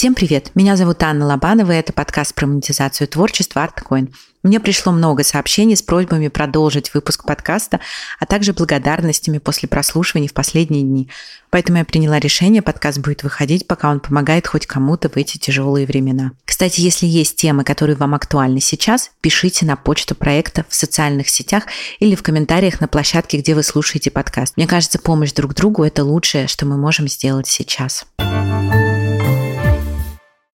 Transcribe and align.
Всем 0.00 0.14
привет! 0.14 0.52
Меня 0.54 0.76
зовут 0.76 1.02
Анна 1.02 1.26
Лобанова, 1.26 1.72
и 1.72 1.76
это 1.76 1.92
подкаст 1.92 2.34
про 2.34 2.46
монетизацию 2.46 3.06
творчества 3.06 3.68
ArtCoin. 3.68 4.10
Мне 4.42 4.58
пришло 4.58 4.92
много 4.92 5.22
сообщений 5.22 5.76
с 5.76 5.82
просьбами 5.82 6.28
продолжить 6.28 6.94
выпуск 6.94 7.26
подкаста, 7.26 7.80
а 8.18 8.24
также 8.24 8.54
благодарностями 8.54 9.36
после 9.36 9.68
прослушивания 9.68 10.26
в 10.26 10.32
последние 10.32 10.84
дни. 10.84 11.10
Поэтому 11.50 11.76
я 11.76 11.84
приняла 11.84 12.18
решение, 12.18 12.62
подкаст 12.62 12.98
будет 13.00 13.24
выходить, 13.24 13.66
пока 13.66 13.90
он 13.90 14.00
помогает 14.00 14.46
хоть 14.46 14.66
кому-то 14.66 15.10
в 15.10 15.18
эти 15.18 15.36
тяжелые 15.36 15.86
времена. 15.86 16.32
Кстати, 16.46 16.80
если 16.80 17.04
есть 17.04 17.36
темы, 17.36 17.62
которые 17.62 17.96
вам 17.96 18.14
актуальны 18.14 18.60
сейчас, 18.60 19.10
пишите 19.20 19.66
на 19.66 19.76
почту 19.76 20.14
проекта 20.14 20.64
в 20.66 20.74
социальных 20.74 21.28
сетях 21.28 21.64
или 21.98 22.14
в 22.14 22.22
комментариях 22.22 22.80
на 22.80 22.88
площадке, 22.88 23.36
где 23.36 23.54
вы 23.54 23.62
слушаете 23.62 24.10
подкаст. 24.10 24.56
Мне 24.56 24.66
кажется, 24.66 24.98
помощь 24.98 25.34
друг 25.34 25.54
другу– 25.54 25.82
это 25.84 26.04
лучшее, 26.04 26.46
что 26.46 26.64
мы 26.64 26.78
можем 26.78 27.06
сделать 27.06 27.48
сейчас. 27.48 28.06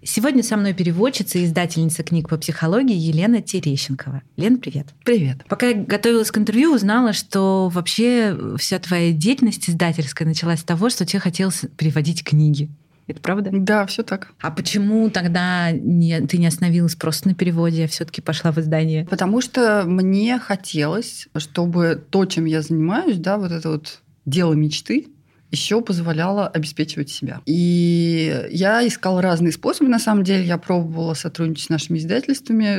Сегодня 0.06 0.44
со 0.44 0.56
мной 0.56 0.72
переводчица 0.72 1.38
и 1.38 1.44
издательница 1.44 2.04
книг 2.04 2.28
по 2.28 2.36
психологии 2.38 2.94
Елена 2.94 3.42
Терещенкова. 3.42 4.22
Лен, 4.36 4.58
привет. 4.58 4.86
Привет. 5.04 5.38
Пока 5.48 5.66
я 5.66 5.74
готовилась 5.74 6.30
к 6.30 6.38
интервью, 6.38 6.74
узнала, 6.74 7.12
что 7.12 7.68
вообще 7.68 8.38
вся 8.56 8.78
твоя 8.78 9.10
деятельность 9.10 9.68
издательская 9.68 10.26
началась 10.26 10.60
с 10.60 10.64
того, 10.64 10.90
что 10.90 11.04
тебе 11.04 11.18
хотелось 11.18 11.64
переводить 11.76 12.22
книги. 12.22 12.70
Это 13.08 13.20
правда? 13.20 13.50
Да, 13.52 13.84
все 13.86 14.04
так. 14.04 14.32
А 14.40 14.52
почему 14.52 15.10
тогда 15.10 15.72
не, 15.72 16.20
ты 16.20 16.38
не 16.38 16.46
остановилась 16.46 16.94
просто 16.94 17.28
на 17.28 17.34
переводе, 17.34 17.86
а 17.86 17.88
все-таки 17.88 18.22
пошла 18.22 18.52
в 18.52 18.58
издание? 18.58 19.06
Потому 19.10 19.40
что 19.40 19.82
мне 19.86 20.38
хотелось, 20.38 21.26
чтобы 21.36 22.00
то, 22.10 22.26
чем 22.26 22.44
я 22.44 22.62
занимаюсь, 22.62 23.18
да, 23.18 23.38
вот 23.38 23.50
это 23.50 23.70
вот 23.70 24.02
дело 24.24 24.52
мечты, 24.52 25.08
еще 25.56 25.80
позволяло 25.80 26.46
обеспечивать 26.46 27.10
себя. 27.10 27.40
И 27.46 28.46
я 28.50 28.86
искала 28.86 29.22
разные 29.22 29.52
способы, 29.52 29.88
на 29.88 29.98
самом 29.98 30.22
деле. 30.22 30.44
Я 30.44 30.58
пробовала 30.58 31.14
сотрудничать 31.14 31.66
с 31.66 31.68
нашими 31.70 31.98
издательствами, 31.98 32.78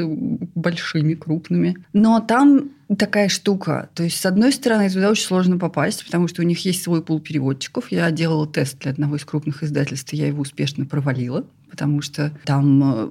большими, 0.56 1.16
крупными. 1.16 1.78
Но 1.94 2.20
там 2.20 2.72
такая 2.96 3.28
штука. 3.28 3.90
То 3.94 4.04
есть, 4.04 4.20
с 4.20 4.26
одной 4.26 4.54
стороны, 4.54 4.90
туда 4.90 5.10
очень 5.10 5.26
сложно 5.26 5.58
попасть, 5.58 6.06
потому 6.06 6.28
что 6.28 6.42
у 6.42 6.46
них 6.46 6.60
есть 6.60 6.84
свой 6.84 7.04
пул 7.04 7.20
переводчиков. 7.20 7.92
Я 7.92 8.10
делала 8.12 8.48
тест 8.48 8.80
для 8.80 8.92
одного 8.92 9.18
из 9.18 9.26
крупных 9.26 9.64
издательств, 9.64 10.14
и 10.14 10.18
я 10.18 10.28
его 10.28 10.42
успешно 10.42 10.86
провалила, 10.86 11.46
потому 11.70 12.02
что 12.02 12.32
там, 12.46 12.84
э, 12.84 13.10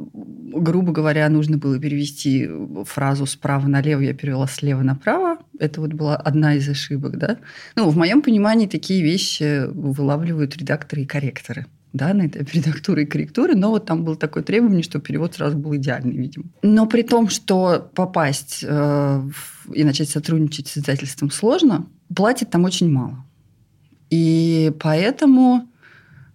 грубо 0.61 0.93
говоря, 0.93 1.29
нужно 1.29 1.59
было 1.59 1.79
перевести 1.79 2.49
фразу 2.85 3.27
справа 3.27 3.67
налево, 3.67 4.01
я 4.01 4.15
перевела 4.15 4.47
слева 4.47 4.83
направо. 4.83 5.39
Это 5.59 5.81
вот 5.81 5.93
была 5.93 6.17
одна 6.17 6.55
из 6.55 6.69
ошибок, 6.69 7.19
да. 7.19 7.39
Ну, 7.77 7.89
в 7.89 7.97
моем 7.97 8.23
понимании 8.23 8.67
такие 8.67 9.03
вещи 9.03 9.67
вылавливают 9.67 10.57
редакторы 10.57 11.03
и 11.03 11.07
корректоры 11.07 11.67
да, 11.93 12.13
на 12.13 12.27
этапе 12.27 12.61
редактуры 12.61 13.05
и 13.05 13.07
корректуры, 13.07 13.55
но 13.55 13.71
вот 13.71 13.87
там 13.87 14.05
было 14.05 14.17
такое 14.17 14.43
требование, 14.43 14.83
что 14.83 14.99
перевод 14.99 15.35
сразу 15.35 15.57
был 15.57 15.75
идеальный, 15.77 16.15
видимо. 16.15 16.45
Но 16.63 16.87
при 16.87 17.03
том, 17.03 17.31
что 17.31 17.91
попасть 17.95 18.63
э, 18.63 19.23
и 19.73 19.83
начать 19.83 20.11
сотрудничать 20.11 20.69
с 20.69 20.77
издательством 20.77 21.31
сложно, 21.31 21.87
платят 22.15 22.51
там 22.51 22.65
очень 22.65 22.91
мало. 22.91 23.25
И 24.11 24.73
поэтому 24.79 25.67
Э, 25.67 25.76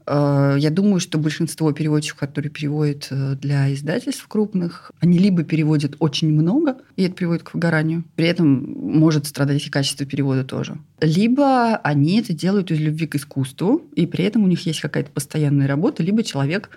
я 0.08 0.70
думаю, 0.72 1.00
что 1.00 1.18
большинство 1.18 1.72
переводчиков, 1.72 2.20
которые 2.20 2.52
переводят 2.52 3.08
э, 3.10 3.36
для 3.36 3.74
издательств 3.74 4.28
крупных, 4.28 4.92
они 5.00 5.18
либо 5.18 5.44
переводят 5.44 5.96
очень 6.00 6.32
много, 6.32 6.78
и 6.96 7.04
это 7.04 7.16
приводит 7.16 7.44
к 7.44 7.54
выгоранию. 7.54 8.04
При 8.16 8.28
этом 8.28 8.64
может 8.78 9.28
страдать 9.28 9.66
и 9.66 9.70
качество 9.70 10.06
перевода 10.06 10.44
тоже. 10.44 10.78
Либо 11.00 11.78
они 11.78 12.20
это 12.20 12.34
делают 12.34 12.72
из 12.72 12.80
любви 12.80 13.08
к 13.08 13.16
искусству, 13.16 13.84
и 13.96 14.06
при 14.06 14.26
этом 14.26 14.44
у 14.44 14.48
них 14.48 14.66
есть 14.66 14.82
какая-то 14.82 15.12
постоянная 15.12 15.68
работа, 15.68 16.04
либо 16.04 16.24
человек 16.24 16.70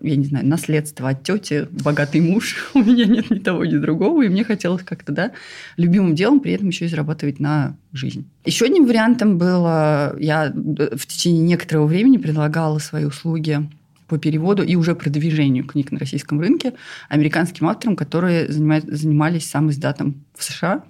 я 0.00 0.16
не 0.16 0.24
знаю, 0.24 0.46
наследство 0.46 1.10
от 1.10 1.22
тети, 1.22 1.68
богатый 1.70 2.20
муж. 2.20 2.70
У 2.74 2.80
меня 2.80 3.06
нет 3.06 3.30
ни 3.30 3.38
того, 3.38 3.64
ни 3.64 3.76
другого. 3.76 4.22
И 4.22 4.28
мне 4.28 4.44
хотелось 4.44 4.82
как-то, 4.82 5.12
да, 5.12 5.32
любимым 5.76 6.14
делом 6.14 6.40
при 6.40 6.52
этом 6.52 6.68
еще 6.68 6.86
и 6.86 6.88
зарабатывать 6.88 7.40
на 7.40 7.76
жизнь. 7.92 8.28
Еще 8.44 8.66
одним 8.66 8.86
вариантом 8.86 9.38
было, 9.38 10.16
я 10.18 10.52
в 10.52 11.06
течение 11.06 11.42
некоторого 11.42 11.86
времени 11.86 12.16
предлагала 12.16 12.78
свои 12.78 13.04
услуги 13.04 13.68
по 14.06 14.18
переводу 14.18 14.62
и 14.62 14.76
уже 14.76 14.94
продвижению 14.94 15.64
книг 15.64 15.90
на 15.90 15.98
российском 15.98 16.40
рынке 16.40 16.74
американским 17.08 17.66
авторам, 17.68 17.96
которые 17.96 18.50
занимались 18.50 19.48
сам 19.48 19.70
издатом 19.70 20.24
в 20.36 20.44
США. 20.44 20.84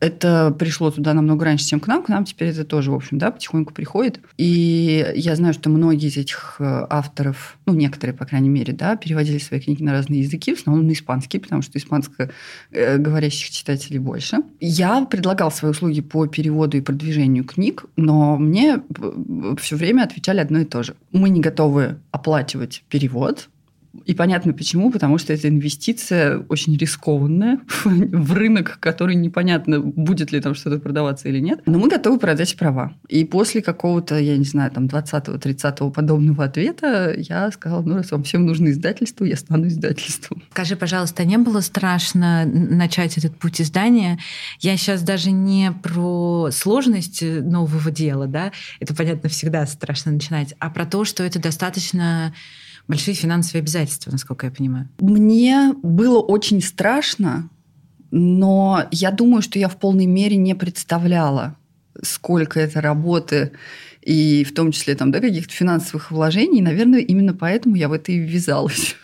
Это 0.00 0.54
пришло 0.58 0.90
туда 0.90 1.14
намного 1.14 1.44
раньше, 1.44 1.66
чем 1.66 1.80
к 1.80 1.86
нам. 1.86 2.02
К 2.02 2.08
нам 2.08 2.24
теперь 2.24 2.48
это 2.48 2.64
тоже, 2.64 2.90
в 2.90 2.94
общем, 2.94 3.18
да, 3.18 3.30
потихоньку 3.30 3.72
приходит. 3.72 4.20
И 4.36 5.12
я 5.14 5.36
знаю, 5.36 5.54
что 5.54 5.70
многие 5.70 6.08
из 6.08 6.16
этих 6.16 6.56
э, 6.58 6.86
авторов, 6.90 7.58
ну, 7.66 7.74
некоторые, 7.74 8.14
по 8.14 8.24
крайней 8.26 8.48
мере, 8.48 8.72
да, 8.72 8.96
переводили 8.96 9.38
свои 9.38 9.60
книги 9.60 9.82
на 9.82 9.92
разные 9.92 10.20
языки, 10.20 10.54
в 10.54 10.58
основном 10.58 10.86
на 10.86 10.92
испанский, 10.92 11.38
потому 11.38 11.62
что 11.62 11.78
испанско 11.78 12.30
э, 12.70 12.98
говорящих 12.98 13.50
читателей 13.50 13.98
больше. 13.98 14.38
Я 14.60 15.04
предлагал 15.04 15.50
свои 15.50 15.70
услуги 15.70 16.00
по 16.00 16.26
переводу 16.26 16.76
и 16.76 16.80
продвижению 16.80 17.44
книг, 17.44 17.84
но 17.96 18.36
мне 18.36 18.80
э, 18.98 19.54
все 19.58 19.76
время 19.76 20.02
отвечали 20.02 20.40
одно 20.40 20.60
и 20.60 20.64
то 20.64 20.82
же. 20.82 20.94
Мы 21.12 21.30
не 21.30 21.40
готовы 21.40 21.96
оплачивать 22.10 22.84
перевод, 22.88 23.48
и 24.06 24.14
понятно 24.14 24.52
почему, 24.52 24.90
потому 24.90 25.18
что 25.18 25.32
это 25.32 25.48
инвестиция 25.48 26.38
очень 26.48 26.76
рискованная 26.76 27.60
в 27.84 28.32
рынок, 28.32 28.78
который 28.80 29.14
непонятно, 29.14 29.80
будет 29.80 30.32
ли 30.32 30.40
там 30.40 30.54
что-то 30.54 30.78
продаваться 30.78 31.28
или 31.28 31.38
нет. 31.38 31.60
Но 31.66 31.78
мы 31.78 31.88
готовы 31.88 32.18
продать 32.18 32.56
права. 32.56 32.92
И 33.08 33.24
после 33.24 33.62
какого-то, 33.62 34.18
я 34.18 34.36
не 34.36 34.44
знаю, 34.44 34.70
там 34.70 34.86
20-30 34.86 35.92
подобного 35.92 36.44
ответа 36.44 37.14
я 37.16 37.50
сказала, 37.50 37.82
ну 37.82 37.96
раз 37.96 38.10
вам 38.10 38.22
всем 38.24 38.46
нужно 38.46 38.68
издательство, 38.68 39.24
я 39.24 39.36
стану 39.36 39.68
издательством. 39.68 40.42
Скажи, 40.50 40.76
пожалуйста, 40.76 41.24
не 41.24 41.38
было 41.38 41.60
страшно 41.60 42.44
начать 42.44 43.16
этот 43.18 43.36
путь 43.38 43.60
издания? 43.60 44.18
Я 44.60 44.76
сейчас 44.76 45.02
даже 45.02 45.30
не 45.30 45.72
про 45.82 46.50
сложность 46.52 47.22
нового 47.22 47.90
дела, 47.90 48.26
да, 48.26 48.52
это, 48.80 48.94
понятно, 48.94 49.28
всегда 49.28 49.66
страшно 49.66 50.12
начинать, 50.12 50.54
а 50.58 50.70
про 50.70 50.84
то, 50.86 51.04
что 51.04 51.22
это 51.22 51.38
достаточно 51.38 52.34
большие 52.88 53.14
финансовые 53.14 53.62
обязательства, 53.62 54.10
насколько 54.10 54.46
я 54.46 54.52
понимаю. 54.52 54.88
Мне 54.98 55.74
было 55.82 56.18
очень 56.20 56.62
страшно, 56.62 57.48
но 58.10 58.86
я 58.90 59.10
думаю, 59.10 59.42
что 59.42 59.58
я 59.58 59.68
в 59.68 59.76
полной 59.76 60.06
мере 60.06 60.36
не 60.36 60.54
представляла, 60.54 61.56
сколько 62.02 62.60
это 62.60 62.80
работы 62.80 63.52
и 64.02 64.44
в 64.44 64.54
том 64.54 64.72
числе 64.72 64.94
там, 64.94 65.10
да, 65.10 65.20
каких-то 65.20 65.52
финансовых 65.52 66.10
вложений. 66.10 66.62
Наверное, 66.62 67.00
именно 67.00 67.34
поэтому 67.34 67.76
я 67.76 67.88
в 67.88 67.92
это 67.92 68.12
и 68.12 68.18
ввязалась. 68.18 68.96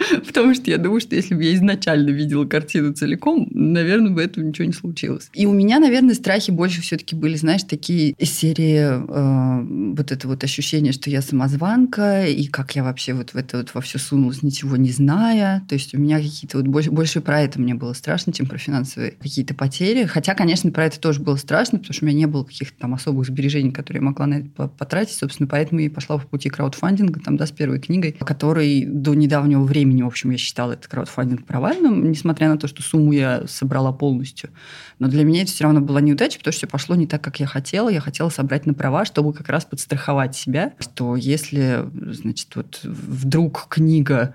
Потому 0.26 0.54
что 0.54 0.70
я 0.70 0.78
думаю, 0.78 1.00
что 1.00 1.14
если 1.14 1.34
бы 1.34 1.44
я 1.44 1.54
изначально 1.54 2.10
видела 2.10 2.44
картину 2.44 2.92
целиком, 2.92 3.48
наверное, 3.50 4.10
бы 4.10 4.22
этого 4.22 4.44
ничего 4.44 4.66
не 4.66 4.72
случилось. 4.72 5.30
И 5.34 5.46
у 5.46 5.52
меня, 5.52 5.78
наверное, 5.78 6.14
страхи 6.14 6.50
больше 6.50 6.80
все-таки 6.80 7.14
были, 7.14 7.34
знаешь, 7.36 7.62
такие 7.64 8.14
из 8.18 8.30
серии 8.32 8.78
э, 8.80 9.94
вот 9.94 10.12
это 10.12 10.28
вот 10.28 10.42
ощущение, 10.44 10.92
что 10.92 11.10
я 11.10 11.22
самозванка, 11.22 12.26
и 12.26 12.46
как 12.46 12.74
я 12.76 12.84
вообще 12.84 13.12
вот 13.12 13.30
в 13.30 13.36
это 13.36 13.58
вот 13.58 13.74
во 13.74 13.80
все 13.80 13.98
сунулась, 13.98 14.42
ничего 14.42 14.76
не 14.76 14.90
зная. 14.90 15.64
То 15.68 15.74
есть 15.74 15.94
у 15.94 15.98
меня 15.98 16.18
какие-то 16.18 16.58
вот 16.58 16.66
больше, 16.66 16.90
больше 16.90 17.20
про 17.20 17.42
это 17.42 17.60
мне 17.60 17.74
было 17.74 17.92
страшно, 17.92 18.32
чем 18.32 18.46
про 18.46 18.58
финансовые 18.58 19.12
какие-то 19.12 19.54
потери. 19.54 20.04
Хотя, 20.04 20.34
конечно, 20.34 20.70
про 20.70 20.86
это 20.86 20.98
тоже 21.00 21.20
было 21.20 21.36
страшно, 21.36 21.78
потому 21.78 21.94
что 21.94 22.04
у 22.04 22.08
меня 22.08 22.18
не 22.18 22.26
было 22.26 22.44
каких-то 22.44 22.78
там 22.78 22.94
особых 22.94 23.26
сбережений, 23.26 23.72
которые 23.72 24.00
я 24.00 24.06
могла 24.06 24.26
на 24.26 24.34
это 24.34 24.68
потратить. 24.68 25.16
Собственно, 25.16 25.46
поэтому 25.46 25.80
я 25.80 25.90
пошла 25.90 26.18
по 26.18 26.26
пути 26.26 26.48
краудфандинга, 26.48 27.20
там, 27.20 27.36
да, 27.36 27.46
с 27.46 27.50
первой 27.50 27.80
книгой, 27.80 28.12
которой 28.12 28.84
до 28.86 29.14
недавнего 29.14 29.62
времени 29.62 29.89
времени, 29.90 30.02
в 30.02 30.06
общем, 30.06 30.30
я 30.30 30.38
считала 30.38 30.72
этот 30.72 30.86
краудфандинг 30.86 31.44
провальным, 31.44 32.10
несмотря 32.10 32.48
на 32.48 32.56
то, 32.56 32.68
что 32.68 32.82
сумму 32.82 33.12
я 33.12 33.46
собрала 33.46 33.92
полностью. 33.92 34.50
Но 34.98 35.08
для 35.08 35.24
меня 35.24 35.42
это 35.42 35.50
все 35.50 35.64
равно 35.64 35.80
была 35.80 36.00
неудача, 36.00 36.38
потому 36.38 36.52
что 36.52 36.60
все 36.60 36.66
пошло 36.68 36.94
не 36.94 37.06
так, 37.06 37.22
как 37.22 37.40
я 37.40 37.46
хотела. 37.46 37.88
Я 37.88 38.00
хотела 38.00 38.28
собрать 38.28 38.66
на 38.66 38.74
права, 38.74 39.04
чтобы 39.04 39.32
как 39.32 39.48
раз 39.48 39.64
подстраховать 39.64 40.36
себя, 40.36 40.72
что 40.78 41.16
если, 41.16 41.84
значит, 41.92 42.54
вот 42.54 42.80
вдруг 42.84 43.66
книга 43.68 44.34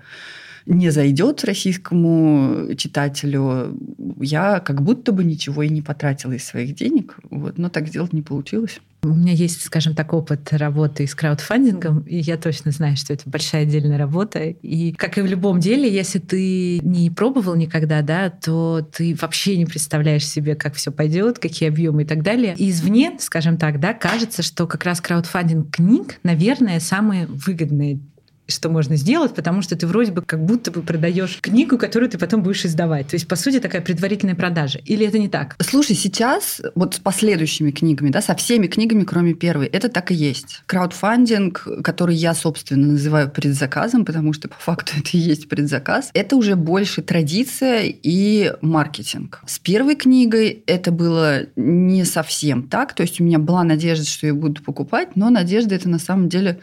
не 0.66 0.90
зайдет 0.90 1.44
российскому 1.44 2.74
читателю, 2.76 3.78
я 4.20 4.60
как 4.60 4.82
будто 4.82 5.12
бы 5.12 5.24
ничего 5.24 5.62
и 5.62 5.68
не 5.68 5.82
потратила 5.82 6.32
из 6.32 6.44
своих 6.44 6.74
денег. 6.74 7.16
Вот, 7.30 7.56
но 7.56 7.68
так 7.68 7.88
сделать 7.88 8.12
не 8.12 8.22
получилось. 8.22 8.80
У 9.02 9.14
меня 9.14 9.32
есть, 9.32 9.62
скажем 9.62 9.94
так, 9.94 10.12
опыт 10.12 10.52
работы 10.52 11.06
с 11.06 11.14
краудфандингом, 11.14 12.00
и 12.00 12.16
я 12.18 12.36
точно 12.36 12.72
знаю, 12.72 12.96
что 12.96 13.12
это 13.12 13.22
большая 13.30 13.62
отдельная 13.62 13.98
работа. 13.98 14.40
И 14.40 14.92
как 14.92 15.16
и 15.16 15.20
в 15.20 15.26
любом 15.26 15.60
деле, 15.60 15.92
если 15.92 16.18
ты 16.18 16.80
не 16.80 17.10
пробовал 17.10 17.54
никогда, 17.54 18.02
да, 18.02 18.30
то 18.30 18.80
ты 18.80 19.16
вообще 19.20 19.56
не 19.58 19.66
представляешь 19.66 20.26
себе, 20.26 20.56
как 20.56 20.74
все 20.74 20.90
пойдет, 20.90 21.38
какие 21.38 21.68
объемы 21.68 22.02
и 22.02 22.06
так 22.06 22.24
далее. 22.24 22.56
И 22.58 22.70
извне, 22.70 23.16
скажем 23.20 23.58
так, 23.58 23.78
да, 23.78 23.94
кажется, 23.94 24.42
что 24.42 24.66
как 24.66 24.84
раз 24.84 25.00
краудфандинг 25.00 25.76
книг, 25.76 26.18
наверное, 26.24 26.80
самые 26.80 27.26
выгодные 27.26 28.00
что 28.48 28.68
можно 28.68 28.96
сделать, 28.96 29.34
потому 29.34 29.62
что 29.62 29.76
ты 29.76 29.86
вроде 29.86 30.12
бы 30.12 30.22
как 30.22 30.44
будто 30.44 30.70
бы 30.70 30.82
продаешь 30.82 31.38
книгу, 31.40 31.78
которую 31.78 32.10
ты 32.10 32.18
потом 32.18 32.42
будешь 32.42 32.64
издавать. 32.64 33.08
То 33.08 33.16
есть, 33.16 33.28
по 33.28 33.36
сути, 33.36 33.60
такая 33.60 33.82
предварительная 33.82 34.34
продажа. 34.34 34.78
Или 34.84 35.06
это 35.06 35.18
не 35.18 35.28
так? 35.28 35.56
Слушай, 35.60 35.96
сейчас 35.96 36.60
вот 36.74 36.94
с 36.94 36.98
последующими 36.98 37.70
книгами, 37.70 38.10
да, 38.10 38.22
со 38.22 38.34
всеми 38.34 38.66
книгами, 38.66 39.04
кроме 39.04 39.34
первой, 39.34 39.66
это 39.66 39.88
так 39.88 40.10
и 40.10 40.14
есть. 40.14 40.62
Краудфандинг, 40.66 41.66
который 41.82 42.14
я, 42.14 42.34
собственно, 42.34 42.86
называю 42.86 43.30
предзаказом, 43.30 44.04
потому 44.04 44.32
что 44.32 44.48
по 44.48 44.56
факту 44.56 44.92
это 44.98 45.16
и 45.16 45.18
есть 45.18 45.48
предзаказ, 45.48 46.10
это 46.14 46.36
уже 46.36 46.56
больше 46.56 47.02
традиция 47.02 47.82
и 47.84 48.52
маркетинг. 48.60 49.40
С 49.46 49.58
первой 49.58 49.96
книгой 49.96 50.62
это 50.66 50.90
было 50.90 51.46
не 51.56 52.04
совсем 52.04 52.68
так. 52.68 52.94
То 52.94 53.02
есть 53.02 53.20
у 53.20 53.24
меня 53.24 53.38
была 53.38 53.64
надежда, 53.64 54.06
что 54.06 54.26
ее 54.26 54.34
будут 54.34 54.64
покупать, 54.64 55.16
но 55.16 55.30
надежда 55.30 55.74
это 55.74 55.88
на 55.88 55.98
самом 55.98 56.28
деле 56.28 56.60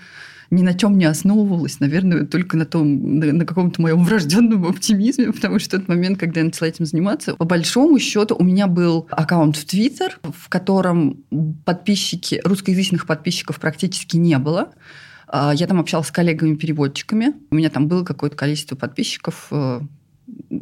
ни 0.56 0.64
на 0.64 0.74
чем 0.74 0.98
не 0.98 1.06
основывалась, 1.06 1.80
наверное, 1.80 2.26
только 2.26 2.58
на 2.58 2.66
том, 2.66 3.20
на, 3.20 3.32
на 3.34 3.46
каком-то 3.46 3.82
моем 3.82 4.04
врожденном 4.06 4.66
оптимизме, 4.66 5.32
потому 5.32 5.60
что 5.60 5.80
тот 5.80 5.88
момент, 5.88 6.20
когда 6.20 6.42
я 6.42 6.46
начала 6.46 6.68
этим 6.68 6.86
заниматься, 6.86 7.36
по 7.36 7.46
большому 7.46 8.00
счету 8.00 8.36
у 8.38 8.44
меня 8.44 8.68
был 8.68 9.08
аккаунт 9.12 9.58
в 9.58 9.66
Твиттер, 9.66 10.20
в 10.24 10.50
котором 10.50 11.24
подписчики, 11.66 12.42
русскоязычных 12.44 13.06
подписчиков 13.06 13.60
практически 13.60 14.18
не 14.18 14.38
было. 14.38 14.74
А, 15.28 15.54
я 15.54 15.68
там 15.68 15.80
общалась 15.80 16.08
с 16.08 16.12
коллегами-переводчиками. 16.12 17.34
У 17.50 17.56
меня 17.56 17.70
там 17.70 17.88
было 17.88 18.04
какое-то 18.04 18.36
количество 18.36 18.76
подписчиков, 18.76 19.48
э, 19.52 19.82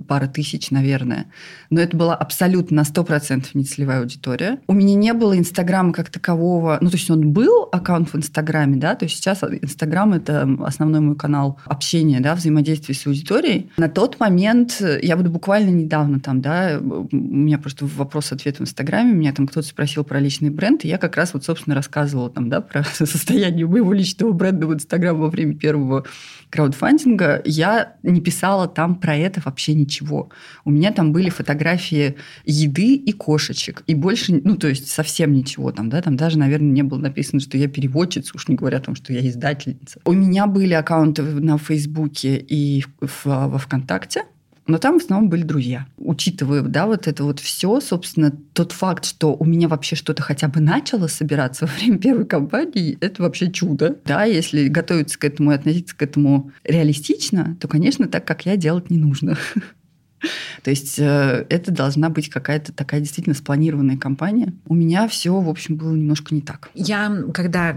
пара 0.07 0.27
тысяч, 0.27 0.71
наверное. 0.71 1.27
Но 1.69 1.79
это 1.79 1.95
была 1.95 2.15
абсолютно 2.15 2.77
на 2.77 2.81
100% 2.81 3.45
не 3.53 3.63
целевая 3.63 4.01
аудитория. 4.01 4.59
У 4.67 4.73
меня 4.73 4.95
не 4.95 5.13
было 5.13 5.37
Инстаграма 5.37 5.93
как 5.93 6.09
такового. 6.09 6.77
Ну, 6.81 6.89
то 6.89 6.97
есть 6.97 7.09
он 7.09 7.31
был, 7.31 7.69
аккаунт 7.71 8.11
в 8.11 8.15
Инстаграме, 8.15 8.77
да, 8.77 8.95
то 8.95 9.05
есть 9.05 9.17
сейчас 9.17 9.43
Инстаграм– 9.43 10.13
это 10.13 10.49
основной 10.65 10.99
мой 10.99 11.15
канал 11.15 11.59
общения, 11.65 12.19
да, 12.19 12.35
взаимодействия 12.35 12.95
с 12.95 13.05
аудиторией. 13.07 13.71
На 13.77 13.89
тот 13.89 14.19
момент, 14.19 14.81
я 15.01 15.15
буду 15.17 15.29
буквально 15.29 15.69
недавно 15.69 16.19
там, 16.19 16.41
да, 16.41 16.79
у 16.81 17.15
меня 17.15 17.57
просто 17.57 17.85
вопрос-ответ 17.85 18.59
в 18.59 18.61
Инстаграме, 18.61 19.13
меня 19.13 19.33
там 19.33 19.47
кто-то 19.47 19.67
спросил 19.67 20.03
про 20.03 20.19
личный 20.19 20.49
бренд, 20.49 20.83
и 20.85 20.87
я 20.87 20.97
как 20.97 21.15
раз 21.17 21.33
вот, 21.33 21.43
собственно, 21.43 21.75
рассказывала 21.75 22.29
там, 22.29 22.49
да, 22.49 22.61
про 22.61 22.83
состояние 22.93 23.67
моего 23.67 23.93
личного 23.93 24.31
бренда 24.31 24.67
в 24.67 24.73
Инстаграм 24.73 25.19
во 25.19 25.29
время 25.29 25.55
первого 25.55 26.05
краудфандинга. 26.49 27.41
Я 27.45 27.95
не 28.03 28.21
писала 28.21 28.67
там 28.67 28.95
про 28.95 29.15
это 29.15 29.41
вообще 29.51 29.74
ничего. 29.74 30.30
У 30.65 30.71
меня 30.71 30.92
там 30.92 31.12
были 31.12 31.30
фотографии 31.30 32.15
еды 32.45 32.95
и 32.95 33.12
кошечек. 33.12 33.83
И 33.88 33.94
больше, 33.94 34.42
ну, 34.44 34.56
то 34.57 34.68
есть 34.68 34.88
совсем 34.88 35.33
ничего 35.33 35.71
там, 35.71 35.89
да, 35.89 36.01
там 36.01 36.18
даже, 36.18 36.39
наверное, 36.39 36.71
не 36.71 36.83
было 36.83 36.98
написано, 36.98 37.39
что 37.39 37.57
я 37.57 37.68
переводчица, 37.68 38.31
уж 38.33 38.48
не 38.48 38.56
говоря 38.56 38.80
о 38.80 38.81
том, 38.81 38.95
что 38.95 39.13
я 39.13 39.27
издательница. 39.27 40.00
У 40.06 40.13
меня 40.13 40.48
были 40.48 40.74
аккаунты 40.74 41.21
на 41.21 41.57
Фейсбуке 41.57 42.38
и 42.38 42.83
в, 43.00 43.25
во 43.25 43.57
ВКонтакте, 43.57 44.24
но 44.71 44.77
там 44.77 45.00
в 45.00 45.03
основном 45.03 45.29
были 45.29 45.44
друзья. 45.44 45.85
Учитывая, 45.97 46.62
да, 46.62 46.88
вот 46.88 47.06
это 47.06 47.25
вот 47.25 47.41
все, 47.41 47.81
собственно, 47.81 48.31
тот 48.53 48.71
факт, 48.71 49.03
что 49.03 49.35
у 49.35 49.44
меня 49.44 49.68
вообще 49.68 49.97
что-то 49.97 50.23
хотя 50.23 50.47
бы 50.47 50.62
начало 50.62 51.07
собираться 51.07 51.65
во 51.68 51.73
время 51.73 52.00
первой 52.00 52.25
кампании, 52.25 52.97
это 53.01 53.21
вообще 53.21 53.51
чудо. 53.51 53.97
Да, 54.06 54.23
если 54.23 54.69
готовиться 54.69 55.19
к 55.19 55.25
этому 55.25 55.51
и 55.51 55.56
относиться 55.56 55.95
к 55.95 56.01
этому 56.01 56.51
реалистично, 56.63 57.57
то, 57.59 57.68
конечно, 57.68 58.07
так, 58.07 58.25
как 58.25 58.45
я, 58.45 58.56
делать 58.56 58.89
не 58.89 58.97
нужно. 58.97 59.38
То 60.63 60.69
есть 60.69 60.97
э, 61.00 61.45
это 61.50 61.71
должна 61.71 62.09
быть 62.09 62.29
какая-то 62.29 62.71
такая 62.71 63.01
действительно 63.01 63.35
спланированная 63.35 63.97
кампания. 63.97 64.53
У 64.67 64.74
меня 64.74 65.07
все, 65.09 65.38
в 65.38 65.50
общем, 65.50 65.75
было 65.75 65.94
немножко 65.94 66.33
не 66.33 66.41
так. 66.41 66.69
Я, 66.75 67.24
когда 67.33 67.75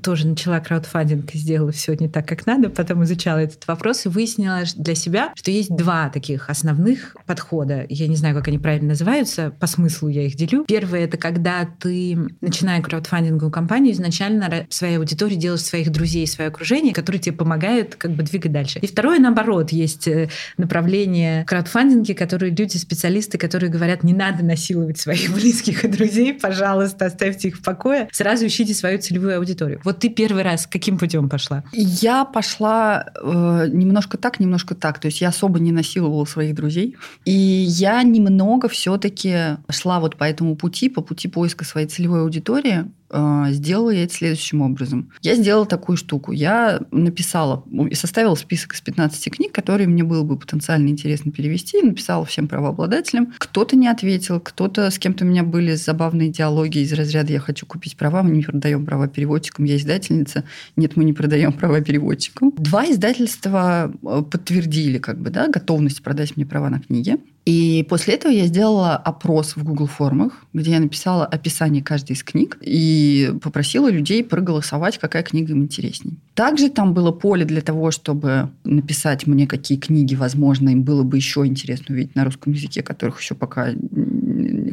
тоже 0.00 0.26
начала 0.26 0.60
краудфандинг 0.60 1.34
и 1.34 1.38
сделала 1.38 1.72
все 1.72 1.94
не 1.94 2.08
так, 2.08 2.26
как 2.26 2.46
надо, 2.46 2.70
потом 2.70 3.04
изучала 3.04 3.38
этот 3.38 3.66
вопрос 3.66 4.06
и 4.06 4.08
выяснила 4.08 4.62
для 4.76 4.94
себя, 4.94 5.32
что 5.34 5.50
есть 5.50 5.74
два 5.74 6.08
таких 6.08 6.50
основных 6.50 7.16
подхода. 7.26 7.86
Я 7.88 8.08
не 8.08 8.16
знаю, 8.16 8.34
как 8.34 8.48
они 8.48 8.58
правильно 8.58 8.90
называются, 8.90 9.50
по 9.58 9.66
смыслу 9.66 10.08
я 10.08 10.26
их 10.26 10.36
делю. 10.36 10.64
Первое— 10.66 11.00
это 11.04 11.16
когда 11.16 11.68
ты, 11.78 12.18
начиная 12.40 12.82
краудфандинговую 12.82 13.50
кампанию, 13.50 13.92
изначально 13.92 14.66
своей 14.70 14.98
аудитории 14.98 15.34
делаешь 15.34 15.62
своих 15.62 15.90
друзей, 15.90 16.26
свое 16.26 16.48
окружение, 16.48 16.92
которые 16.94 17.20
тебе 17.20 17.36
помогают 17.36 17.94
как 17.96 18.12
бы 18.12 18.22
двигать 18.22 18.52
дальше. 18.52 18.78
И 18.80 18.86
второе, 18.86 19.18
наоборот, 19.18 19.72
есть 19.72 20.08
э, 20.08 20.28
направление 20.56 21.44
краудфандинги, 21.44 22.12
которые 22.12 22.54
люди, 22.54 22.76
специалисты, 22.76 23.38
которые 23.38 23.70
говорят, 23.70 24.02
не 24.02 24.12
надо 24.12 24.44
насиловать 24.44 24.98
своих 24.98 25.30
близких 25.34 25.84
и 25.84 25.88
друзей, 25.88 26.34
пожалуйста, 26.34 27.06
оставьте 27.06 27.48
их 27.48 27.58
в 27.58 27.62
покое, 27.62 28.08
сразу 28.12 28.46
ищите 28.46 28.74
свою 28.74 28.98
целевую 28.98 29.38
аудиторию. 29.38 29.80
Вот 29.90 29.98
ты 29.98 30.08
первый 30.08 30.44
раз 30.44 30.68
каким 30.68 30.98
путем 30.98 31.28
пошла? 31.28 31.64
Я 31.72 32.24
пошла 32.24 33.06
э, 33.20 33.66
немножко 33.72 34.18
так, 34.18 34.38
немножко 34.38 34.76
так. 34.76 35.00
То 35.00 35.06
есть 35.06 35.20
я 35.20 35.30
особо 35.30 35.58
не 35.58 35.72
насиловала 35.72 36.24
своих 36.26 36.54
друзей. 36.54 36.96
И 37.24 37.32
я 37.32 38.00
немного 38.04 38.68
все-таки 38.68 39.56
шла 39.68 39.98
вот 39.98 40.14
по 40.14 40.22
этому 40.22 40.54
пути, 40.54 40.88
по 40.88 41.02
пути 41.02 41.26
поиска 41.26 41.64
своей 41.64 41.88
целевой 41.88 42.20
аудитории. 42.20 42.84
А, 43.10 43.50
сделала 43.50 43.90
я 43.90 44.04
это 44.04 44.14
следующим 44.14 44.62
образом. 44.62 45.10
Я 45.20 45.34
сделала 45.34 45.66
такую 45.66 45.96
штуку. 45.96 46.32
Я 46.32 46.80
написала 46.92 47.64
и 47.90 47.94
составила 47.94 48.36
список 48.36 48.74
из 48.74 48.80
15 48.80 49.32
книг, 49.32 49.52
которые 49.52 49.88
мне 49.88 50.04
было 50.04 50.22
бы 50.22 50.38
потенциально 50.38 50.88
интересно 50.88 51.32
перевести. 51.32 51.82
Написала 51.82 52.24
всем 52.24 52.46
правообладателям. 52.46 53.32
Кто-то 53.38 53.76
не 53.76 53.88
ответил, 53.88 54.40
кто-то 54.40 54.90
с 54.90 54.98
кем-то 54.98 55.24
у 55.24 55.28
меня 55.28 55.42
были 55.42 55.74
забавные 55.74 56.28
диалоги 56.28 56.78
из 56.78 56.92
разряда 56.92 57.32
«я 57.32 57.40
хочу 57.40 57.66
купить 57.66 57.96
права, 57.96 58.22
мы 58.22 58.30
не 58.30 58.42
продаем 58.42 58.86
права 58.86 59.08
переводчикам, 59.08 59.64
я 59.64 59.76
издательница». 59.76 60.44
Нет, 60.76 60.96
мы 60.96 61.04
не 61.04 61.12
продаем 61.12 61.52
права 61.52 61.80
переводчикам. 61.80 62.52
Два 62.56 62.88
издательства 62.90 63.92
э, 64.02 64.22
подтвердили 64.22 64.98
как 64.98 65.20
бы, 65.20 65.30
да, 65.30 65.48
готовность 65.48 66.02
продать 66.02 66.36
мне 66.36 66.46
права 66.46 66.70
на 66.70 66.80
книги. 66.80 67.18
И 67.50 67.84
после 67.88 68.14
этого 68.14 68.30
я 68.30 68.46
сделала 68.46 68.94
опрос 68.94 69.56
в 69.56 69.64
Google 69.64 69.88
формах, 69.88 70.44
где 70.52 70.70
я 70.70 70.78
написала 70.78 71.26
описание 71.26 71.82
каждой 71.82 72.12
из 72.12 72.22
книг 72.22 72.56
и 72.60 73.32
попросила 73.42 73.90
людей 73.90 74.22
проголосовать, 74.22 74.98
какая 74.98 75.24
книга 75.24 75.50
им 75.50 75.64
интересней. 75.64 76.12
Также 76.34 76.68
там 76.70 76.94
было 76.94 77.10
поле 77.10 77.44
для 77.44 77.60
того, 77.60 77.90
чтобы 77.90 78.50
написать 78.62 79.26
мне, 79.26 79.48
какие 79.48 79.78
книги, 79.78 80.14
возможно, 80.14 80.68
им 80.68 80.84
было 80.84 81.02
бы 81.02 81.16
еще 81.16 81.44
интересно 81.44 81.92
увидеть 81.92 82.14
на 82.14 82.24
русском 82.24 82.52
языке, 82.52 82.84
которых 82.84 83.20
еще 83.20 83.34
пока, 83.34 83.70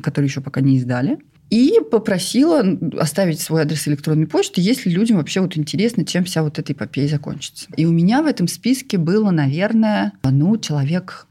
которые 0.04 0.30
еще 0.30 0.42
пока 0.42 0.62
не 0.62 0.78
издали. 0.78 1.18
И 1.50 1.80
попросила 1.90 2.64
оставить 3.00 3.40
свой 3.40 3.64
адрес 3.64 3.88
электронной 3.88 4.28
почты, 4.28 4.62
если 4.62 4.92
людям 4.92 5.18
вообще 5.18 5.42
вот 5.42 5.58
интересно, 5.58 6.06
чем 6.06 6.26
вся 6.26 6.44
вот 6.44 6.60
эта 6.60 6.74
эпопея 6.74 7.08
закончится. 7.08 7.70
И 7.76 7.88
у 7.88 7.92
меня 7.92 8.22
в 8.22 8.28
этом 8.28 8.48
списке 8.48 9.00
было, 9.00 9.32
наверное, 9.32 10.14
ну, 10.24 10.58
человек 10.58 11.26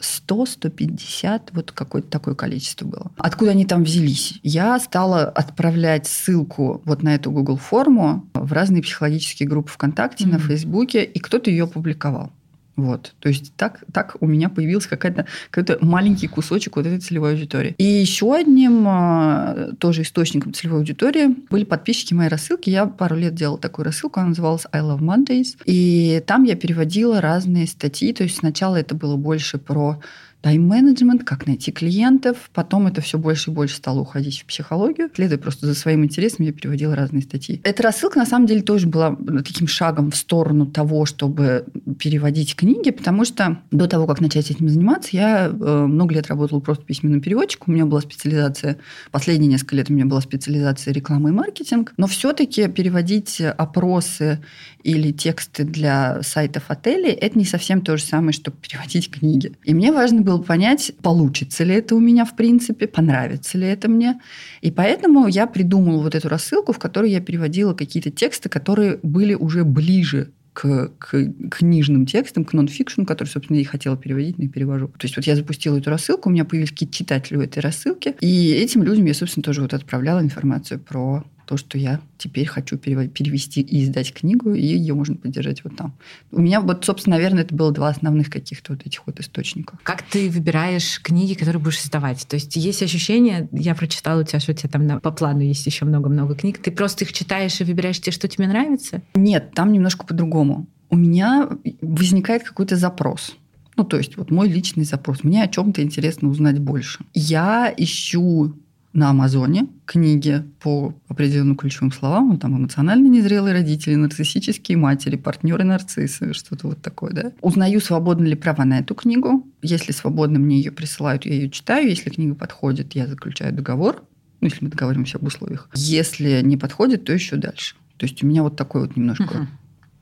100-150, 0.00 1.50
вот 1.52 1.72
какое-то 1.72 2.08
такое 2.08 2.34
количество 2.34 2.86
было. 2.86 3.12
Откуда 3.18 3.52
они 3.52 3.64
там 3.64 3.84
взялись? 3.84 4.38
Я 4.42 4.78
стала 4.78 5.24
отправлять 5.24 6.06
ссылку 6.06 6.82
вот 6.84 7.02
на 7.02 7.14
эту 7.14 7.30
Google 7.30 7.56
форму 7.56 8.28
в 8.34 8.52
разные 8.52 8.82
психологические 8.82 9.48
группы 9.48 9.70
ВКонтакте, 9.70 10.24
mm-hmm. 10.24 10.32
на 10.32 10.38
Фейсбуке, 10.38 11.04
и 11.04 11.18
кто-то 11.18 11.50
ее 11.50 11.64
опубликовал. 11.64 12.32
Вот. 12.76 13.14
То 13.20 13.28
есть 13.28 13.52
так, 13.56 13.84
так 13.92 14.16
у 14.20 14.26
меня 14.26 14.48
появился 14.48 14.88
какой-то 14.88 15.26
какой 15.50 15.76
маленький 15.80 16.28
кусочек 16.28 16.76
вот 16.76 16.86
этой 16.86 16.98
целевой 16.98 17.32
аудитории. 17.32 17.74
И 17.78 17.84
еще 17.84 18.34
одним 18.34 18.84
а, 18.86 19.70
тоже 19.78 20.02
источником 20.02 20.52
целевой 20.54 20.80
аудитории 20.80 21.36
были 21.50 21.64
подписчики 21.64 22.14
моей 22.14 22.30
рассылки. 22.30 22.70
Я 22.70 22.86
пару 22.86 23.16
лет 23.16 23.34
делала 23.34 23.58
такую 23.58 23.84
рассылку, 23.84 24.20
она 24.20 24.30
называлась 24.30 24.66
I 24.72 24.80
Love 24.80 25.00
Mondays. 25.00 25.56
И 25.64 26.22
там 26.26 26.44
я 26.44 26.56
переводила 26.56 27.20
разные 27.20 27.66
статьи. 27.66 28.12
То 28.12 28.22
есть 28.22 28.36
сначала 28.38 28.76
это 28.76 28.94
было 28.94 29.16
больше 29.16 29.58
про 29.58 30.00
тайм-менеджмент, 30.40 31.24
как 31.24 31.46
найти 31.46 31.72
клиентов. 31.72 32.50
Потом 32.54 32.86
это 32.86 33.00
все 33.00 33.18
больше 33.18 33.50
и 33.50 33.54
больше 33.54 33.76
стало 33.76 34.00
уходить 34.00 34.40
в 34.40 34.46
психологию. 34.46 35.10
Следуя 35.14 35.38
просто 35.38 35.66
за 35.66 35.74
своим 35.74 36.04
интересом, 36.04 36.44
я 36.44 36.52
переводила 36.52 36.96
разные 36.96 37.22
статьи. 37.22 37.60
Эта 37.64 37.82
рассылка, 37.82 38.18
на 38.18 38.26
самом 38.26 38.46
деле, 38.46 38.62
тоже 38.62 38.86
была 38.86 39.16
таким 39.44 39.66
шагом 39.66 40.10
в 40.10 40.16
сторону 40.16 40.66
того, 40.66 41.04
чтобы 41.06 41.66
переводить 41.98 42.56
книги, 42.56 42.90
потому 42.90 43.24
что 43.24 43.58
до 43.70 43.86
того, 43.86 44.06
как 44.06 44.20
начать 44.20 44.50
этим 44.50 44.68
заниматься, 44.68 45.10
я 45.12 45.46
э, 45.46 45.86
много 45.86 46.14
лет 46.14 46.28
работала 46.28 46.60
просто 46.60 46.84
письменным 46.84 47.20
переводчиком. 47.20 47.72
У 47.72 47.76
меня 47.76 47.86
была 47.86 48.00
специализация, 48.00 48.78
последние 49.10 49.50
несколько 49.50 49.76
лет 49.76 49.90
у 49.90 49.92
меня 49.92 50.06
была 50.06 50.20
специализация 50.20 50.92
реклама 50.92 51.30
и 51.30 51.32
маркетинг. 51.32 51.92
Но 51.96 52.06
все-таки 52.06 52.68
переводить 52.68 53.40
опросы 53.40 54.40
или 54.82 55.12
тексты 55.12 55.64
для 55.64 56.22
сайтов 56.22 56.64
отелей, 56.68 57.12
это 57.12 57.38
не 57.38 57.44
совсем 57.44 57.82
то 57.82 57.96
же 57.96 58.02
самое, 58.02 58.32
что 58.32 58.50
переводить 58.50 59.10
книги. 59.10 59.52
И 59.64 59.74
мне 59.74 59.92
важно 59.92 60.22
было 60.22 60.29
понять, 60.38 60.92
получится 61.02 61.64
ли 61.64 61.74
это 61.74 61.94
у 61.94 62.00
меня 62.00 62.24
в 62.24 62.36
принципе, 62.36 62.86
понравится 62.86 63.58
ли 63.58 63.66
это 63.66 63.88
мне. 63.88 64.20
И 64.60 64.70
поэтому 64.70 65.26
я 65.26 65.46
придумала 65.46 66.02
вот 66.02 66.14
эту 66.14 66.28
рассылку, 66.28 66.72
в 66.72 66.78
которой 66.78 67.10
я 67.10 67.20
переводила 67.20 67.74
какие-то 67.74 68.10
тексты, 68.10 68.48
которые 68.48 68.98
были 69.02 69.34
уже 69.34 69.64
ближе 69.64 70.30
к, 70.52 70.90
к 70.98 71.32
книжным 71.50 72.06
текстам, 72.06 72.44
к 72.44 72.52
нонфикшну, 72.52 73.06
который, 73.06 73.28
собственно, 73.28 73.56
я 73.56 73.62
и 73.62 73.66
хотела 73.66 73.96
переводить, 73.96 74.38
но 74.38 74.44
и 74.44 74.48
перевожу. 74.48 74.88
То 74.88 75.06
есть 75.06 75.16
вот 75.16 75.26
я 75.26 75.36
запустила 75.36 75.78
эту 75.78 75.90
рассылку, 75.90 76.28
у 76.28 76.32
меня 76.32 76.44
появились 76.44 76.70
какие-то 76.70 76.94
читатели 76.94 77.36
у 77.36 77.40
этой 77.40 77.60
рассылки, 77.60 78.14
и 78.20 78.52
этим 78.52 78.82
людям 78.82 79.04
я, 79.06 79.14
собственно, 79.14 79.42
тоже 79.42 79.62
вот 79.62 79.74
отправляла 79.74 80.20
информацию 80.20 80.80
про 80.80 81.24
то, 81.50 81.56
что 81.56 81.78
я 81.78 82.00
теперь 82.16 82.46
хочу 82.46 82.78
перевести 82.78 83.60
и 83.60 83.82
издать 83.82 84.14
книгу, 84.14 84.54
и 84.54 84.62
ее 84.62 84.94
можно 84.94 85.16
поддержать 85.16 85.64
вот 85.64 85.74
там. 85.74 85.94
У 86.30 86.40
меня 86.40 86.60
вот, 86.60 86.84
собственно, 86.84 87.16
наверное, 87.16 87.42
это 87.42 87.52
было 87.56 87.72
два 87.72 87.88
основных 87.88 88.30
каких-то 88.30 88.74
вот 88.74 88.86
этих 88.86 89.04
вот 89.04 89.18
источника. 89.18 89.76
Как 89.82 90.02
ты 90.02 90.30
выбираешь 90.30 91.00
книги, 91.02 91.34
которые 91.34 91.60
будешь 91.60 91.80
издавать? 91.80 92.24
То 92.28 92.36
есть 92.36 92.54
есть 92.54 92.84
ощущение, 92.84 93.48
я 93.50 93.74
прочитала 93.74 94.20
у 94.20 94.24
тебя, 94.24 94.38
что 94.38 94.52
у 94.52 94.54
тебя 94.54 94.68
там 94.68 94.86
на, 94.86 95.00
по 95.00 95.10
плану 95.10 95.40
есть 95.40 95.66
еще 95.66 95.84
много-много 95.86 96.36
книг, 96.36 96.58
ты 96.58 96.70
просто 96.70 97.04
их 97.04 97.12
читаешь 97.12 97.60
и 97.60 97.64
выбираешь 97.64 98.00
те, 98.00 98.12
что 98.12 98.28
тебе 98.28 98.46
нравится? 98.46 99.02
Нет, 99.16 99.50
там 99.52 99.72
немножко 99.72 100.06
по-другому. 100.06 100.68
У 100.88 100.96
меня 100.96 101.48
возникает 101.80 102.44
какой-то 102.44 102.76
запрос. 102.76 103.34
Ну, 103.76 103.82
то 103.82 103.96
есть 103.96 104.16
вот 104.16 104.30
мой 104.30 104.48
личный 104.48 104.84
запрос. 104.84 105.24
Мне 105.24 105.42
о 105.42 105.48
чем-то 105.48 105.82
интересно 105.82 106.28
узнать 106.28 106.60
больше. 106.60 107.00
Я 107.12 107.74
ищу 107.76 108.54
на 108.92 109.10
Амазоне 109.10 109.68
книги 109.86 110.44
по 110.60 110.94
определенным 111.08 111.56
ключевым 111.56 111.92
словам, 111.92 112.30
ну, 112.30 112.38
там 112.38 112.56
эмоционально 112.56 113.06
незрелые 113.06 113.54
родители, 113.54 113.94
нарциссические 113.94 114.76
матери, 114.76 115.16
партнеры 115.16 115.64
нарциссы, 115.64 116.32
что-то 116.32 116.68
вот 116.68 116.82
такое, 116.82 117.12
да. 117.12 117.32
Узнаю, 117.40 117.80
свободны 117.80 118.26
ли 118.26 118.34
права 118.34 118.64
на 118.64 118.80
эту 118.80 118.94
книгу. 118.94 119.46
Если 119.62 119.92
свободно, 119.92 120.38
мне 120.38 120.56
ее 120.56 120.72
присылают, 120.72 121.24
я 121.24 121.34
ее 121.34 121.50
читаю. 121.50 121.88
Если 121.88 122.10
книга 122.10 122.34
подходит, 122.34 122.94
я 122.94 123.06
заключаю 123.06 123.52
договор. 123.52 124.02
Ну, 124.40 124.48
если 124.48 124.64
мы 124.64 124.70
договоримся 124.70 125.18
об 125.18 125.24
условиях. 125.24 125.68
Если 125.74 126.40
не 126.42 126.56
подходит, 126.56 127.04
то 127.04 127.12
еще 127.12 127.36
дальше. 127.36 127.76
То 127.96 128.06
есть 128.06 128.22
у 128.24 128.26
меня 128.26 128.42
вот 128.42 128.56
такой 128.56 128.82
вот 128.82 128.96
немножко 128.96 129.24
uh-huh 129.24 129.46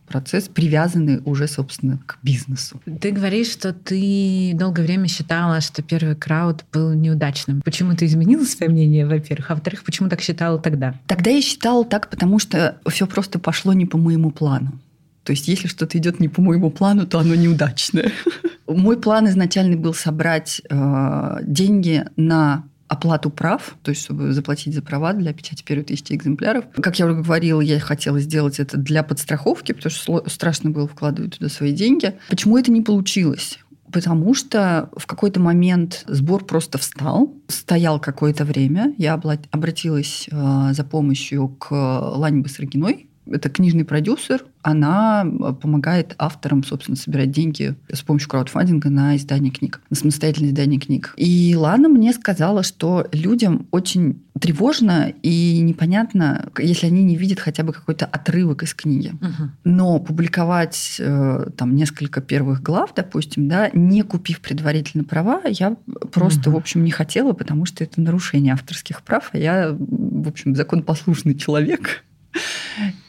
процесс, 0.09 0.49
привязанный 0.49 1.21
уже, 1.25 1.47
собственно, 1.47 1.99
к 2.07 2.19
бизнесу. 2.23 2.81
Ты 3.00 3.12
говоришь, 3.12 3.50
что 3.50 3.73
ты 3.73 4.53
долгое 4.55 4.83
время 4.83 5.09
считала, 5.09 5.61
что 5.61 5.83
первый 5.83 6.17
крауд 6.17 6.65
был 6.73 6.93
неудачным. 6.93 7.62
Почему 7.62 7.95
ты 7.95 8.07
изменила 8.07 8.45
свое 8.45 8.71
мнение, 8.71 9.07
во-первых? 9.07 9.50
А 9.50 9.55
во-вторых, 9.55 9.85
почему 9.85 10.09
так 10.09 10.21
считала 10.21 10.59
тогда? 10.59 10.95
Тогда 11.07 11.31
я 11.31 11.41
считала 11.41 11.85
так, 11.85 12.11
потому 12.11 12.38
что 12.38 12.79
все 12.88 13.07
просто 13.07 13.38
пошло 13.38 13.73
не 13.73 13.87
по 13.87 13.99
моему 13.99 14.31
плану. 14.31 14.73
То 15.25 15.33
есть, 15.33 15.47
если 15.47 15.69
что-то 15.69 15.99
идет 15.99 16.21
не 16.21 16.29
по 16.29 16.41
моему 16.41 16.71
плану, 16.71 17.07
то 17.07 17.19
оно 17.19 17.35
неудачное. 17.35 18.12
Мой 18.67 18.99
план 18.99 19.29
изначально 19.29 19.77
был 19.77 19.93
собрать 19.93 20.62
э, 20.71 21.38
деньги 21.43 22.05
на 22.17 22.65
оплату 22.88 23.30
прав, 23.30 23.76
то 23.83 23.90
есть 23.90 24.02
чтобы 24.02 24.33
заплатить 24.33 24.75
за 24.75 24.83
права 24.83 25.12
для 25.12 25.33
печати 25.33 25.62
первой 25.62 25.85
тысячи 25.85 26.12
экземпляров. 26.12 26.64
Как 26.80 26.99
я 26.99 27.07
уже 27.07 27.16
говорила, 27.16 27.61
я 27.61 27.78
хотела 27.78 28.18
сделать 28.21 28.59
это 28.59 28.76
для 28.76 29.02
подстраховки, 29.02 29.73
потому 29.73 29.90
что 29.90 30.25
страшно 30.26 30.71
было 30.71 30.88
вкладывать 30.88 31.38
туда 31.38 31.49
свои 31.49 31.73
деньги. 31.73 32.14
Почему 32.28 32.57
это 32.57 32.71
не 32.71 32.80
получилось? 32.80 33.59
Потому 33.92 34.35
что 34.35 34.90
в 34.97 35.07
какой-то 35.07 35.40
момент 35.40 36.04
сбор 36.07 36.45
просто 36.45 36.76
встал, 36.78 37.35
стоял 37.49 37.99
какое-то 37.99 38.45
время. 38.45 38.95
Я 38.99 39.14
обратилась 39.14 40.28
э, 40.30 40.73
за 40.73 40.85
помощью 40.85 41.49
к 41.49 41.71
Лане 41.73 42.42
Басаргиной. 42.42 43.08
Это 43.30 43.49
книжный 43.49 43.85
продюсер, 43.85 44.44
она 44.62 45.25
э, 45.25 45.52
помогает 45.54 46.14
авторам, 46.18 46.64
собственно, 46.64 46.97
собирать 46.97 47.30
деньги 47.30 47.75
с 47.92 48.02
помощью 48.02 48.28
краудфандинга 48.28 48.90
на 48.90 49.16
издание 49.16 49.52
книг, 49.52 49.80
на 49.90 49.97
самостоятельное 49.97 50.50
издание 50.50 50.80
книг. 50.80 51.14
И 51.16 51.54
Лана 51.56 51.88
мне 51.88 52.12
сказала, 52.12 52.62
что 52.62 53.06
людям 53.12 53.66
очень 53.70 54.20
тревожно 54.38 55.12
и 55.23 55.61
непонятно, 55.61 56.50
если 56.58 56.87
они 56.87 57.02
не 57.02 57.16
видят 57.16 57.40
хотя 57.40 57.62
бы 57.62 57.73
какой-то 57.73 58.06
отрывок 58.06 58.62
из 58.62 58.75
книги. 58.75 59.12
Угу. 59.20 59.50
Но 59.64 59.99
публиковать 59.99 60.97
э, 60.99 61.50
там 61.56 61.75
несколько 61.75 62.20
первых 62.20 62.62
глав, 62.62 62.92
допустим, 62.94 63.49
да, 63.49 63.70
не 63.73 64.02
купив 64.02 64.40
предварительно 64.40 65.04
права, 65.04 65.42
я 65.49 65.76
просто, 66.12 66.50
угу. 66.50 66.58
в 66.58 66.61
общем, 66.61 66.85
не 66.85 66.90
хотела, 66.90 67.32
потому 67.32 67.64
что 67.64 67.85
это 67.85 68.00
нарушение 68.00 68.52
авторских 68.52 69.02
прав, 69.02 69.30
а 69.32 69.38
я, 69.38 69.76
в 69.78 70.28
общем, 70.28 70.54
законопослушный 70.54 71.35
человек. 71.35 72.04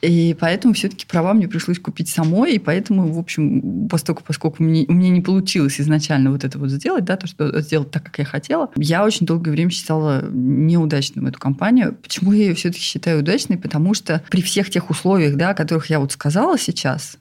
И 0.01 0.35
поэтому 0.39 0.73
все-таки 0.73 1.05
права 1.05 1.33
мне 1.33 1.47
пришлось 1.47 1.79
купить 1.79 2.09
самой, 2.09 2.53
и 2.53 2.59
поэтому, 2.59 3.11
в 3.11 3.19
общем, 3.19 3.87
поскольку, 3.89 4.23
поскольку 4.23 4.63
мне, 4.63 4.85
меня 4.87 5.09
не 5.09 5.21
получилось 5.21 5.79
изначально 5.79 6.31
вот 6.31 6.43
это 6.43 6.57
вот 6.57 6.69
сделать, 6.69 7.05
да, 7.05 7.17
то, 7.17 7.27
что 7.27 7.61
сделать 7.61 7.91
так, 7.91 8.03
как 8.03 8.19
я 8.19 8.25
хотела, 8.25 8.69
я 8.75 9.03
очень 9.03 9.25
долгое 9.25 9.51
время 9.51 9.71
считала 9.71 10.23
неудачным 10.31 11.27
эту 11.27 11.39
компанию. 11.39 11.95
Почему 12.01 12.31
я 12.31 12.47
ее 12.47 12.55
все-таки 12.55 12.81
считаю 12.81 13.19
удачной? 13.19 13.57
Потому 13.57 13.93
что 13.93 14.23
при 14.29 14.41
всех 14.41 14.69
тех 14.69 14.89
условиях, 14.89 15.35
да, 15.35 15.49
о 15.49 15.53
которых 15.53 15.89
я 15.89 15.99
вот 15.99 16.11
сказала 16.11 16.57
сейчас, 16.57 17.17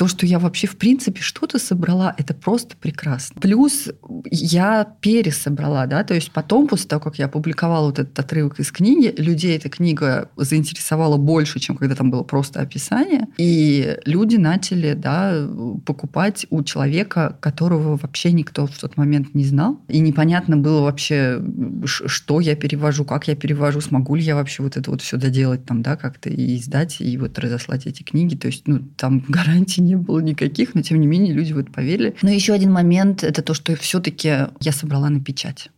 то, 0.00 0.08
что 0.08 0.24
я 0.24 0.38
вообще 0.38 0.66
в 0.66 0.78
принципе 0.78 1.20
что-то 1.20 1.58
собрала, 1.58 2.14
это 2.16 2.32
просто 2.32 2.74
прекрасно. 2.74 3.38
Плюс 3.38 3.90
я 4.30 4.96
пересобрала, 5.02 5.86
да, 5.86 6.04
то 6.04 6.14
есть 6.14 6.32
потом, 6.32 6.68
после 6.68 6.88
того, 6.88 7.02
как 7.02 7.18
я 7.18 7.26
опубликовала 7.26 7.88
вот 7.88 7.98
этот 7.98 8.18
отрывок 8.18 8.58
из 8.60 8.72
книги, 8.72 9.12
людей 9.18 9.58
эта 9.58 9.68
книга 9.68 10.30
заинтересовала 10.36 11.18
больше, 11.18 11.60
чем 11.60 11.76
когда 11.76 11.94
там 11.94 12.10
было 12.10 12.22
просто 12.22 12.62
описание, 12.62 13.28
и 13.36 13.98
люди 14.06 14.36
начали, 14.36 14.94
да, 14.94 15.46
покупать 15.84 16.46
у 16.48 16.62
человека, 16.62 17.36
которого 17.40 17.98
вообще 17.98 18.32
никто 18.32 18.66
в 18.66 18.78
тот 18.78 18.96
момент 18.96 19.34
не 19.34 19.44
знал, 19.44 19.82
и 19.88 19.98
непонятно 19.98 20.56
было 20.56 20.80
вообще, 20.80 21.42
что 21.84 22.40
я 22.40 22.56
перевожу, 22.56 23.04
как 23.04 23.28
я 23.28 23.36
перевожу, 23.36 23.82
смогу 23.82 24.14
ли 24.14 24.22
я 24.22 24.34
вообще 24.34 24.62
вот 24.62 24.78
это 24.78 24.90
вот 24.90 25.02
все 25.02 25.18
доделать 25.18 25.66
там, 25.66 25.82
да, 25.82 25.96
как-то 25.96 26.30
и 26.30 26.56
издать, 26.56 27.02
и 27.02 27.18
вот 27.18 27.38
разослать 27.38 27.86
эти 27.86 28.02
книги, 28.02 28.34
то 28.34 28.46
есть, 28.46 28.66
ну, 28.66 28.78
там 28.96 29.22
гарантий 29.28 29.89
не 29.90 29.96
было 29.96 30.20
никаких, 30.20 30.74
но 30.74 30.82
тем 30.82 31.00
не 31.00 31.06
менее 31.06 31.34
люди 31.34 31.52
в 31.52 31.58
это 31.58 31.70
поверили. 31.70 32.14
Но 32.22 32.30
еще 32.30 32.52
один 32.52 32.72
момент– 32.72 33.22
это 33.24 33.42
то, 33.42 33.54
что 33.54 33.76
все-таки 33.76 34.28
я 34.60 34.72
собрала 34.72 35.08
на 35.10 35.20
печать. 35.20 35.70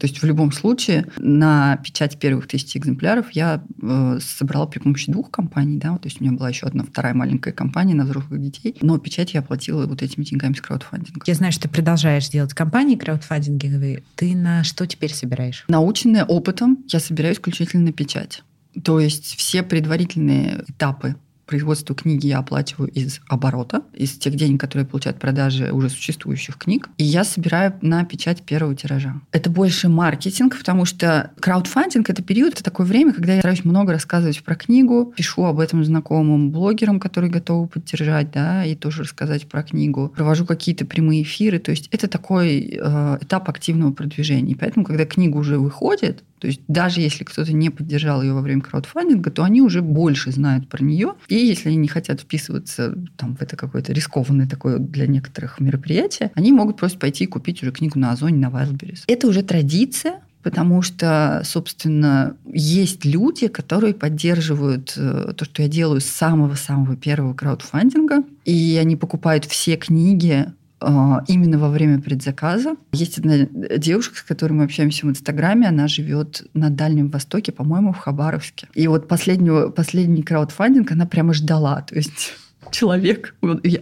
То 0.00 0.06
есть 0.06 0.22
в 0.22 0.24
любом 0.24 0.50
случае 0.50 1.06
на 1.18 1.76
печать 1.76 2.18
первых 2.18 2.48
тысячи 2.48 2.78
экземпляров 2.78 3.32
я 3.32 3.62
э, 3.82 4.18
собрала 4.22 4.64
при 4.64 4.78
помощи 4.78 5.12
двух 5.12 5.30
компаний, 5.30 5.76
да, 5.76 5.98
то 5.98 6.06
есть 6.08 6.22
у 6.22 6.24
меня 6.24 6.34
была 6.34 6.48
еще 6.48 6.66
одна 6.66 6.84
вторая 6.84 7.12
маленькая 7.12 7.52
компания 7.52 7.94
на 7.94 8.04
взрослых 8.04 8.40
детей, 8.40 8.74
но 8.80 8.96
печать 8.96 9.34
я 9.34 9.40
оплатила 9.40 9.86
вот 9.86 10.00
этими 10.00 10.24
деньгами 10.24 10.54
с 10.54 10.62
краудфандинга. 10.62 11.20
Я 11.26 11.34
знаю, 11.34 11.52
что 11.52 11.64
ты 11.64 11.68
продолжаешь 11.68 12.30
делать 12.30 12.54
компании 12.54 12.96
краудфандинговые. 12.96 14.02
Ты 14.16 14.34
на 14.34 14.64
что 14.64 14.86
теперь 14.86 15.12
собираешь? 15.12 15.66
Наученная 15.68 16.24
опытом, 16.24 16.78
я 16.88 16.98
собираю 16.98 17.34
исключительно 17.34 17.84
на 17.84 17.92
печать. 17.92 18.42
То 18.82 19.00
есть 19.00 19.36
все 19.36 19.62
предварительные 19.62 20.64
этапы 20.66 21.16
производство 21.50 21.96
книги 21.96 22.28
я 22.28 22.38
оплачиваю 22.38 22.88
из 22.90 23.20
оборота, 23.26 23.82
из 23.92 24.12
тех 24.12 24.36
денег, 24.36 24.60
которые 24.60 24.86
получают 24.86 25.18
продажи 25.18 25.72
уже 25.72 25.88
существующих 25.90 26.56
книг. 26.56 26.88
И 26.96 27.02
я 27.02 27.24
собираю 27.24 27.74
на 27.82 28.04
печать 28.04 28.42
первого 28.42 28.76
тиража. 28.76 29.20
Это 29.32 29.50
больше 29.50 29.88
маркетинг, 29.88 30.56
потому 30.56 30.84
что 30.84 31.32
краудфандинг— 31.40 32.08
это 32.10 32.22
период, 32.22 32.52
это 32.54 32.62
такое 32.62 32.86
время, 32.86 33.12
когда 33.12 33.32
я 33.32 33.40
стараюсь 33.40 33.64
много 33.64 33.92
рассказывать 33.92 34.44
про 34.44 34.54
книгу, 34.54 35.12
пишу 35.16 35.44
об 35.44 35.58
этом 35.58 35.84
знакомым 35.84 36.52
блогерам, 36.52 37.00
которые 37.00 37.32
готовы 37.32 37.66
поддержать, 37.66 38.30
да, 38.30 38.64
и 38.64 38.76
тоже 38.76 39.02
рассказать 39.02 39.48
про 39.48 39.64
книгу. 39.64 40.12
Провожу 40.14 40.46
какие-то 40.46 40.86
прямые 40.86 41.22
эфиры. 41.22 41.58
То 41.58 41.72
есть 41.72 41.88
это 41.90 42.06
такой 42.06 42.78
э, 42.80 43.18
этап 43.20 43.48
активного 43.48 43.92
продвижения. 43.92 44.54
Поэтому, 44.54 44.84
когда 44.84 45.04
книга 45.04 45.36
уже 45.36 45.58
выходит, 45.58 46.22
то 46.40 46.46
есть 46.46 46.62
даже 46.68 47.00
если 47.02 47.22
кто-то 47.22 47.52
не 47.52 47.68
поддержал 47.68 48.22
ее 48.22 48.32
во 48.32 48.40
время 48.40 48.62
краудфандинга, 48.62 49.30
то 49.30 49.44
они 49.44 49.60
уже 49.60 49.82
больше 49.82 50.32
знают 50.32 50.68
про 50.68 50.82
нее. 50.82 51.14
И 51.28 51.34
если 51.34 51.68
они 51.68 51.76
не 51.76 51.88
хотят 51.88 52.22
вписываться 52.22 52.96
там, 53.16 53.36
в 53.36 53.42
это 53.42 53.56
какое-то 53.56 53.92
рискованное 53.92 54.48
такое 54.48 54.78
для 54.78 55.06
некоторых 55.06 55.60
мероприятие, 55.60 56.32
они 56.34 56.52
могут 56.52 56.78
просто 56.78 56.98
пойти 56.98 57.24
и 57.24 57.26
купить 57.26 57.62
уже 57.62 57.72
книгу 57.72 57.98
на 57.98 58.12
Озоне, 58.12 58.38
на 58.38 58.50
Wildberries. 58.50 59.04
Это 59.06 59.26
уже 59.28 59.42
традиция, 59.42 60.20
потому 60.42 60.80
что, 60.80 61.42
собственно, 61.44 62.34
есть 62.50 63.04
люди, 63.04 63.48
которые 63.48 63.92
поддерживают 63.92 64.94
э, 64.96 65.34
то, 65.36 65.44
что 65.44 65.62
я 65.62 65.68
делаю 65.68 66.00
с 66.00 66.06
самого-самого 66.06 66.96
первого 66.96 67.34
краудфандинга, 67.34 68.24
и 68.46 68.78
они 68.80 68.96
покупают 68.96 69.44
все 69.44 69.76
книги 69.76 70.46
именно 70.80 71.58
во 71.58 71.68
время 71.68 72.00
предзаказа. 72.00 72.76
Есть 72.92 73.18
одна 73.18 73.46
девушка, 73.76 74.16
с 74.16 74.22
которой 74.22 74.52
мы 74.54 74.64
общаемся 74.64 75.06
в 75.06 75.10
Инстаграме, 75.10 75.68
она 75.68 75.88
живет 75.88 76.46
на 76.54 76.70
Дальнем 76.70 77.08
Востоке, 77.08 77.52
по-моему, 77.52 77.92
в 77.92 77.98
Хабаровске. 77.98 78.68
И 78.74 78.88
вот 78.88 79.08
последнего, 79.08 79.68
последний 79.68 80.22
краудфандинг 80.22 80.92
она 80.92 81.06
прямо 81.06 81.34
ждала. 81.34 81.82
То 81.82 81.96
есть 81.96 82.34
человек. 82.70 83.34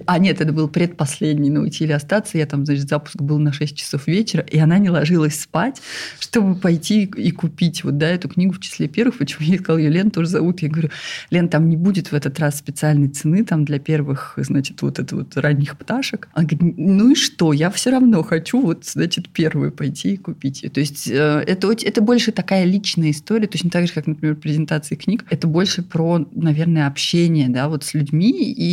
А 0.07 0.19
нет, 0.19 0.41
это 0.41 0.53
был 0.53 0.69
предпоследний 0.69 1.51
на 1.51 1.61
уйти 1.61 1.85
или 1.85 1.93
остаться. 1.93 2.39
Я 2.39 2.47
там, 2.47 2.65
значит, 2.65 2.89
запуск 2.89 3.17
был 3.17 3.39
на 3.39 3.53
6 3.53 3.77
часов 3.77 4.07
вечера, 4.07 4.43
и 4.43 4.59
она 4.59 4.79
не 4.79 4.91
ложилась 4.91 5.41
спать, 5.41 5.81
чтобы 6.21 6.55
пойти 6.55 7.05
и 7.05 7.31
купить 7.31 7.85
вот, 7.85 7.99
да, 7.99 8.09
эту 8.09 8.29
книгу 8.29 8.55
в 8.55 8.61
числе 8.61 8.89
первых. 8.89 9.19
Почему 9.19 9.47
я 9.47 9.59
сказала, 9.59 9.79
ее 9.79 9.91
Лен 9.91 10.11
тоже 10.11 10.29
зовут. 10.29 10.61
Я 10.61 10.69
говорю, 10.69 10.91
Лен, 11.31 11.49
там 11.49 11.69
не 11.69 11.77
будет 11.77 12.09
в 12.09 12.15
этот 12.15 12.39
раз 12.39 12.59
специальной 12.59 13.09
цены 13.09 13.45
там 13.45 13.65
для 13.65 13.79
первых, 13.79 14.35
значит, 14.37 14.83
вот 14.83 14.99
это 14.99 15.17
вот 15.17 15.37
ранних 15.37 15.77
пташек. 15.77 16.29
Она 16.33 16.47
говорит, 16.47 16.79
ну 16.79 17.11
и 17.11 17.15
что, 17.15 17.53
я 17.53 17.71
все 17.71 17.91
равно 17.91 18.23
хочу 18.23 18.61
вот, 18.61 18.85
значит, 18.85 19.29
первую 19.29 19.73
пойти 19.73 20.15
и 20.15 20.17
купить 20.17 20.63
ее. 20.63 20.71
То 20.71 20.81
есть 20.81 21.09
э, 21.09 21.45
это, 21.47 21.73
это 21.73 22.01
больше 22.01 22.33
такая 22.33 22.65
личная 22.65 23.11
история, 23.11 23.47
точно 23.47 23.71
так 23.71 23.87
же, 23.87 23.93
как, 23.93 24.07
например, 24.07 24.37
презентации 24.37 24.95
книг. 24.95 25.25
Это 25.31 25.47
больше 25.47 25.83
про, 25.83 26.27
наверное, 26.33 26.87
общение, 26.87 27.49
да, 27.49 27.69
вот 27.69 27.85
с 27.85 27.95
людьми 27.95 28.53
и 28.53 28.68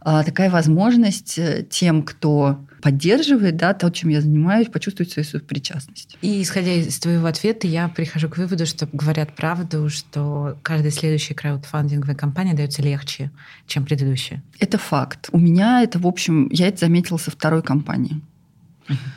а, 0.00 0.22
такая 0.22 0.50
возможность 0.50 1.38
э, 1.38 1.66
тем, 1.68 2.02
кто 2.02 2.64
поддерживает, 2.80 3.56
да, 3.56 3.74
то, 3.74 3.90
чем 3.90 4.10
я 4.10 4.20
занимаюсь, 4.20 4.68
почувствовать 4.68 5.10
свою 5.10 5.44
причастность. 5.44 6.16
И 6.22 6.42
исходя 6.42 6.72
из 6.72 6.98
твоего 6.98 7.26
ответа, 7.26 7.66
я 7.66 7.88
прихожу 7.88 8.28
к 8.28 8.38
выводу, 8.38 8.66
что 8.66 8.88
говорят 8.92 9.34
правду, 9.34 9.88
что 9.88 10.58
каждая 10.62 10.92
следующая 10.92 11.34
краудфандинговая 11.34 12.14
компания 12.14 12.54
дается 12.54 12.82
легче, 12.82 13.30
чем 13.66 13.84
предыдущая. 13.84 14.42
Это 14.60 14.78
факт. 14.78 15.28
У 15.32 15.38
меня 15.38 15.82
это, 15.82 15.98
в 15.98 16.06
общем, 16.06 16.48
я 16.50 16.68
это 16.68 16.78
заметила 16.78 17.18
со 17.18 17.30
второй 17.30 17.62
компании. 17.62 18.20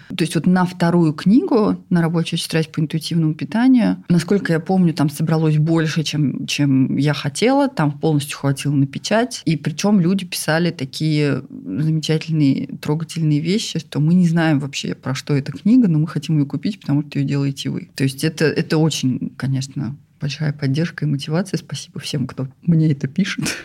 То 0.09 0.23
есть 0.23 0.35
вот 0.35 0.45
на 0.45 0.65
вторую 0.65 1.13
книгу, 1.13 1.83
на 1.89 2.01
рабочую 2.01 2.39
тетрадь 2.39 2.71
по 2.71 2.79
интуитивному 2.79 3.33
питанию, 3.33 4.03
насколько 4.09 4.53
я 4.53 4.59
помню, 4.59 4.93
там 4.93 5.09
собралось 5.09 5.57
больше, 5.57 6.03
чем, 6.03 6.45
чем 6.45 6.97
я 6.97 7.13
хотела, 7.13 7.69
там 7.69 7.91
полностью 7.97 8.37
хватило 8.37 8.73
на 8.73 8.87
печать. 8.87 9.41
И 9.45 9.55
причем 9.55 9.99
люди 9.99 10.25
писали 10.25 10.71
такие 10.71 11.43
замечательные, 11.49 12.67
трогательные 12.81 13.39
вещи, 13.39 13.79
что 13.79 13.99
мы 13.99 14.13
не 14.13 14.27
знаем 14.27 14.59
вообще, 14.59 14.95
про 14.95 15.15
что 15.15 15.33
эта 15.33 15.51
книга, 15.51 15.87
но 15.87 15.99
мы 15.99 16.07
хотим 16.07 16.39
ее 16.39 16.45
купить, 16.45 16.79
потому 16.79 17.03
что 17.03 17.19
ее 17.19 17.25
делаете 17.25 17.69
вы. 17.69 17.89
То 17.95 18.03
есть 18.03 18.23
это, 18.23 18.45
это 18.45 18.77
очень, 18.77 19.33
конечно, 19.37 19.95
большая 20.19 20.53
поддержка 20.53 21.05
и 21.05 21.07
мотивация. 21.07 21.57
Спасибо 21.57 21.99
всем, 21.99 22.27
кто 22.27 22.47
мне 22.61 22.91
это 22.91 23.07
пишет. 23.07 23.57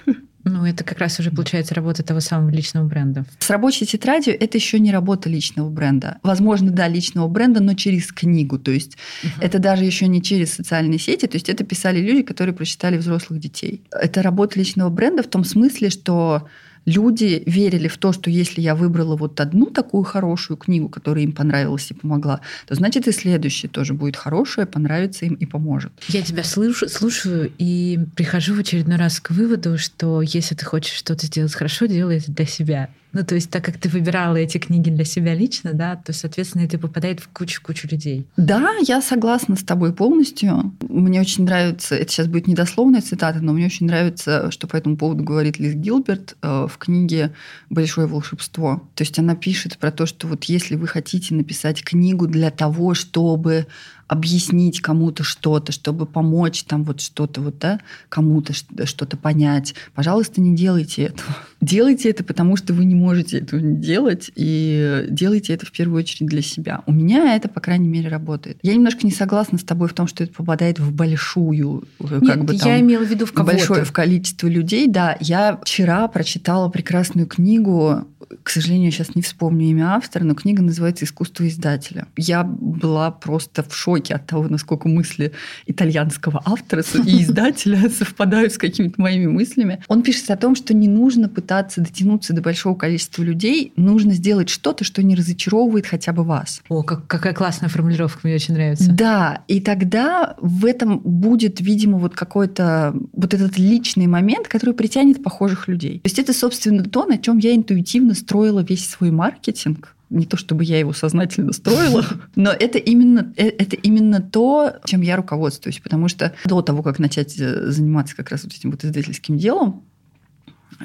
Ну, 0.48 0.64
это 0.64 0.84
как 0.84 0.98
раз 0.98 1.18
уже 1.18 1.32
получается 1.32 1.74
работа 1.74 2.04
того 2.04 2.20
самого 2.20 2.50
личного 2.50 2.86
бренда. 2.86 3.24
С 3.40 3.50
рабочей 3.50 3.84
тетрадью 3.84 4.40
это 4.40 4.56
еще 4.56 4.78
не 4.78 4.92
работа 4.92 5.28
личного 5.28 5.68
бренда. 5.68 6.18
Возможно, 6.22 6.70
да, 6.70 6.86
личного 6.86 7.26
бренда, 7.26 7.60
но 7.60 7.74
через 7.74 8.12
книгу. 8.12 8.56
То 8.56 8.70
есть 8.70 8.96
угу. 9.24 9.32
это 9.40 9.58
даже 9.58 9.84
еще 9.84 10.06
не 10.06 10.22
через 10.22 10.54
социальные 10.54 11.00
сети. 11.00 11.26
То 11.26 11.34
есть 11.34 11.48
это 11.48 11.64
писали 11.64 12.00
люди, 12.00 12.22
которые 12.22 12.54
прочитали 12.54 12.96
взрослых 12.96 13.40
детей. 13.40 13.82
Это 13.90 14.22
работа 14.22 14.56
личного 14.60 14.88
бренда 14.88 15.24
в 15.24 15.26
том 15.26 15.42
смысле, 15.44 15.90
что 15.90 16.46
люди 16.86 17.42
верили 17.44 17.88
в 17.88 17.98
то, 17.98 18.12
что 18.12 18.30
если 18.30 18.60
я 18.60 18.74
выбрала 18.74 19.16
вот 19.16 19.38
одну 19.40 19.66
такую 19.66 20.04
хорошую 20.04 20.56
книгу, 20.56 20.88
которая 20.88 21.24
им 21.24 21.32
понравилась 21.32 21.90
и 21.90 21.94
помогла, 21.94 22.40
то 22.66 22.74
значит 22.74 23.06
и 23.08 23.12
следующая 23.12 23.68
тоже 23.68 23.92
будет 23.92 24.16
хорошая, 24.16 24.64
понравится 24.64 25.26
им 25.26 25.34
и 25.34 25.44
поможет. 25.44 25.92
Я 26.08 26.22
тебя 26.22 26.44
слышу, 26.44 26.88
слушаю 26.88 27.52
и 27.58 27.98
прихожу 28.14 28.54
в 28.54 28.60
очередной 28.60 28.96
раз 28.96 29.20
к 29.20 29.30
выводу, 29.30 29.76
что 29.76 30.22
если 30.22 30.54
ты 30.54 30.64
хочешь 30.64 30.94
что-то 30.94 31.26
сделать 31.26 31.52
хорошо, 31.52 31.86
делай 31.86 32.18
это 32.18 32.32
для 32.32 32.46
себя. 32.46 32.88
Ну, 33.12 33.24
то 33.24 33.34
есть, 33.34 33.50
так 33.50 33.64
как 33.64 33.78
ты 33.78 33.88
выбирала 33.88 34.36
эти 34.36 34.58
книги 34.58 34.90
для 34.90 35.04
себя 35.04 35.34
лично, 35.34 35.72
да, 35.72 35.96
то, 35.96 36.12
соответственно, 36.12 36.62
это 36.62 36.78
попадает 36.78 37.20
в 37.20 37.28
кучу-кучу 37.28 37.88
людей. 37.88 38.26
Да, 38.36 38.70
я 38.86 39.00
согласна 39.00 39.56
с 39.56 39.62
тобой 39.62 39.92
полностью. 39.92 40.74
Мне 40.88 41.20
очень 41.20 41.44
нравится, 41.44 41.94
это 41.94 42.10
сейчас 42.10 42.26
будет 42.26 42.46
недословная 42.46 43.00
цитата, 43.00 43.40
но 43.40 43.52
мне 43.52 43.66
очень 43.66 43.86
нравится, 43.86 44.50
что 44.50 44.66
по 44.66 44.76
этому 44.76 44.96
поводу 44.96 45.24
говорит 45.24 45.58
Лиз 45.58 45.74
Гилберт 45.74 46.36
э, 46.42 46.66
в 46.70 46.78
книге 46.78 47.32
«Большое 47.70 48.06
волшебство». 48.06 48.82
То 48.94 49.02
есть 49.02 49.18
она 49.18 49.34
пишет 49.34 49.78
про 49.78 49.90
то, 49.90 50.06
что 50.06 50.26
вот 50.26 50.44
если 50.44 50.76
вы 50.76 50.86
хотите 50.86 51.34
написать 51.34 51.82
книгу 51.82 52.26
для 52.26 52.50
того, 52.50 52.94
чтобы 52.94 53.66
объяснить 54.08 54.80
кому-то 54.80 55.24
что-то, 55.24 55.72
чтобы 55.72 56.06
помочь 56.06 56.62
там 56.64 56.84
вот 56.84 57.00
что-то 57.00 57.40
вот, 57.40 57.58
да, 57.58 57.80
кому-то 58.08 58.52
что-то 58.52 59.16
понять. 59.16 59.74
Пожалуйста, 59.94 60.40
не 60.40 60.54
делайте 60.54 61.04
этого. 61.04 61.36
Делайте 61.62 62.10
это, 62.10 62.22
потому 62.22 62.56
что 62.56 62.74
вы 62.74 62.84
не 62.84 62.94
можете 62.94 63.38
этого 63.38 63.58
не 63.58 63.76
делать, 63.76 64.30
и 64.36 65.06
делайте 65.08 65.54
это 65.54 65.64
в 65.64 65.72
первую 65.72 66.00
очередь 66.00 66.28
для 66.28 66.42
себя. 66.42 66.82
У 66.86 66.92
меня 66.92 67.34
это, 67.34 67.48
по 67.48 67.60
крайней 67.60 67.88
мере, 67.88 68.08
работает. 68.08 68.58
Я 68.62 68.74
немножко 68.74 69.06
не 69.06 69.10
согласна 69.10 69.56
с 69.58 69.64
тобой 69.64 69.88
в 69.88 69.94
том, 69.94 70.06
что 70.06 70.22
это 70.22 70.34
попадает 70.34 70.78
в 70.78 70.92
большую, 70.92 71.84
э, 71.98 72.18
Нет, 72.20 72.30
как 72.30 72.44
бы 72.44 72.58
там, 72.58 72.68
я 72.68 72.80
имела 72.80 73.04
в 73.04 73.08
виду 73.08 73.24
в 73.24 73.32
кого-то. 73.32 73.56
большое 73.56 73.84
в 73.84 73.92
количество 73.92 74.46
людей. 74.48 74.86
Да, 74.86 75.16
я 75.20 75.58
вчера 75.62 76.06
прочитала 76.08 76.68
прекрасную 76.68 77.26
книгу 77.26 78.06
к 78.42 78.50
сожалению, 78.50 78.90
сейчас 78.90 79.14
не 79.14 79.22
вспомню 79.22 79.66
имя 79.66 79.94
автора, 79.94 80.24
но 80.24 80.34
книга 80.34 80.62
называется 80.62 81.04
«Искусство 81.04 81.46
издателя». 81.46 82.06
Я 82.16 82.42
была 82.44 83.10
просто 83.10 83.62
в 83.62 83.74
шоке 83.74 83.95
от 83.96 84.26
того, 84.26 84.48
насколько 84.48 84.88
мысли 84.88 85.32
итальянского 85.66 86.42
автора 86.44 86.82
и 87.04 87.22
издателя 87.22 87.88
совпадают 87.96 88.52
с 88.52 88.58
какими-то 88.58 89.00
моими 89.00 89.26
мыслями. 89.26 89.82
Он 89.88 90.02
пишет 90.02 90.30
о 90.30 90.36
том, 90.36 90.54
что 90.54 90.74
не 90.74 90.88
нужно 90.88 91.28
пытаться 91.28 91.80
дотянуться 91.80 92.32
до 92.32 92.42
большого 92.42 92.74
количества 92.74 93.22
людей, 93.22 93.72
нужно 93.76 94.12
сделать 94.12 94.48
что-то, 94.48 94.84
что 94.84 95.02
не 95.02 95.14
разочаровывает 95.14 95.86
хотя 95.86 96.12
бы 96.12 96.24
вас. 96.24 96.62
О, 96.68 96.82
как, 96.82 97.06
какая 97.06 97.34
классная 97.34 97.68
формулировка, 97.68 98.20
мне 98.24 98.34
очень 98.34 98.54
нравится. 98.54 98.90
Да, 98.90 99.42
и 99.48 99.60
тогда 99.60 100.36
в 100.40 100.64
этом 100.64 100.98
будет, 100.98 101.60
видимо, 101.60 101.98
вот 101.98 102.14
какой-то 102.14 102.94
вот 103.12 103.34
этот 103.34 103.58
личный 103.58 104.06
момент, 104.06 104.48
который 104.48 104.74
притянет 104.74 105.22
похожих 105.22 105.68
людей. 105.68 106.00
То 106.00 106.06
есть 106.06 106.18
это, 106.18 106.32
собственно, 106.32 106.84
то, 106.84 107.06
на 107.06 107.18
чем 107.18 107.38
я 107.38 107.54
интуитивно 107.54 108.14
строила 108.14 108.60
весь 108.60 108.88
свой 108.88 109.10
маркетинг. 109.10 109.95
Не 110.08 110.26
то 110.26 110.36
чтобы 110.36 110.64
я 110.64 110.78
его 110.78 110.92
сознательно 110.92 111.52
строила, 111.52 112.04
но 112.36 112.50
это 112.50 112.78
именно, 112.78 113.32
э, 113.36 113.48
это 113.48 113.76
именно 113.76 114.20
то, 114.20 114.76
чем 114.84 115.00
я 115.00 115.16
руководствуюсь. 115.16 115.80
Потому 115.80 116.08
что 116.08 116.32
до 116.44 116.62
того, 116.62 116.82
как 116.82 116.98
начать 116.98 117.38
э, 117.38 117.70
заниматься 117.70 118.14
как 118.16 118.30
раз 118.30 118.44
вот 118.44 118.52
этим 118.52 118.70
вот 118.70 118.84
издательским 118.84 119.36
делом, 119.36 119.84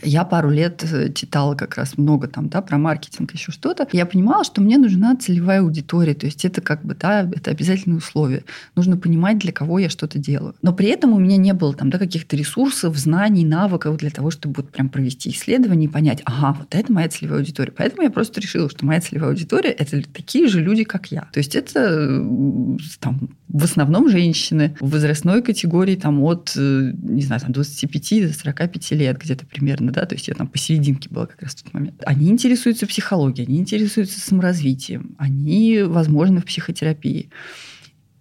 я 0.02 0.24
пару 0.24 0.50
лет 0.50 0.84
э, 0.84 1.12
читала 1.14 1.56
как 1.56 1.76
раз 1.78 1.98
много 1.98 2.28
там, 2.28 2.50
да, 2.50 2.62
про 2.62 2.78
маркетинг, 2.78 3.34
еще 3.34 3.52
что-то. 3.52 3.88
Я 3.92 4.06
понимала, 4.06 4.44
что 4.44 4.62
мне 4.62 4.78
нужна 4.78 5.16
целевая 5.16 5.62
аудитория. 5.62 6.14
То 6.14 6.26
есть 6.26 6.46
это 6.46 6.62
как 6.62 6.84
бы, 6.84 6.96
да, 6.96 7.22
это 7.22 7.52
обязательное 7.52 7.98
условие. 7.98 8.44
Нужно 8.76 8.98
понимать, 8.98 9.40
для 9.40 9.52
кого 9.52 9.80
я 9.80 9.90
что-то 9.90 10.20
делаю. 10.20 10.56
Но 10.62 10.74
при 10.74 10.88
этом 10.88 11.14
у 11.14 11.20
меня 11.20 11.38
не 11.38 11.54
было 11.54 11.74
там, 11.74 11.90
да, 11.90 11.98
каких-то 11.98 12.36
ресурсов, 12.36 12.98
знаний, 12.98 13.46
навыков 13.46 13.98
для 13.98 14.10
того, 14.10 14.32
чтобы 14.32 14.56
вот 14.58 14.72
прям 14.72 14.90
провести 14.90 15.30
исследование 15.30 15.90
и 15.90 15.92
понять, 15.92 16.22
ага, 16.26 16.58
вот 16.60 16.74
это 16.74 16.92
моя 16.92 17.10
целевая 17.10 17.40
аудитория. 17.40 17.72
Поэтому 17.76 18.04
я 18.04 18.10
просто 18.10 18.40
решила, 18.40 18.70
что 18.70 18.86
моя 18.86 19.02
целевая 19.02 19.32
аудитория– 19.32 19.72
это 19.72 20.02
такие 20.14 20.48
же 20.48 20.62
люди, 20.62 20.84
как 20.84 21.08
я. 21.12 21.28
То 21.34 21.40
есть 21.40 21.56
это 21.56 21.80
э, 21.80 22.78
там 23.00 23.30
в 23.54 23.64
основном 23.64 24.10
женщины 24.10 24.76
в 24.80 24.92
возрастной 24.92 25.42
категории 25.42 25.96
там 25.96 26.22
от, 26.24 26.54
э, 26.56 26.92
не 27.02 27.22
знаю, 27.22 27.42
там 27.42 27.52
25 27.52 28.28
до 28.28 28.34
45 28.34 28.92
лет 28.92 29.18
где-то 29.20 29.46
примерно, 29.46 29.81
да, 29.90 30.06
то 30.06 30.16
есть 30.16 30.28
я 30.28 30.36
там 30.36 30.48
посерединке 30.48 31.10
была 31.10 31.26
как 31.26 31.42
раз 31.42 31.56
в 31.56 31.64
тот 31.64 31.74
момент. 31.74 32.04
Они 32.06 32.30
интересуются 32.30 32.86
психологией, 32.86 33.48
они 33.48 33.58
интересуются 33.60 34.20
саморазвитием, 34.20 35.16
они, 35.18 35.82
возможно, 35.84 36.42
в 36.42 36.46
психотерапии. 36.46 37.30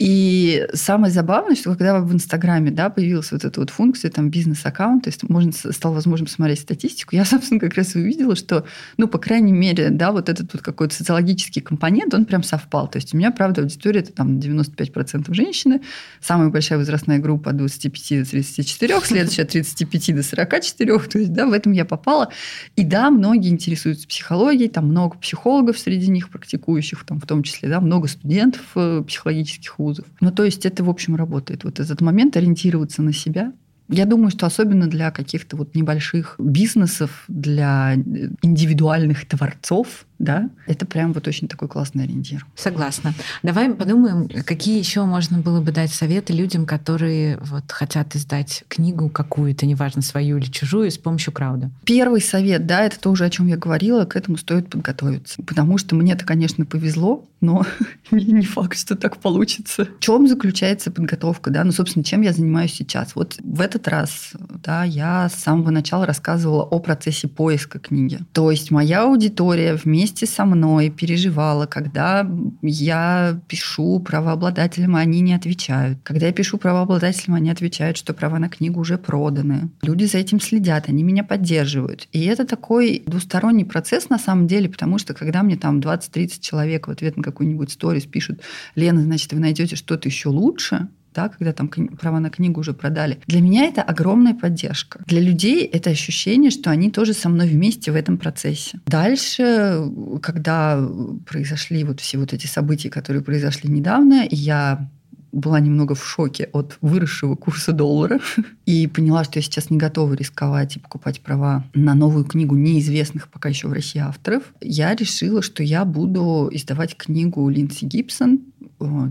И 0.01 0.67
самое 0.73 1.13
забавное, 1.13 1.55
что 1.55 1.73
когда 1.73 2.01
в 2.01 2.11
Инстаграме 2.15 2.71
да, 2.71 2.89
появилась 2.89 3.33
вот 3.33 3.45
эта 3.45 3.61
вот 3.61 3.69
функция, 3.69 4.11
там, 4.11 4.31
бизнес-аккаунт, 4.31 5.05
то 5.05 5.11
есть 5.11 5.29
можно, 5.29 5.53
стало 5.53 5.93
возможным 5.93 6.27
смотреть 6.27 6.61
статистику, 6.61 7.15
я, 7.15 7.25
собственно, 7.27 7.61
как 7.61 7.75
раз 7.75 7.95
увидела, 7.95 8.35
что, 8.35 8.65
ну, 8.97 9.09
по 9.09 9.19
крайней 9.19 9.53
мере, 9.53 9.91
да, 9.91 10.11
вот 10.13 10.31
этот 10.31 10.55
вот 10.55 10.63
какой-то 10.63 10.95
социологический 10.95 11.61
компонент, 11.61 12.15
он 12.15 12.25
прям 12.25 12.43
совпал. 12.43 12.89
То 12.89 12.97
есть 12.97 13.13
у 13.13 13.19
меня, 13.19 13.31
правда, 13.31 13.61
аудитория 13.61 14.01
это 14.01 14.11
там 14.13 14.39
95% 14.39 15.35
женщины, 15.35 15.83
самая 16.23 16.49
большая 16.49 16.79
возрастная 16.79 17.19
группа 17.19 17.51
от 17.51 17.59
25 17.59 18.25
до 18.25 18.31
34, 18.31 19.01
следующая 19.05 19.43
от 19.43 19.51
35 19.51 20.17
до 20.17 20.23
44, 20.23 20.99
то 20.99 21.19
есть, 21.19 21.33
да, 21.35 21.45
в 21.45 21.53
этом 21.53 21.73
я 21.73 21.85
попала. 21.85 22.31
И 22.75 22.85
да, 22.85 23.11
многие 23.11 23.51
интересуются 23.51 24.09
психологией, 24.09 24.71
там 24.71 24.87
много 24.89 25.19
психологов 25.19 25.79
среди 25.79 26.09
них 26.09 26.31
практикующих, 26.31 27.05
там 27.05 27.21
в 27.21 27.27
том 27.27 27.43
числе, 27.43 27.69
да, 27.69 27.83
много 27.83 28.09
студентов 28.09 28.63
э, 28.77 29.03
психологических 29.07 29.79
вузов, 29.79 29.89
вузов. 29.90 30.07
Ну, 30.20 30.31
то 30.31 30.44
есть 30.44 30.66
это, 30.66 30.85
в 30.85 30.88
общем, 30.88 31.16
работает. 31.16 31.64
Вот 31.64 31.81
этот 31.81 32.00
момент 32.00 32.37
ориентироваться 32.37 33.03
на 33.03 33.12
себя, 33.12 33.53
я 33.88 34.07
думаю, 34.07 34.31
что 34.31 34.46
особенно 34.46 34.87
для 34.87 35.11
каких-то 35.11 35.57
вот 35.57 35.74
небольших 35.74 36.37
бизнесов, 36.38 37.24
для 37.26 37.94
индивидуальных 37.96 39.26
творцов, 39.26 40.07
да, 40.20 40.50
это 40.66 40.85
прям 40.85 41.14
вот 41.14 41.26
очень 41.26 41.48
такой 41.48 41.66
классный 41.66 42.04
ориентир. 42.04 42.46
Согласна. 42.54 43.14
Давай 43.42 43.72
подумаем, 43.72 44.28
какие 44.44 44.78
еще 44.78 45.04
можно 45.04 45.38
было 45.38 45.62
бы 45.62 45.72
дать 45.72 45.92
советы 45.92 46.35
людям, 46.35 46.66
которые 46.66 47.38
вот 47.38 47.72
хотят 47.72 48.14
издать 48.14 48.64
книгу 48.68 49.09
какую-то, 49.09 49.64
неважно, 49.64 50.02
свою 50.02 50.37
или 50.37 50.44
чужую, 50.44 50.90
с 50.90 50.98
помощью 50.98 51.33
крауда. 51.33 51.70
Первый 51.85 52.20
совет, 52.20 52.66
да, 52.66 52.85
это 52.85 53.00
тоже, 53.00 53.24
о 53.24 53.30
чем 53.30 53.46
я 53.46 53.56
говорила, 53.56 54.04
к 54.04 54.14
этому 54.14 54.37
стоит 54.37 54.68
подготовиться. 54.68 55.42
Потому 55.42 55.78
что 55.78 55.94
мне-то, 55.94 56.26
конечно, 56.26 56.66
повезло, 56.66 57.24
но 57.40 57.64
не 58.11 58.44
факт, 58.44 58.78
что 58.78 58.96
так 58.96 59.16
получится. 59.16 59.87
В 59.87 60.00
чем 60.00 60.28
заключается 60.28 60.90
подготовка, 60.90 61.50
да? 61.50 61.64
Ну, 61.64 61.72
собственно, 61.72 62.04
чем 62.04 62.20
я 62.20 62.35
занимаюсь 62.35 62.74
сейчас? 62.74 63.14
Вот 63.14 63.37
в 63.42 63.61
этот 63.62 63.88
раз, 63.88 64.33
да, 64.62 64.85
я 64.85 65.30
с 65.30 65.37
самого 65.37 65.70
начала 65.70 66.04
рассказывала 66.04 66.62
о 66.62 66.78
процессе 66.78 67.26
поиска 67.26 67.78
книги. 67.78 68.18
То 68.35 68.50
есть 68.50 68.70
моя 68.70 69.04
аудитория 69.04 69.74
вместе 69.74 70.10
вместе 70.11 70.27
со 70.27 70.44
мной 70.44 70.90
переживала, 70.90 71.66
когда 71.66 72.29
я 72.62 73.40
пишу 73.49 74.01
правообладателям, 74.01 74.96
они 74.96 75.20
не 75.20 75.35
отвечают. 75.35 75.99
Когда 76.03 76.27
я 76.27 76.33
пишу 76.33 76.59
правообладателям, 76.59 77.35
они 77.35 77.51
отвечают, 77.51 77.96
что 77.96 78.12
права 78.12 78.38
на 78.38 78.49
книгу 78.49 78.81
уже 78.81 78.99
проданы. 78.99 79.70
Люди 79.83 80.07
за 80.07 80.18
этим 80.18 80.40
следят, 80.40 80.88
они 80.88 81.05
меня 81.05 81.23
поддерживают. 81.23 82.09
И 82.12 82.25
это 82.25 82.44
такой 82.44 83.03
двусторонний 83.07 83.64
процесс 83.64 84.11
на 84.11 84.18
самом 84.18 84.46
деле, 84.46 84.68
потому 84.68 84.99
что 84.99 85.14
когда 85.14 85.42
мне 85.42 85.57
там 85.57 85.79
20-30 85.79 86.40
человек 86.40 86.88
в 86.88 86.90
ответ 86.90 87.16
на 87.16 87.23
какой-нибудь 87.23 87.70
сторис 87.70 88.05
пишут, 88.05 88.40
Лена, 88.75 89.03
значит, 89.03 89.33
вы 89.33 89.38
найдете 89.38 89.77
что-то 89.77 90.09
еще 90.09 90.29
лучше, 90.29 90.88
да, 91.14 91.29
когда 91.29 91.53
там 91.53 91.68
права 91.68 92.20
на 92.20 92.31
книгу 92.31 92.61
уже 92.61 92.73
продали. 92.73 93.18
Для 93.27 93.40
меня 93.40 93.64
это 93.64 93.83
огромная 93.83 94.35
поддержка. 94.35 95.01
Для 95.07 95.20
людей 95.20 95.64
это 95.64 95.90
ощущение, 95.90 96.51
что 96.51 96.70
они 96.70 96.90
тоже 96.90 97.12
со 97.12 97.29
мной 97.29 97.49
вместе 97.49 97.92
в 97.92 97.94
этом 97.94 98.18
процессе. 98.18 98.81
Дальше, 98.87 99.90
когда 100.23 100.81
произошли 101.27 101.85
вот 101.85 102.01
все 102.01 102.18
вот 102.18 102.33
эти 102.33 102.46
события, 102.46 102.90
которые 102.90 103.23
произошли 103.23 103.70
недавно, 103.70 104.27
я 104.31 104.88
была 105.33 105.61
немного 105.61 105.94
в 105.94 106.05
шоке 106.05 106.49
от 106.53 106.77
выросшего 106.81 107.37
курса 107.37 107.73
доллара 107.73 108.20
и 108.66 108.87
поняла, 108.87 109.25
что 109.25 109.38
я 109.38 109.42
сейчас 109.42 109.70
не 109.70 109.77
готова 109.77 110.14
рисковать 110.14 110.77
и 110.77 110.81
покупать 110.81 111.20
права 111.20 111.64
на 111.75 111.94
новую 111.94 112.25
книгу 112.25 112.57
неизвестных 112.57 113.29
пока 113.29 113.49
еще 113.49 113.68
в 113.68 113.73
России 113.73 114.01
авторов, 114.01 114.42
я 114.61 114.94
решила, 114.94 115.42
что 115.42 115.62
я 115.62 115.85
буду 115.85 116.49
издавать 116.53 116.96
книгу 116.96 117.49
Линдси 117.49 117.85
Гибсон, 117.85 118.40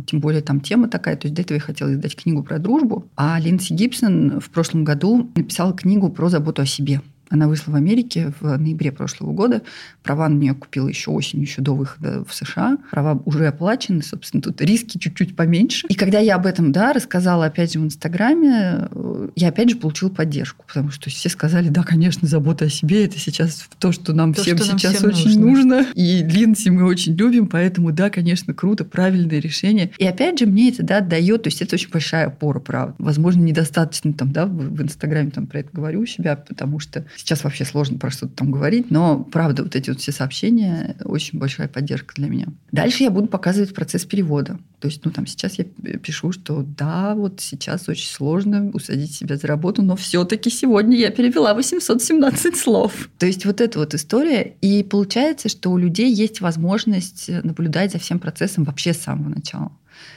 тем 0.08 0.20
более 0.20 0.42
там 0.42 0.60
тема 0.62 0.88
такая, 0.88 1.16
то 1.16 1.28
есть 1.28 1.36
до 1.36 1.42
этого 1.42 1.56
я 1.56 1.62
хотела 1.62 1.94
издать 1.94 2.16
книгу 2.16 2.44
про 2.44 2.60
дружбу, 2.60 3.06
а 3.16 3.40
Линдси 3.40 3.74
Гибсон 3.74 4.40
в 4.40 4.50
прошлом 4.50 4.84
году 4.84 5.30
написала 5.36 5.74
книгу 5.74 6.10
про 6.10 6.30
заботу 6.30 6.62
о 6.62 6.66
себе. 6.66 7.02
Она 7.30 7.48
вышла 7.48 7.72
в 7.72 7.76
Америке 7.76 8.34
в 8.40 8.58
ноябре 8.58 8.92
прошлого 8.92 9.34
года. 9.34 9.62
Права 10.04 10.28
на 10.30 10.36
нее 10.36 10.54
купила 10.54 10.88
еще 10.88 11.12
осенью, 11.12 11.46
еще 11.46 11.62
до 11.62 11.76
выхода 11.76 12.24
в 12.26 12.34
США. 12.34 12.78
Права 12.92 13.22
уже 13.26 13.48
оплачены, 13.48 14.02
собственно, 14.02 14.42
тут 14.42 14.62
риски 14.62 14.98
чуть-чуть 14.98 15.36
поменьше. 15.36 15.88
И 15.88 15.94
когда 15.94 16.20
я 16.20 16.36
об 16.36 16.46
этом, 16.46 16.72
да, 16.72 16.94
рассказала 16.94 17.46
опять 17.46 17.74
же 17.74 17.80
в 17.80 17.86
Инстаграме, 17.86 18.90
я 19.36 19.50
опять 19.50 19.70
же 19.70 19.76
получила 19.76 20.10
поддержку, 20.10 20.66
потому 20.68 20.92
что 20.92 21.10
все 21.10 21.30
сказали, 21.30 21.70
да, 21.70 21.84
конечно, 21.84 22.28
забота 22.28 22.66
о 22.66 22.70
себе– 22.70 23.06
это 23.06 23.20
сейчас 23.20 23.68
то, 23.78 23.92
что 23.92 24.14
нам 24.14 24.34
то, 24.34 24.42
всем 24.42 24.58
что 24.58 24.66
сейчас 24.78 25.02
нам 25.02 25.12
всем 25.12 25.28
очень 25.30 25.40
нужно. 25.40 25.78
нужно. 25.78 25.92
И 25.94 26.24
Линси 26.24 26.70
мы 26.70 26.86
очень 26.86 27.16
любим, 27.16 27.48
поэтому, 27.48 27.92
да, 27.92 28.10
конечно, 28.10 28.54
круто, 28.54 28.86
правильное 28.86 29.40
решение. 29.40 29.92
И 29.98 30.06
опять 30.06 30.40
же, 30.40 30.46
мне 30.46 30.70
это, 30.70 30.84
да, 30.84 31.02
дает, 31.02 31.44
то 31.44 31.48
есть 31.48 31.62
это 31.62 31.76
очень 31.76 31.90
большая 31.90 32.28
опора, 32.28 32.60
правда. 32.60 32.96
Возможно, 32.98 33.42
недостаточно 33.42 34.14
там, 34.14 34.32
да, 34.32 34.46
в 34.46 34.82
Инстаграме 34.82 35.32
там 35.32 35.48
про 35.48 35.60
это 35.60 35.70
говорю 35.72 36.02
у 36.02 36.06
себя, 36.06 36.36
потому 36.36 36.80
что 36.80 37.06
Сейчас 37.20 37.44
вообще 37.44 37.66
сложно 37.66 37.98
про 37.98 38.12
что-то 38.12 38.34
там 38.34 38.50
говорить, 38.50 38.92
но 38.92 39.20
правда, 39.26 39.64
вот 39.64 39.76
эти 39.76 39.90
вот 39.90 40.00
все 40.00 40.14
сообщения 40.14 40.96
очень 41.04 41.38
большая 41.38 41.68
поддержка 41.68 42.16
для 42.16 42.30
меня. 42.30 42.48
Дальше 42.72 43.04
я 43.04 43.12
буду 43.12 43.28
показывать 43.28 43.76
процесс 43.76 44.06
перевода. 44.06 44.58
То 44.80 44.88
есть, 44.88 45.04
ну, 45.04 45.12
там 45.12 45.28
сейчас 45.28 45.60
я 45.60 45.66
пишу, 45.66 46.32
что 46.32 46.64
да, 46.64 47.16
вот 47.16 47.42
сейчас 47.42 47.90
очень 47.90 48.08
сложно 48.08 48.72
усадить 48.74 49.14
себя 49.14 49.36
за 49.36 49.48
работу, 49.48 49.82
но 49.82 49.98
все-таки 49.98 50.50
сегодня 50.50 50.96
я 50.96 51.12
перевела 51.12 51.54
817 51.54 52.56
слов. 52.56 53.10
То 53.18 53.26
есть, 53.26 53.46
вот 53.46 53.60
эта 53.60 53.80
вот 53.80 53.94
история. 53.94 54.56
И 54.62 54.82
получается, 54.84 55.50
что 55.50 55.72
у 55.72 55.78
людей 55.78 56.10
есть 56.10 56.40
возможность 56.40 57.30
наблюдать 57.44 57.92
за 57.92 58.00
всем 58.00 58.20
процессом 58.20 58.64
вообще 58.64 58.94
с 58.94 59.00
самого 59.00 59.28
начала. 59.28 59.74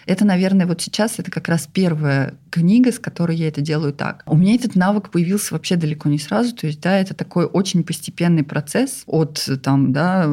Это, 0.07 0.25
наверное, 0.25 0.67
вот 0.67 0.81
сейчас 0.81 1.19
это 1.19 1.31
как 1.31 1.49
раз 1.49 1.69
первая 1.73 2.35
книга, 2.51 2.93
с 2.93 2.99
которой 2.99 3.37
я 3.37 3.49
это 3.49 3.61
делаю 3.61 3.93
так. 3.93 4.23
У 4.27 4.37
меня 4.37 4.55
этот 4.55 4.75
навык 4.75 5.11
появился 5.11 5.55
вообще 5.55 5.77
далеко 5.77 6.09
не 6.09 6.19
сразу. 6.19 6.55
То 6.55 6.67
есть, 6.67 6.81
да, 6.81 6.99
это 6.99 7.15
такой 7.15 7.47
очень 7.47 7.83
постепенный 7.83 8.45
процесс 8.45 9.05
от 9.07 9.49
там, 9.63 9.93
да, 9.93 10.29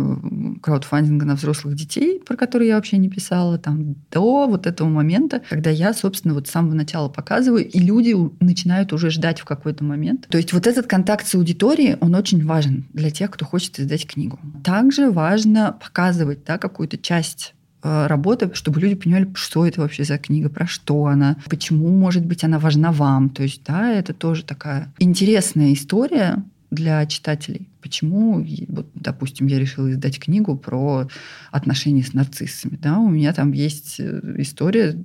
краудфандинга 0.62 1.26
на 1.26 1.36
взрослых 1.36 1.76
детей, 1.76 2.20
про 2.20 2.36
который 2.36 2.68
я 2.68 2.76
вообще 2.76 2.98
не 2.98 3.10
писала, 3.10 3.58
там, 3.58 3.96
до 4.12 4.48
вот 4.48 4.68
этого 4.68 4.90
момента, 4.90 5.42
когда 5.50 5.70
я, 5.70 5.94
собственно, 5.94 6.34
вот 6.34 6.48
с 6.48 6.52
самого 6.52 6.74
начала 6.74 7.10
показываю, 7.10 7.68
и 7.68 7.80
люди 7.80 8.16
начинают 8.40 8.92
уже 8.92 9.10
ждать 9.10 9.40
в 9.40 9.46
какой-то 9.46 9.84
момент. 9.84 10.28
То 10.30 10.38
есть 10.38 10.52
вот 10.54 10.68
этот 10.68 10.88
контакт 10.88 11.26
с 11.26 11.36
аудиторией, 11.36 11.96
он 12.02 12.16
очень 12.16 12.46
важен 12.46 12.86
для 12.94 13.12
тех, 13.12 13.32
кто 13.32 13.46
хочет 13.46 13.80
издать 13.80 14.06
книгу. 14.06 14.40
Также 14.64 15.10
важно 15.10 15.78
показывать 15.82 16.44
да, 16.46 16.58
какую-то 16.58 16.98
часть 16.98 17.54
Э, 17.82 18.08
работы, 18.08 18.52
чтобы 18.54 18.82
люди 18.82 18.96
понимали, 18.96 19.30
что 19.36 19.66
это 19.66 19.80
вообще 19.82 20.04
за 20.04 20.18
книга, 20.18 20.50
про 20.50 20.68
что 20.68 21.06
она, 21.06 21.38
почему, 21.50 21.90
может 21.90 22.26
быть, 22.26 22.44
она 22.44 22.60
важна 22.60 22.92
вам. 22.92 23.30
То 23.30 23.44
есть, 23.44 23.62
да, 23.66 23.92
это 23.92 24.14
тоже 24.14 24.44
такая 24.44 24.92
интересная 25.00 25.74
история 25.74 26.44
для 26.72 27.06
читателей. 27.06 27.68
Почему, 27.82 28.46
вот, 28.68 28.90
допустим, 28.94 29.48
я 29.48 29.60
решила 29.60 29.92
издать 29.92 30.20
книгу 30.20 30.58
про 30.58 31.08
отношения 31.52 32.04
с 32.04 32.14
нарциссами. 32.14 32.78
Да? 32.82 33.00
У 33.00 33.10
меня 33.10 33.34
там 33.34 33.52
есть 33.54 34.00
э, 34.00 34.36
история, 34.38 34.96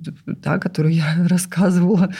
та, 0.43 0.59
которую 0.59 0.93
я 0.93 1.25
рассказывала 1.29 2.13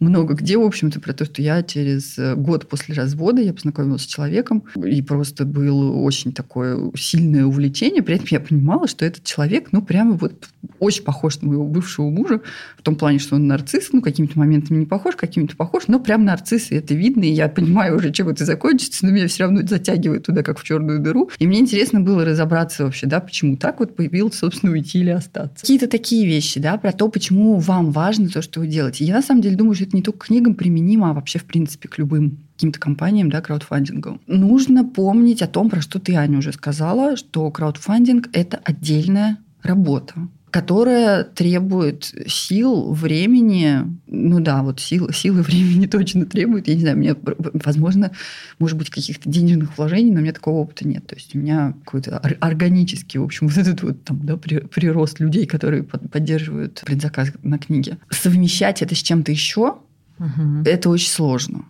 много 0.00 0.34
где, 0.34 0.58
в 0.58 0.62
общем-то, 0.62 1.00
про 1.00 1.12
то, 1.12 1.24
что 1.24 1.40
я 1.40 1.62
через 1.62 2.18
э, 2.18 2.34
год 2.34 2.68
после 2.68 2.94
развода 2.94 3.40
я 3.40 3.54
познакомилась 3.54 4.02
с 4.02 4.06
человеком, 4.06 4.64
и 4.76 5.00
просто 5.02 5.44
было 5.44 5.92
очень 5.92 6.32
такое 6.32 6.90
сильное 6.96 7.44
увлечение. 7.44 8.02
При 8.02 8.16
этом 8.16 8.26
я 8.30 8.40
понимала, 8.40 8.86
что 8.86 9.04
этот 9.04 9.24
человек, 9.24 9.68
ну, 9.72 9.82
прямо 9.82 10.12
вот 10.12 10.48
очень 10.78 11.04
похож 11.04 11.40
на 11.40 11.48
моего 11.48 11.66
бывшего 11.66 12.10
мужа, 12.10 12.40
в 12.76 12.82
том 12.82 12.96
плане, 12.96 13.18
что 13.18 13.36
он 13.36 13.46
нарцисс, 13.46 13.90
ну, 13.92 14.02
какими-то 14.02 14.38
моментами 14.38 14.78
не 14.78 14.86
похож, 14.86 15.16
какими-то 15.16 15.56
похож, 15.56 15.84
но 15.88 15.98
прям 15.98 16.24
нарцисс, 16.24 16.70
и 16.70 16.74
это 16.74 16.94
видно, 16.94 17.24
и 17.24 17.32
я 17.32 17.48
понимаю 17.48 17.96
уже, 17.96 18.12
чем 18.12 18.28
это 18.28 18.44
закончится, 18.44 19.06
но 19.06 19.12
меня 19.12 19.28
все 19.28 19.44
равно 19.44 19.66
затягивает 19.66 19.93
затягивает 19.94 20.24
туда, 20.24 20.42
как 20.42 20.58
в 20.58 20.64
черную 20.64 21.00
дыру. 21.00 21.30
И 21.38 21.46
мне 21.46 21.60
интересно 21.60 22.00
было 22.00 22.24
разобраться 22.24 22.84
вообще, 22.84 23.06
да, 23.06 23.20
почему 23.20 23.56
так 23.56 23.80
вот 23.80 23.96
появилось, 23.96 24.34
собственно, 24.34 24.72
уйти 24.72 25.00
или 25.00 25.10
остаться. 25.10 25.60
Какие-то 25.60 25.88
такие 25.88 26.26
вещи, 26.26 26.60
да, 26.60 26.76
про 26.76 26.92
то, 26.92 27.08
почему 27.08 27.58
вам 27.58 27.90
важно 27.90 28.28
то, 28.28 28.42
что 28.42 28.60
вы 28.60 28.66
делаете. 28.66 29.04
Я 29.04 29.14
на 29.14 29.22
самом 29.22 29.42
деле 29.42 29.56
думаю, 29.56 29.74
что 29.74 29.84
это 29.84 29.96
не 29.96 30.02
только 30.02 30.26
книгам 30.26 30.54
применимо, 30.54 31.10
а 31.10 31.12
вообще, 31.12 31.38
в 31.38 31.44
принципе, 31.44 31.88
к 31.88 31.98
любым 31.98 32.38
каким-то 32.56 32.78
компаниям, 32.78 33.30
да, 33.30 33.40
краудфандингу. 33.40 34.20
Нужно 34.26 34.84
помнить 34.84 35.42
о 35.42 35.48
том, 35.48 35.70
про 35.70 35.80
что 35.80 35.98
ты, 35.98 36.14
Аня, 36.14 36.38
уже 36.38 36.52
сказала, 36.52 37.16
что 37.16 37.50
краудфандинг– 37.50 38.28
это 38.32 38.60
отдельная 38.64 39.38
работа 39.62 40.14
которая 40.54 41.24
требует 41.24 42.14
сил, 42.28 42.92
времени. 42.92 43.80
Ну 44.06 44.38
да, 44.38 44.62
вот 44.62 44.78
сил, 44.78 45.10
силы 45.10 45.42
времени 45.42 45.86
точно 45.86 46.26
требует. 46.26 46.68
Я 46.68 46.76
не 46.76 46.82
знаю, 46.82 46.96
мне, 46.96 47.16
возможно, 47.54 48.12
может 48.60 48.78
быть, 48.78 48.88
каких-то 48.88 49.28
денежных 49.28 49.76
вложений, 49.76 50.12
но 50.12 50.20
у 50.20 50.22
меня 50.22 50.32
такого 50.32 50.60
опыта 50.60 50.86
нет. 50.86 51.04
То 51.08 51.16
есть 51.16 51.34
у 51.34 51.38
меня 51.38 51.74
какой-то 51.84 52.18
органический, 52.18 53.18
в 53.18 53.24
общем, 53.24 53.48
вот 53.48 53.58
этот 53.58 53.82
вот 53.82 54.04
там, 54.04 54.20
да, 54.24 54.36
прирост 54.36 55.18
людей, 55.18 55.44
которые 55.46 55.82
поддерживают 55.82 56.84
предзаказ 56.86 57.32
на 57.42 57.58
книги. 57.58 57.98
Совмещать 58.10 58.80
это 58.80 58.94
с 58.94 58.98
чем-то 58.98 59.32
еще, 59.32 59.78
угу. 60.20 60.62
это 60.64 60.88
очень 60.88 61.10
сложно. 61.10 61.64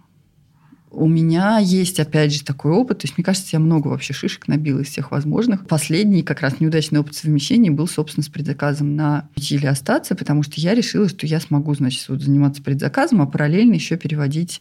У 0.95 1.09
меня 1.09 1.59
есть, 1.59 2.01
опять 2.01 2.33
же, 2.33 2.45
такой 2.45 2.73
опыт. 2.73 2.99
То 2.99 3.07
есть, 3.07 3.19
мне 3.19 3.25
кажется, 3.25 3.51
я 3.53 3.59
много 3.59 3.89
вообще 3.89 4.13
шишек 4.13 4.49
набила 4.49 4.81
из 4.81 4.89
всех 4.89 5.11
возможных. 5.11 5.67
Последний 5.67 6.23
как 6.23 6.41
раз 6.41 6.61
неудачный 6.61 7.01
опыт 7.01 7.15
совмещения 7.15 7.71
был, 7.71 7.87
собственно, 7.87 8.25
с 8.25 8.29
предзаказом 8.29 8.97
на 8.97 9.29
или 9.37 9.67
остаться, 9.67 10.15
потому 10.15 10.43
что 10.43 10.61
я 10.61 10.75
решила, 10.75 11.09
что 11.09 11.27
я 11.27 11.41
смогу, 11.41 11.75
значит, 11.75 12.09
вот 12.09 12.23
заниматься 12.23 12.63
предзаказом, 12.63 13.23
а 13.23 13.27
параллельно 13.27 13.75
еще 13.75 13.97
переводить 13.97 14.61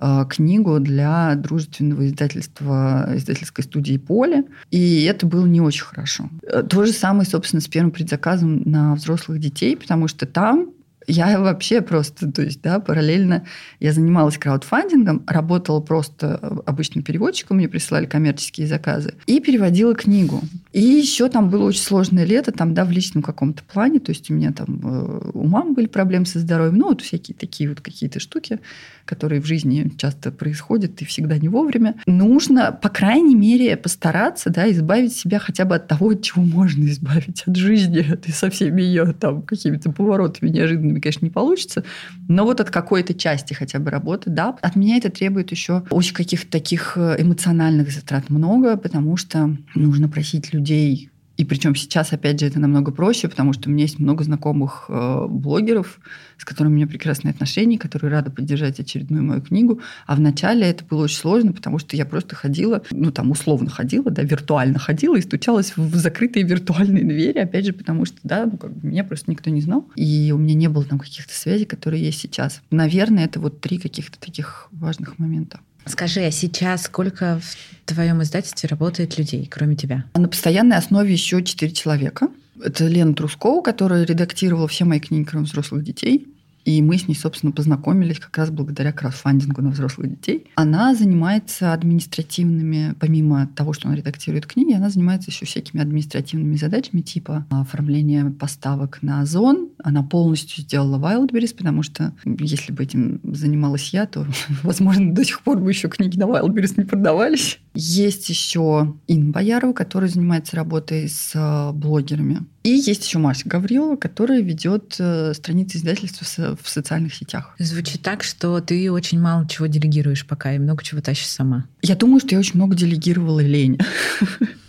э, 0.00 0.24
книгу 0.28 0.78
для 0.80 1.34
дружественного 1.34 2.06
издательства, 2.06 3.10
издательской 3.14 3.64
студии 3.64 3.96
«Поле». 3.96 4.44
И 4.70 5.04
это 5.04 5.26
было 5.26 5.46
не 5.46 5.60
очень 5.60 5.84
хорошо. 5.84 6.28
Э, 6.42 6.62
то 6.62 6.84
же 6.84 6.92
самое, 6.92 7.26
собственно, 7.28 7.60
с 7.60 7.68
первым 7.68 7.90
предзаказом 7.90 8.62
на 8.64 8.94
взрослых 8.94 9.40
детей, 9.40 9.76
потому 9.76 10.08
что 10.08 10.26
там 10.26 10.70
я 11.10 11.40
вообще 11.40 11.80
просто, 11.80 12.30
то 12.30 12.42
есть, 12.42 12.62
да, 12.62 12.80
параллельно 12.80 13.44
я 13.80 13.92
занималась 13.92 14.38
краудфандингом, 14.38 15.22
работала 15.26 15.80
просто 15.80 16.36
обычным 16.66 17.02
переводчиком, 17.02 17.56
мне 17.56 17.68
присылали 17.68 18.06
коммерческие 18.06 18.66
заказы, 18.66 19.14
и 19.26 19.40
переводила 19.40 19.94
книгу. 19.94 20.40
И 20.72 20.80
еще 20.80 21.28
там 21.28 21.50
было 21.50 21.64
очень 21.64 21.82
сложное 21.82 22.24
лето, 22.24 22.52
там, 22.52 22.74
да, 22.74 22.84
в 22.84 22.90
личном 22.90 23.22
каком-то 23.22 23.62
плане, 23.64 24.00
то 24.00 24.10
есть 24.10 24.30
у 24.30 24.34
меня 24.34 24.52
там 24.52 24.80
э, 24.82 25.30
у 25.34 25.46
мамы 25.46 25.74
были 25.74 25.86
проблемы 25.86 26.26
со 26.26 26.38
здоровьем, 26.38 26.76
ну, 26.76 26.88
вот 26.88 27.00
всякие 27.00 27.36
такие 27.36 27.68
вот 27.68 27.80
какие-то 27.80 28.20
штуки, 28.20 28.60
которые 29.04 29.40
в 29.40 29.46
жизни 29.46 29.92
часто 29.96 30.30
происходят 30.30 31.00
и 31.02 31.04
всегда 31.04 31.38
не 31.38 31.48
вовремя. 31.48 31.96
Нужно, 32.06 32.72
по 32.72 32.88
крайней 32.88 33.34
мере, 33.34 33.76
постараться, 33.76 34.50
да, 34.50 34.70
избавить 34.70 35.12
себя 35.12 35.38
хотя 35.38 35.64
бы 35.64 35.76
от 35.76 35.88
того, 35.88 36.10
от 36.10 36.22
чего 36.22 36.42
можно 36.42 36.84
избавить, 36.86 37.42
от 37.46 37.56
жизни, 37.56 38.04
и 38.24 38.32
со 38.32 38.50
всеми 38.50 38.82
ее 38.82 39.12
там 39.12 39.42
какими-то 39.42 39.90
поворотами 39.90 40.50
неожиданными 40.50 41.00
конечно, 41.00 41.24
не 41.24 41.30
получится, 41.30 41.84
но 42.28 42.44
вот 42.44 42.60
от 42.60 42.70
какой-то 42.70 43.14
части 43.14 43.54
хотя 43.54 43.78
бы 43.78 43.90
работы, 43.90 44.30
да. 44.30 44.56
От 44.60 44.76
меня 44.76 44.96
это 44.96 45.10
требует 45.10 45.50
еще 45.50 45.84
очень 45.90 46.14
каких-то 46.14 46.50
таких 46.50 46.96
э, 46.96 47.16
эмоциональных 47.18 47.90
затрат 47.90 48.30
много, 48.30 48.76
потому 48.76 49.16
что 49.16 49.56
нужно 49.74 50.08
просить 50.08 50.52
людей 50.52 51.10
и 51.40 51.44
причем 51.46 51.74
сейчас, 51.74 52.12
опять 52.12 52.38
же, 52.38 52.44
это 52.44 52.60
намного 52.60 52.92
проще, 52.92 53.26
потому 53.26 53.54
что 53.54 53.70
у 53.70 53.72
меня 53.72 53.84
есть 53.84 53.98
много 53.98 54.24
знакомых 54.24 54.84
э, 54.90 55.26
блогеров, 55.26 55.98
с 56.36 56.44
которыми 56.44 56.74
у 56.74 56.76
меня 56.76 56.86
прекрасные 56.86 57.30
отношения, 57.30 57.78
которые 57.78 58.10
рады 58.10 58.30
поддержать 58.30 58.78
очередную 58.78 59.24
мою 59.24 59.40
книгу. 59.40 59.80
А 60.06 60.16
вначале 60.16 60.66
это 60.66 60.84
было 60.84 61.04
очень 61.04 61.16
сложно, 61.16 61.54
потому 61.54 61.78
что 61.78 61.96
я 61.96 62.04
просто 62.04 62.34
ходила, 62.34 62.82
ну 62.90 63.10
там 63.10 63.30
условно 63.30 63.70
ходила, 63.70 64.10
да, 64.10 64.20
виртуально 64.20 64.78
ходила 64.78 65.16
и 65.16 65.22
стучалась 65.22 65.78
в 65.78 65.96
закрытые 65.96 66.44
виртуальные 66.44 67.04
двери, 67.04 67.38
опять 67.38 67.64
же, 67.64 67.72
потому 67.72 68.04
что, 68.04 68.18
да, 68.22 68.44
ну 68.44 68.58
как 68.58 68.76
бы 68.76 68.88
меня 68.88 69.02
просто 69.02 69.30
никто 69.30 69.48
не 69.48 69.62
знал. 69.62 69.88
И 69.96 70.32
у 70.34 70.36
меня 70.36 70.52
не 70.52 70.68
было 70.68 70.84
там 70.84 70.98
каких-то 70.98 71.32
связей, 71.32 71.64
которые 71.64 72.04
есть 72.04 72.20
сейчас. 72.20 72.60
Наверное, 72.70 73.24
это 73.24 73.40
вот 73.40 73.62
три 73.62 73.78
каких-то 73.78 74.20
таких 74.20 74.68
важных 74.72 75.18
момента. 75.18 75.60
Скажи, 75.86 76.20
а 76.20 76.30
сейчас 76.30 76.82
сколько 76.82 77.40
в 77.40 77.86
твоем 77.86 78.22
издательстве 78.22 78.68
работает 78.68 79.18
людей, 79.18 79.46
кроме 79.50 79.76
тебя? 79.76 80.04
На 80.14 80.28
постоянной 80.28 80.76
основе 80.76 81.12
еще 81.12 81.42
четыре 81.42 81.72
человека. 81.72 82.28
Это 82.62 82.86
Лена 82.86 83.14
Трускова, 83.14 83.62
которая 83.62 84.04
редактировала 84.04 84.68
все 84.68 84.84
мои 84.84 85.00
книги, 85.00 85.24
кроме 85.24 85.46
взрослых 85.46 85.82
детей. 85.82 86.26
И 86.64 86.82
мы 86.82 86.98
с 86.98 87.08
ней, 87.08 87.14
собственно, 87.14 87.52
познакомились 87.52 88.18
как 88.18 88.36
раз 88.36 88.50
благодаря 88.50 88.92
краудфандингу 88.92 89.62
на 89.62 89.70
взрослых 89.70 90.10
детей. 90.10 90.46
Она 90.54 90.94
занимается 90.94 91.72
административными, 91.72 92.94
помимо 93.00 93.48
того, 93.56 93.72
что 93.72 93.88
она 93.88 93.96
редактирует 93.96 94.46
книги, 94.46 94.74
она 94.74 94.90
занимается 94.90 95.30
еще 95.30 95.46
всякими 95.46 95.82
административными 95.82 96.56
задачами, 96.56 97.00
типа 97.00 97.46
оформления 97.50 98.30
поставок 98.30 99.02
на 99.02 99.20
Озон. 99.20 99.70
Она 99.82 100.02
полностью 100.02 100.62
сделала 100.62 100.98
Wildberries, 100.98 101.56
потому 101.56 101.82
что 101.82 102.12
если 102.24 102.72
бы 102.72 102.82
этим 102.82 103.20
занималась 103.24 103.90
я, 103.92 104.06
то, 104.06 104.26
возможно, 104.62 105.14
до 105.14 105.24
сих 105.24 105.40
пор 105.42 105.58
бы 105.58 105.70
еще 105.70 105.88
книги 105.88 106.18
на 106.18 106.24
Wildberries 106.24 106.74
не 106.76 106.84
продавались. 106.84 107.58
Есть 107.74 108.28
еще 108.28 108.94
Инна 109.06 109.30
Боярова, 109.30 109.72
которая 109.72 110.10
занимается 110.10 110.56
работой 110.56 111.08
с 111.08 111.32
э, 111.34 111.72
блогерами. 111.72 112.40
И 112.64 112.70
есть 112.70 113.06
еще 113.06 113.18
Маша 113.18 113.48
Гаврилова, 113.48 113.96
которая 113.96 114.40
ведет 114.40 114.96
э, 114.98 115.32
страницы 115.34 115.78
издательства 115.78 116.56
в 116.60 116.68
социальных 116.68 117.14
сетях. 117.14 117.54
Звучит 117.58 118.02
так, 118.02 118.22
что 118.22 118.60
ты 118.60 118.90
очень 118.90 119.20
мало 119.20 119.48
чего 119.48 119.66
делегируешь 119.66 120.26
пока 120.26 120.54
и 120.54 120.58
много 120.58 120.82
чего 120.82 121.00
тащишь 121.00 121.28
сама. 121.28 121.66
Я 121.82 121.94
думаю, 121.94 122.20
что 122.20 122.34
я 122.34 122.40
очень 122.40 122.56
много 122.56 122.74
делегировала 122.74 123.40
Лене. 123.40 123.78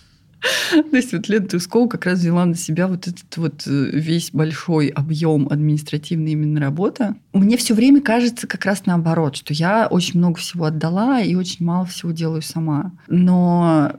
То 0.71 0.97
есть 0.97 1.13
вот 1.13 1.29
Лена 1.29 1.47
Трускова 1.47 1.87
как 1.87 2.05
раз 2.05 2.19
взяла 2.19 2.45
на 2.45 2.55
себя 2.55 2.87
вот 2.87 3.07
этот 3.07 3.37
вот 3.37 3.63
э, 3.67 3.89
весь 3.93 4.31
большой 4.31 4.87
объем 4.87 5.47
административной 5.49 6.31
именно 6.31 6.59
работы. 6.59 7.15
Мне 7.33 7.57
все 7.57 7.73
время 7.73 8.01
кажется 8.01 8.47
как 8.47 8.65
раз 8.65 8.85
наоборот, 8.85 9.35
что 9.35 9.53
я 9.53 9.87
очень 9.87 10.19
много 10.19 10.39
всего 10.39 10.65
отдала 10.65 11.21
и 11.21 11.35
очень 11.35 11.65
мало 11.65 11.85
всего 11.85 12.11
делаю 12.11 12.41
сама. 12.41 12.91
Но 13.07 13.93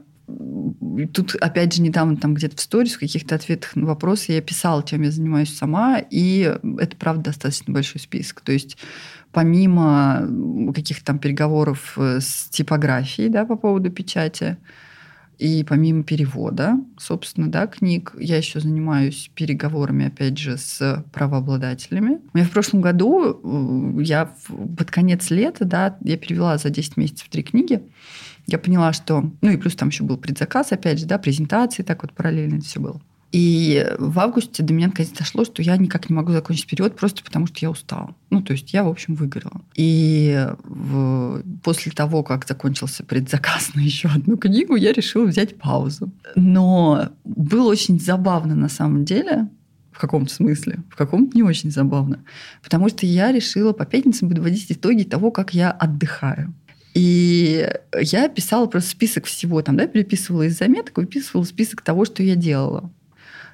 Тут, 1.13 1.35
опять 1.35 1.73
же, 1.73 1.81
недавно 1.81 2.15
там 2.15 2.33
где-то 2.33 2.55
в 2.55 2.61
сторис, 2.61 2.93
в 2.93 2.99
каких-то 2.99 3.35
ответах 3.35 3.75
на 3.75 3.85
вопросы 3.85 4.31
я 4.31 4.41
писала, 4.41 4.81
чем 4.83 5.01
я 5.01 5.11
занимаюсь 5.11 5.53
сама, 5.53 5.99
и 6.09 6.55
это, 6.79 6.95
правда, 6.95 7.25
достаточно 7.25 7.73
большой 7.73 7.99
список. 7.99 8.39
То 8.41 8.53
есть 8.53 8.77
помимо 9.33 10.25
каких-то 10.73 11.03
там 11.03 11.19
переговоров 11.19 11.97
э, 11.97 12.19
с 12.21 12.47
типографией 12.49 13.29
да, 13.29 13.45
по 13.45 13.57
поводу 13.57 13.89
печати, 13.89 14.57
и 15.39 15.63
помимо 15.63 16.03
перевода, 16.03 16.77
собственно, 16.97 17.51
да, 17.51 17.67
книг, 17.67 18.15
я 18.19 18.37
еще 18.37 18.59
занимаюсь 18.59 19.29
переговорами, 19.35 20.07
опять 20.07 20.37
же, 20.37 20.57
с 20.57 21.03
правообладателями. 21.11 22.19
У 22.33 22.37
меня 22.37 22.47
в 22.47 22.51
прошлом 22.51 22.81
году, 22.81 23.97
э, 23.97 24.03
я 24.03 24.33
под 24.77 24.91
конец 24.91 25.29
лета, 25.29 25.65
да, 25.65 25.97
я 26.01 26.17
перевела 26.17 26.57
за 26.57 26.69
10 26.69 26.97
месяцев 26.97 27.27
три 27.29 27.43
книги. 27.43 27.81
Я 28.45 28.59
поняла, 28.59 28.93
что... 28.93 29.31
Ну 29.41 29.51
и 29.51 29.57
плюс 29.57 29.75
там 29.75 29.89
еще 29.89 30.03
был 30.03 30.17
предзаказ, 30.17 30.71
опять 30.71 30.99
же, 30.99 31.05
да, 31.05 31.17
презентации, 31.17 31.83
так 31.83 32.03
вот 32.03 32.13
параллельно 32.13 32.57
это 32.57 32.65
все 32.65 32.79
было. 32.79 33.01
И 33.33 33.83
в 33.97 34.19
августе 34.19 34.61
до 34.61 34.73
меня 34.73 34.87
наконец 34.87 35.11
дошло, 35.11 35.43
что 35.43 35.63
я 35.63 35.75
никак 35.77 36.07
не 36.07 36.15
могу 36.15 36.31
закончить 36.31 36.67
перевод 36.67 36.95
просто 36.95 37.23
потому, 37.23 37.47
что 37.47 37.57
я 37.61 37.71
устала. 37.71 38.15
Ну, 38.29 38.43
то 38.43 38.53
есть 38.53 38.71
я, 38.73 38.83
в 38.83 38.87
общем, 38.87 39.15
выиграла. 39.15 39.61
И 39.73 40.47
в... 40.63 41.41
после 41.63 41.91
того, 41.91 42.21
как 42.21 42.47
закончился 42.47 43.03
предзаказ 43.03 43.73
на 43.73 43.79
еще 43.79 44.07
одну 44.09 44.37
книгу, 44.37 44.75
я 44.75 44.93
решила 44.93 45.25
взять 45.25 45.57
паузу. 45.57 46.11
Но 46.35 47.09
было 47.25 47.71
очень 47.71 47.99
забавно 47.99 48.53
на 48.53 48.69
самом 48.69 49.03
деле, 49.03 49.47
в 49.91 49.97
каком-то 49.97 50.31
смысле, 50.31 50.83
в 50.91 50.95
каком-то 50.95 51.35
не 51.35 51.41
очень 51.41 51.71
забавно. 51.71 52.19
Потому 52.61 52.87
что 52.89 53.07
я 53.07 53.31
решила 53.31 53.73
по 53.73 53.85
пятницам 53.85 54.29
подводить 54.29 54.71
итоги 54.71 55.03
того, 55.03 55.31
как 55.31 55.55
я 55.55 55.71
отдыхаю. 55.71 56.53
И 56.93 57.67
я 57.99 58.29
писала 58.29 58.67
просто 58.67 58.91
список 58.91 59.25
всего, 59.25 59.59
там, 59.63 59.75
да, 59.75 59.87
переписывала 59.87 60.43
из 60.43 60.55
заметок, 60.55 60.97
выписывала 60.97 61.43
список 61.45 61.81
того, 61.81 62.05
что 62.05 62.21
я 62.21 62.35
делала 62.35 62.91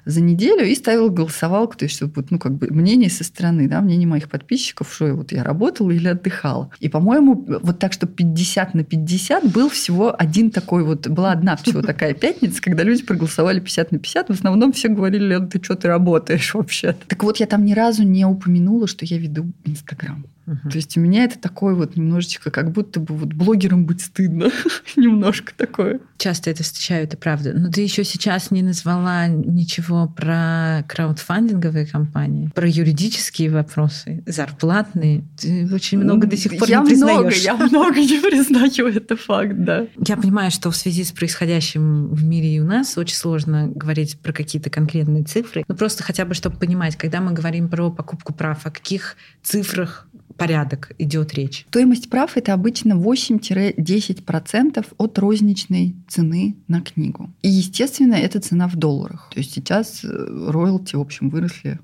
за 0.04 0.20
неделю 0.20 0.64
и 0.64 0.74
ставила 0.74 1.08
голосовалку, 1.08 1.76
то 1.76 1.84
есть 1.84 1.96
чтобы 1.96 2.24
ну, 2.30 2.38
как 2.38 2.52
бы 2.52 2.68
мнение 2.70 3.10
со 3.10 3.24
стороны, 3.24 3.68
да, 3.68 3.80
мнение 3.80 4.06
моих 4.06 4.28
подписчиков, 4.28 4.92
что 4.94 5.14
вот 5.14 5.32
я 5.32 5.44
работала 5.44 5.90
или 5.90 6.08
отдыхала. 6.08 6.70
И, 6.80 6.88
по-моему, 6.88 7.44
вот 7.62 7.78
так, 7.78 7.92
что 7.92 8.06
50 8.06 8.74
на 8.74 8.84
50 8.84 9.52
был 9.52 9.68
всего 9.68 10.14
один 10.16 10.50
такой 10.50 10.84
вот, 10.84 11.08
была 11.08 11.32
одна 11.32 11.56
всего 11.56 11.82
такая 11.82 12.14
пятница, 12.14 12.62
когда 12.62 12.82
люди 12.82 13.02
проголосовали 13.02 13.60
50 13.60 13.92
на 13.92 13.98
50, 13.98 14.28
в 14.28 14.32
основном 14.32 14.72
все 14.72 14.88
говорили, 14.88 15.24
Лен, 15.24 15.48
ты 15.48 15.62
что, 15.62 15.74
ты 15.74 15.88
работаешь 15.88 16.54
вообще? 16.54 16.96
Так 17.08 17.22
вот, 17.22 17.38
я 17.38 17.46
там 17.46 17.64
ни 17.64 17.72
разу 17.72 18.02
не 18.02 18.24
упомянула, 18.24 18.86
что 18.86 19.04
я 19.04 19.18
веду 19.18 19.52
Инстаграм. 19.64 20.24
Угу. 20.46 20.70
То 20.70 20.76
есть 20.76 20.96
у 20.96 21.00
меня 21.00 21.24
это 21.24 21.38
такое 21.38 21.74
вот 21.74 21.96
немножечко, 21.96 22.50
как 22.50 22.72
будто 22.72 23.00
бы 23.00 23.14
вот 23.14 23.32
блогером 23.32 23.86
быть 23.86 24.00
стыдно. 24.00 24.50
Немножко 24.96 25.52
такое. 25.56 26.00
Часто 26.18 26.50
это 26.50 26.62
встречаю, 26.62 27.04
это 27.04 27.16
правда. 27.16 27.52
Но 27.54 27.70
ты 27.70 27.82
еще 27.82 28.04
сейчас 28.04 28.50
не 28.50 28.62
назвала 28.62 29.28
ничего 29.28 30.08
про 30.08 30.84
краудфандинговые 30.88 31.86
компании, 31.86 32.50
про 32.54 32.68
юридические 32.68 33.50
вопросы, 33.50 34.22
зарплатные. 34.26 35.24
Ты 35.38 35.68
очень 35.72 35.98
много 35.98 36.26
до 36.26 36.36
сих 36.36 36.58
пор 36.58 36.68
я 36.68 36.80
не 36.80 36.86
признаешь. 36.86 37.20
Много, 37.20 37.34
я 37.36 37.54
много 37.56 38.00
не 38.00 38.20
признаю, 38.20 38.88
это 38.94 39.16
факт, 39.16 39.54
да. 39.56 39.86
Я 40.06 40.16
понимаю, 40.16 40.50
что 40.50 40.70
в 40.70 40.76
связи 40.76 41.04
с 41.04 41.12
происходящим 41.12 42.08
в 42.08 42.24
мире 42.24 42.56
и 42.56 42.60
у 42.60 42.64
нас 42.64 42.96
очень 42.98 43.16
сложно 43.16 43.68
говорить 43.68 44.18
про 44.20 44.32
какие-то 44.32 44.70
конкретные 44.70 45.24
цифры. 45.24 45.64
Но 45.68 45.74
просто 45.74 46.02
хотя 46.02 46.24
бы, 46.24 46.34
чтобы 46.34 46.56
понимать, 46.56 46.96
когда 46.96 47.20
мы 47.20 47.32
говорим 47.32 47.68
про 47.68 47.90
покупку 47.90 48.32
прав, 48.32 48.66
о 48.66 48.70
каких 48.70 49.16
цифрах 49.42 50.08
порядок 50.40 50.92
идет 50.98 51.34
речь? 51.34 51.66
Стоимость 51.68 52.08
прав 52.08 52.36
это 52.36 52.54
обычно 52.54 52.94
8-10% 52.94 54.86
от 54.96 55.18
розничной 55.18 55.94
цены 56.08 56.56
на 56.66 56.80
книгу. 56.80 57.30
И, 57.42 57.48
естественно, 57.48 58.14
это 58.14 58.40
цена 58.40 58.66
в 58.66 58.76
долларах. 58.76 59.30
То 59.34 59.38
есть 59.40 59.52
сейчас 59.52 60.02
э, 60.02 60.08
роялти, 60.08 60.96
в 60.96 61.00
общем, 61.00 61.28
выросли 61.28 61.78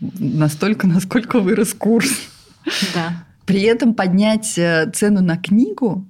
настолько, 0.00 0.86
насколько 0.86 1.40
вырос 1.40 1.74
курс. 1.74 2.10
Да. 2.94 3.26
При 3.44 3.60
этом 3.62 3.94
поднять 3.94 4.56
э, 4.56 4.90
цену 4.94 5.20
на 5.20 5.36
книгу 5.36 6.08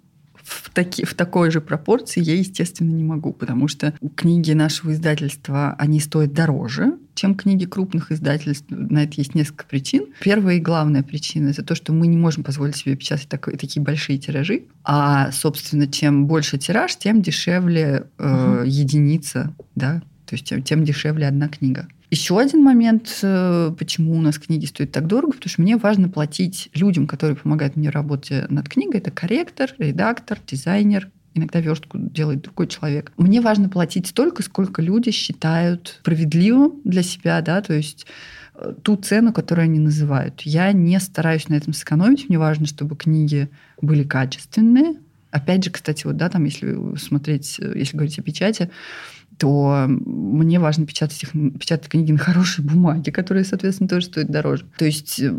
в, 0.50 0.70
таки, 0.70 1.04
в 1.04 1.14
такой 1.14 1.50
же 1.50 1.60
пропорции 1.60 2.20
я, 2.20 2.34
естественно, 2.34 2.90
не 2.90 3.04
могу, 3.04 3.32
потому 3.32 3.68
что 3.68 3.94
книги 4.16 4.52
нашего 4.52 4.92
издательства, 4.92 5.76
они 5.78 6.00
стоят 6.00 6.32
дороже, 6.32 6.98
чем 7.14 7.36
книги 7.36 7.66
крупных 7.66 8.10
издательств. 8.10 8.66
На 8.68 9.04
это 9.04 9.14
есть 9.16 9.36
несколько 9.36 9.64
причин. 9.64 10.06
Первая 10.20 10.56
и 10.56 10.60
главная 10.60 11.04
причина– 11.04 11.48
это 11.50 11.62
то, 11.62 11.76
что 11.76 11.92
мы 11.92 12.08
не 12.08 12.16
можем 12.16 12.42
позволить 12.42 12.76
себе 12.76 12.96
печатать 12.96 13.28
такой, 13.28 13.56
такие 13.56 13.80
большие 13.80 14.18
тиражи. 14.18 14.64
А, 14.82 15.30
собственно, 15.30 15.86
чем 15.86 16.26
больше 16.26 16.58
тираж, 16.58 16.96
тем 16.96 17.22
дешевле 17.22 18.06
э, 18.18 18.56
угу. 18.56 18.64
единица, 18.64 19.54
да, 19.76 20.02
то 20.26 20.34
есть 20.34 20.46
тем, 20.46 20.62
тем 20.62 20.84
дешевле 20.84 21.28
одна 21.28 21.48
книга. 21.48 21.86
Еще 22.10 22.38
один 22.40 22.64
момент, 22.64 23.20
э, 23.22 23.72
почему 23.78 24.16
у 24.16 24.20
нас 24.20 24.38
книги 24.38 24.66
стоят 24.66 24.90
так 24.90 25.06
дорого, 25.06 25.34
потому 25.34 25.48
что 25.48 25.62
мне 25.62 25.76
важно 25.76 26.08
платить 26.08 26.68
людям, 26.74 27.06
которые 27.06 27.36
помогают 27.36 27.76
мне 27.76 27.88
работе 27.88 28.46
над 28.48 28.68
книгой. 28.68 28.98
Это 28.98 29.12
корректор, 29.12 29.70
редактор, 29.78 30.38
дизайнер, 30.44 31.08
иногда 31.34 31.60
верстку 31.60 31.98
делает 31.98 32.42
другой 32.42 32.66
человек. 32.66 33.12
Мне 33.16 33.40
важно 33.40 33.68
платить 33.68 34.08
столько, 34.08 34.42
сколько 34.42 34.82
люди 34.82 35.12
считают 35.12 35.98
справедливым 36.00 36.80
для 36.82 37.04
себя, 37.04 37.40
да, 37.42 37.60
то 37.60 37.74
есть 37.74 38.06
э, 38.56 38.74
ту 38.82 38.96
цену, 38.96 39.32
которую 39.32 39.64
они 39.64 39.78
называют. 39.78 40.40
Я 40.42 40.72
не 40.72 40.98
стараюсь 40.98 41.48
на 41.48 41.54
этом 41.54 41.72
сэкономить. 41.72 42.28
Мне 42.28 42.38
важно, 42.38 42.66
чтобы 42.66 42.96
книги 42.96 43.48
были 43.80 44.02
качественные. 44.02 44.96
Опять 45.30 45.64
же, 45.64 45.70
кстати, 45.70 46.06
вот, 46.06 46.16
да, 46.16 46.28
там, 46.28 46.44
если 46.44 46.76
смотреть, 46.96 47.56
э, 47.60 47.72
если 47.76 47.96
говорить 47.96 48.18
о 48.18 48.22
печати, 48.22 48.68
то 49.40 49.86
мне 49.88 50.60
важно 50.60 50.84
печатать, 50.84 51.22
их, 51.22 51.32
печатать 51.58 51.88
книги 51.88 52.12
на 52.12 52.18
хорошей 52.18 52.62
бумаге, 52.62 53.10
которая, 53.10 53.42
соответственно, 53.42 53.88
тоже 53.88 54.06
стоит 54.06 54.28
дороже. 54.28 54.66
То 54.76 54.84
есть 54.84 55.18
э, 55.18 55.34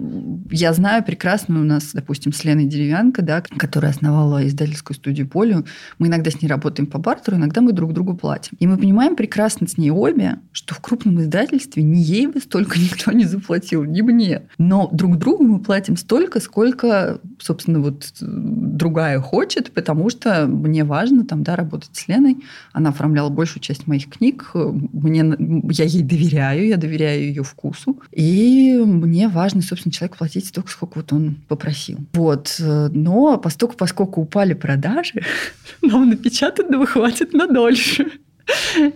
я 0.49 0.73
знаю 0.73 1.03
прекрасно 1.03 1.61
у 1.61 1.63
нас, 1.63 1.91
допустим, 1.93 2.33
с 2.33 2.43
Леной 2.43 2.65
Деревянко, 2.65 3.21
да, 3.21 3.41
которая 3.41 3.91
основала 3.91 4.45
издательскую 4.47 4.97
студию 4.97 5.27
Полю, 5.27 5.65
мы 5.99 6.07
иногда 6.07 6.31
с 6.31 6.41
ней 6.41 6.47
работаем 6.47 6.87
по 6.87 6.97
бартеру, 6.97 7.37
иногда 7.37 7.61
мы 7.61 7.73
друг 7.73 7.93
другу 7.93 8.17
платим. 8.17 8.57
И 8.59 8.65
мы 8.65 8.77
понимаем 8.77 9.15
прекрасно 9.15 9.67
с 9.67 9.77
ней 9.77 9.91
обе, 9.91 10.39
что 10.51 10.73
в 10.73 10.79
крупном 10.79 11.21
издательстве 11.21 11.83
ни 11.83 11.99
ей 11.99 12.25
бы 12.25 12.39
столько 12.39 12.79
никто 12.79 13.11
не 13.11 13.25
заплатил, 13.25 13.83
ни 13.83 14.01
мне. 14.01 14.47
Но 14.57 14.89
друг 14.91 15.19
другу 15.19 15.43
мы 15.43 15.59
платим 15.59 15.95
столько, 15.95 16.39
сколько, 16.39 17.19
собственно, 17.37 17.79
вот 17.79 18.11
э, 18.19 18.25
другая 18.25 19.19
хочет, 19.19 19.71
потому 19.73 20.09
что 20.09 20.47
мне 20.47 20.83
важно 20.85 21.23
там, 21.23 21.43
да, 21.43 21.55
работать 21.55 21.95
с 21.95 22.07
Леной. 22.07 22.37
Она 22.73 22.89
оформляла 22.89 23.29
большую 23.29 23.61
часть 23.61 23.85
моих 23.91 24.10
книг. 24.10 24.51
Мне, 24.54 25.36
я 25.69 25.86
ей 25.86 26.04
доверяю, 26.04 26.67
я 26.67 26.77
доверяю 26.77 27.21
ее 27.21 27.43
вкусу. 27.43 28.01
И 28.12 28.82
мне 28.84 29.27
важно, 29.27 29.62
собственно, 29.62 29.93
человеку 29.93 30.17
платить 30.17 30.47
столько, 30.47 30.71
сколько 30.71 30.97
вот 30.99 31.13
он 31.13 31.36
попросил. 31.47 31.99
Вот. 32.13 32.56
Но 32.60 33.38
поскольку, 33.38 33.75
поскольку 33.75 34.21
упали 34.21 34.54
продажи, 34.54 35.21
нам 35.82 36.10
напечатанного 36.10 36.86
хватит 36.86 37.34
на 37.34 37.47
дольше. 37.47 38.12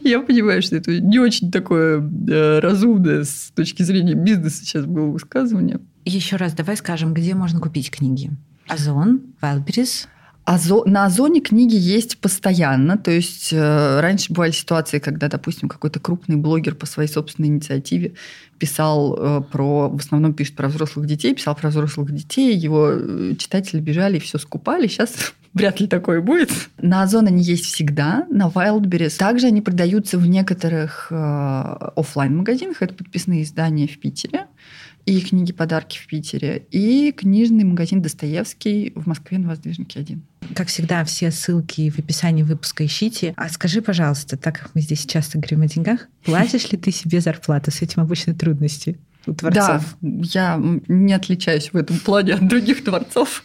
Я 0.03 0.21
понимаю, 0.21 0.61
что 0.61 0.75
это 0.75 0.99
не 0.99 1.19
очень 1.19 1.51
такое 1.51 1.99
э, 2.01 2.59
разумное 2.59 3.23
с 3.23 3.51
точки 3.55 3.83
зрения 3.83 4.13
бизнеса 4.13 4.65
сейчас 4.65 4.85
было 4.85 5.07
высказывание. 5.07 5.79
Еще 6.03 6.35
раз 6.35 6.53
давай 6.53 6.77
скажем, 6.77 7.13
где 7.13 7.35
можно 7.35 7.59
купить 7.59 7.91
книги. 7.91 8.31
Озон, 8.67 9.21
Wildberries, 9.41 10.07
Озо... 10.45 10.83
На 10.85 11.05
Озоне 11.05 11.41
книги 11.41 11.75
есть 11.75 12.19
постоянно. 12.19 12.97
То 12.97 13.09
есть 13.09 13.51
э, 13.51 13.99
раньше 13.99 14.31
бывали 14.31 14.51
ситуации, 14.51 14.99
когда, 14.99 15.27
допустим, 15.27 15.67
какой-то 15.67 15.99
крупный 15.99 16.35
блогер 16.35 16.75
по 16.75 16.85
своей 16.85 17.09
собственной 17.09 17.49
инициативе 17.49 18.13
писал 18.59 19.17
э, 19.17 19.41
про, 19.51 19.89
в 19.89 19.97
основном 19.97 20.33
пишет 20.33 20.55
про 20.55 20.67
взрослых 20.67 21.07
детей, 21.07 21.33
писал 21.33 21.55
про 21.55 21.69
взрослых 21.69 22.13
детей, 22.13 22.55
его 22.55 22.91
э, 22.91 23.33
читатели 23.39 23.79
бежали 23.79 24.17
и 24.17 24.19
все 24.19 24.37
скупали. 24.37 24.85
Сейчас 24.85 25.33
вряд 25.55 25.79
ли 25.79 25.87
такое 25.87 26.21
будет. 26.21 26.51
На 26.77 27.01
Озон 27.01 27.25
они 27.25 27.41
есть 27.41 27.65
всегда, 27.65 28.27
на 28.29 28.47
Wildberries. 28.47 29.17
Также 29.17 29.47
они 29.47 29.61
продаются 29.61 30.19
в 30.19 30.27
некоторых 30.27 31.07
э, 31.09 31.15
офлайн 31.15 32.37
магазинах 32.37 32.83
Это 32.83 32.93
подписные 32.93 33.41
издания 33.41 33.87
в 33.87 33.97
Питере 33.97 34.45
и 35.05 35.21
книги-подарки 35.21 35.97
в 35.97 36.07
Питере, 36.07 36.65
и 36.71 37.11
книжный 37.11 37.63
магазин 37.63 38.01
Достоевский 38.01 38.91
в 38.95 39.07
Москве 39.07 39.37
на 39.37 39.49
Воздвиженке 39.49 39.99
1. 39.99 40.21
Как 40.55 40.67
всегда, 40.67 41.03
все 41.03 41.31
ссылки 41.31 41.89
в 41.89 41.99
описании 41.99 42.43
выпуска 42.43 42.85
ищите. 42.85 43.33
А 43.37 43.49
скажи, 43.49 43.81
пожалуйста, 43.81 44.37
так 44.37 44.59
как 44.59 44.71
мы 44.73 44.81
здесь 44.81 45.05
часто 45.05 45.37
говорим 45.37 45.61
о 45.61 45.67
деньгах, 45.67 46.07
платишь 46.23 46.71
ли 46.71 46.77
ты 46.77 46.91
себе 46.91 47.21
зарплату? 47.21 47.71
С 47.71 47.81
этим 47.81 48.01
обычно 48.01 48.33
трудности 48.33 48.97
творцов. 49.33 49.97
Да, 50.01 50.09
я 50.23 50.61
не 50.87 51.13
отличаюсь 51.13 51.71
в 51.73 51.77
этом 51.77 51.99
плане 51.99 52.33
от 52.33 52.47
других 52.47 52.83
творцов. 52.83 53.43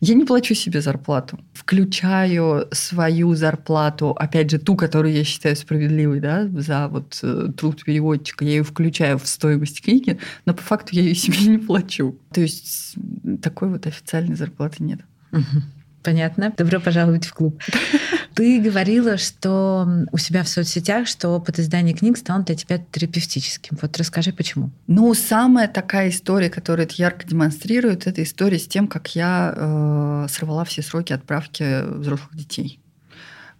Я 0.00 0.14
не 0.14 0.24
плачу 0.24 0.54
себе 0.54 0.80
зарплату. 0.80 1.38
Включаю 1.52 2.68
свою 2.72 3.34
зарплату, 3.34 4.10
опять 4.10 4.50
же, 4.50 4.58
ту, 4.58 4.76
которую 4.76 5.14
я 5.14 5.24
считаю 5.24 5.56
справедливой, 5.56 6.20
да, 6.20 6.46
за 6.48 6.88
вот 6.88 7.18
э, 7.22 7.48
труд 7.56 7.84
переводчика, 7.84 8.44
я 8.44 8.52
ее 8.52 8.64
включаю 8.64 9.18
в 9.18 9.26
стоимость 9.26 9.82
книги, 9.82 10.18
но 10.46 10.54
по 10.54 10.62
факту 10.62 10.90
я 10.92 11.02
ее 11.02 11.14
себе 11.14 11.38
не 11.46 11.58
плачу. 11.58 12.18
То 12.32 12.40
есть 12.40 12.96
такой 13.42 13.68
вот 13.68 13.86
официальной 13.86 14.36
зарплаты 14.36 14.82
нет. 14.82 15.00
Угу. 15.32 15.62
Понятно. 16.04 16.52
Добро 16.56 16.80
пожаловать 16.80 17.24
в 17.24 17.32
клуб. 17.32 17.60
Ты 18.34 18.60
говорила, 18.60 19.16
что 19.16 19.88
у 20.12 20.18
себя 20.18 20.42
в 20.42 20.48
соцсетях, 20.48 21.08
что 21.08 21.30
опыт 21.30 21.58
издания 21.58 21.94
книг 21.94 22.18
стал 22.18 22.42
для 22.42 22.54
тебя 22.54 22.78
терапевтическим. 22.92 23.78
Вот 23.80 23.96
расскажи, 23.96 24.32
почему. 24.32 24.70
Ну, 24.86 25.14
самая 25.14 25.66
такая 25.66 26.10
история, 26.10 26.50
которая 26.50 26.86
это 26.86 26.96
ярко 26.98 27.26
демонстрирует, 27.26 28.06
это 28.06 28.22
история 28.22 28.58
с 28.58 28.68
тем, 28.68 28.86
как 28.86 29.14
я 29.16 29.54
э, 29.56 30.26
сорвала 30.28 30.64
все 30.64 30.82
сроки 30.82 31.14
отправки 31.14 31.82
взрослых 31.98 32.36
детей. 32.36 32.80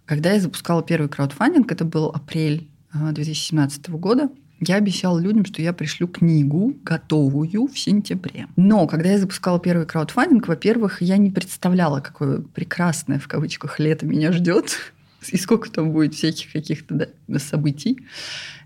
Когда 0.05 0.33
я 0.33 0.39
запускала 0.39 0.83
первый 0.83 1.09
краудфандинг, 1.09 1.71
это 1.71 1.83
был 1.83 2.09
апрель 2.09 2.67
2017 2.93 3.89
э, 3.89 3.91
года, 3.93 4.29
я 4.59 4.75
обещала 4.75 5.19
людям, 5.19 5.45
что 5.45 5.61
я 5.61 5.73
пришлю 5.73 6.07
книгу 6.07 6.75
готовую 6.83 7.67
в 7.67 7.77
сентябре. 7.77 8.47
Но 8.55 8.87
когда 8.87 9.11
я 9.11 9.19
запускала 9.19 9.59
первый 9.59 9.85
краудфандинг, 9.85 10.47
во-первых, 10.47 11.01
я 11.01 11.17
не 11.17 11.31
представляла, 11.31 11.99
какое 11.99 12.39
прекрасное 12.39 13.19
в 13.19 13.27
кавычках 13.27 13.79
лето 13.79 14.05
меня 14.05 14.31
ждет 14.31 14.77
и 15.29 15.37
сколько 15.37 15.69
там 15.69 15.91
будет 15.91 16.13
всяких 16.13 16.51
каких-то 16.51 17.09
да, 17.27 17.39
событий 17.39 17.99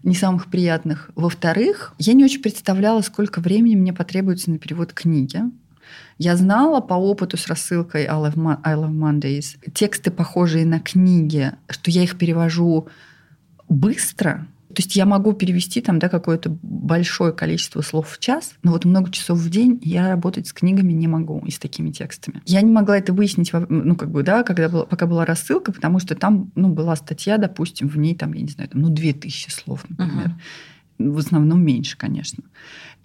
не 0.03 0.15
самых 0.15 0.47
приятных. 0.47 1.09
Во-вторых, 1.15 1.93
я 1.97 2.13
не 2.13 2.23
очень 2.23 2.41
представляла, 2.41 3.01
сколько 3.01 3.41
времени 3.41 3.75
мне 3.75 3.91
потребуется 3.91 4.51
на 4.51 4.59
перевод 4.59 4.93
книги. 4.93 5.41
Я 6.19 6.37
знала 6.37 6.81
по 6.81 6.93
опыту 6.93 7.35
с 7.35 7.47
рассылкой 7.47 8.05
I 8.05 8.15
Love, 8.15 8.59
I 8.63 8.75
Love 8.75 8.91
Mondays 8.91 9.57
тексты, 9.73 10.11
похожие 10.11 10.65
на 10.65 10.79
книги, 10.79 11.51
что 11.67 11.89
я 11.89 12.03
их 12.03 12.17
перевожу 12.17 12.87
быстро– 13.67 14.47
то 14.79 14.81
есть 14.81 14.95
я 14.95 15.05
могу 15.05 15.33
перевести 15.33 15.81
там 15.81 15.99
да, 15.99 16.07
какое-то 16.07 16.57
большое 16.61 17.33
количество 17.33 17.81
слов 17.81 18.11
в 18.11 18.17
час, 18.17 18.53
но 18.63 18.71
вот 18.71 18.85
много 18.85 19.11
часов 19.11 19.37
в 19.37 19.49
день 19.49 19.77
я 19.83 20.07
работать 20.07 20.47
с 20.47 20.53
книгами 20.53 20.93
не 20.93 21.09
могу 21.09 21.43
и 21.45 21.51
с 21.51 21.59
такими 21.59 21.91
текстами. 21.91 22.41
Я 22.45 22.61
не 22.61 22.71
могла 22.71 22.97
это 22.97 23.11
выяснить, 23.11 23.51
ну, 23.51 23.97
как 23.97 24.09
бы, 24.09 24.23
да, 24.23 24.43
когда 24.43 24.69
была, 24.69 24.85
пока 24.85 25.05
была 25.05 25.25
рассылка, 25.25 25.73
потому 25.73 25.99
что 25.99 26.15
там, 26.15 26.53
ну, 26.55 26.69
была 26.69 26.95
статья, 26.95 27.37
допустим, 27.37 27.89
в 27.89 27.97
ней 27.97 28.15
там, 28.15 28.31
я 28.31 28.41
не 28.41 28.47
знаю, 28.47 28.69
там, 28.69 28.79
ну, 28.79 28.87
2000 28.87 29.49
слов, 29.49 29.83
например. 29.89 30.27
Uh-huh 30.27 30.69
в 30.99 31.17
основном 31.17 31.63
меньше, 31.63 31.97
конечно. 31.97 32.43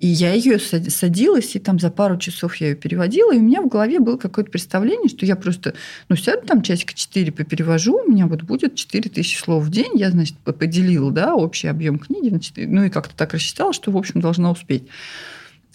И 0.00 0.08
я 0.08 0.32
ее 0.32 0.58
садилась, 0.58 1.54
и 1.54 1.60
там 1.60 1.78
за 1.78 1.88
пару 1.88 2.18
часов 2.18 2.56
я 2.56 2.70
ее 2.70 2.74
переводила, 2.74 3.32
и 3.32 3.38
у 3.38 3.42
меня 3.42 3.62
в 3.62 3.68
голове 3.68 4.00
было 4.00 4.16
какое-то 4.16 4.50
представление, 4.50 5.08
что 5.08 5.24
я 5.24 5.36
просто, 5.36 5.74
ну, 6.08 6.16
сяду 6.16 6.46
там 6.46 6.62
часика 6.62 6.92
4 6.92 7.30
поперевожу, 7.32 8.02
у 8.04 8.10
меня 8.10 8.26
вот 8.26 8.42
будет 8.42 8.74
4 8.74 9.08
тысячи 9.08 9.38
слов 9.38 9.64
в 9.64 9.70
день, 9.70 9.92
я, 9.94 10.10
значит, 10.10 10.36
поделила, 10.38 11.12
да, 11.12 11.34
общий 11.34 11.68
объем 11.68 11.98
книги, 11.98 12.28
значит, 12.28 12.54
ну, 12.56 12.84
и 12.84 12.90
как-то 12.90 13.14
так 13.14 13.32
рассчитала, 13.32 13.72
что, 13.72 13.92
в 13.92 13.96
общем, 13.96 14.20
должна 14.20 14.50
успеть. 14.50 14.82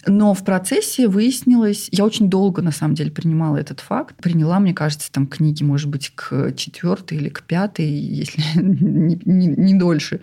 Но 0.06 0.32
в 0.32 0.44
процессе 0.44 1.08
выяснилось, 1.08 1.88
я 1.90 2.04
очень 2.04 2.30
долго, 2.30 2.62
на 2.62 2.72
самом 2.72 2.94
деле, 2.94 3.10
принимала 3.10 3.56
этот 3.56 3.80
факт. 3.80 4.16
Приняла, 4.16 4.58
мне 4.58 4.72
кажется, 4.72 5.10
там 5.12 5.26
книги, 5.26 5.62
может 5.62 5.88
быть, 5.88 6.12
к 6.14 6.52
четвертой 6.52 7.18
или 7.18 7.28
к 7.28 7.42
пятой, 7.42 7.86
если 7.86 8.42
не, 8.62 9.20
не, 9.24 9.46
не 9.46 9.74
дольше 9.78 10.20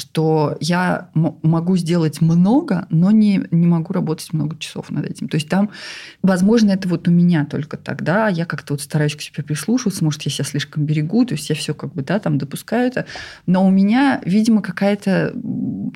что 0.00 0.56
я 0.60 1.10
могу 1.14 1.76
сделать 1.76 2.20
много, 2.20 2.86
но 2.90 3.10
не, 3.10 3.46
не 3.50 3.66
могу 3.66 3.92
работать 3.92 4.32
много 4.32 4.58
часов 4.58 4.90
над 4.90 5.06
этим. 5.06 5.28
То 5.28 5.36
есть 5.36 5.48
там, 5.48 5.70
возможно, 6.22 6.70
это 6.70 6.88
вот 6.88 7.06
у 7.06 7.10
меня 7.10 7.44
только 7.44 7.76
тогда, 7.76 8.28
я 8.28 8.46
как-то 8.46 8.74
вот 8.74 8.80
стараюсь 8.80 9.14
к 9.14 9.20
себе 9.20 9.44
прислушиваться, 9.44 10.02
может, 10.02 10.22
я 10.22 10.30
себя 10.30 10.44
слишком 10.44 10.84
берегу, 10.84 11.24
то 11.24 11.34
есть 11.34 11.48
я 11.48 11.54
все 11.54 11.74
как 11.74 11.94
бы, 11.94 12.02
да, 12.02 12.18
там 12.18 12.38
допускаю 12.38 12.88
это, 12.88 13.06
но 13.46 13.66
у 13.66 13.70
меня, 13.70 14.20
видимо, 14.24 14.62
какая-то 14.62 15.34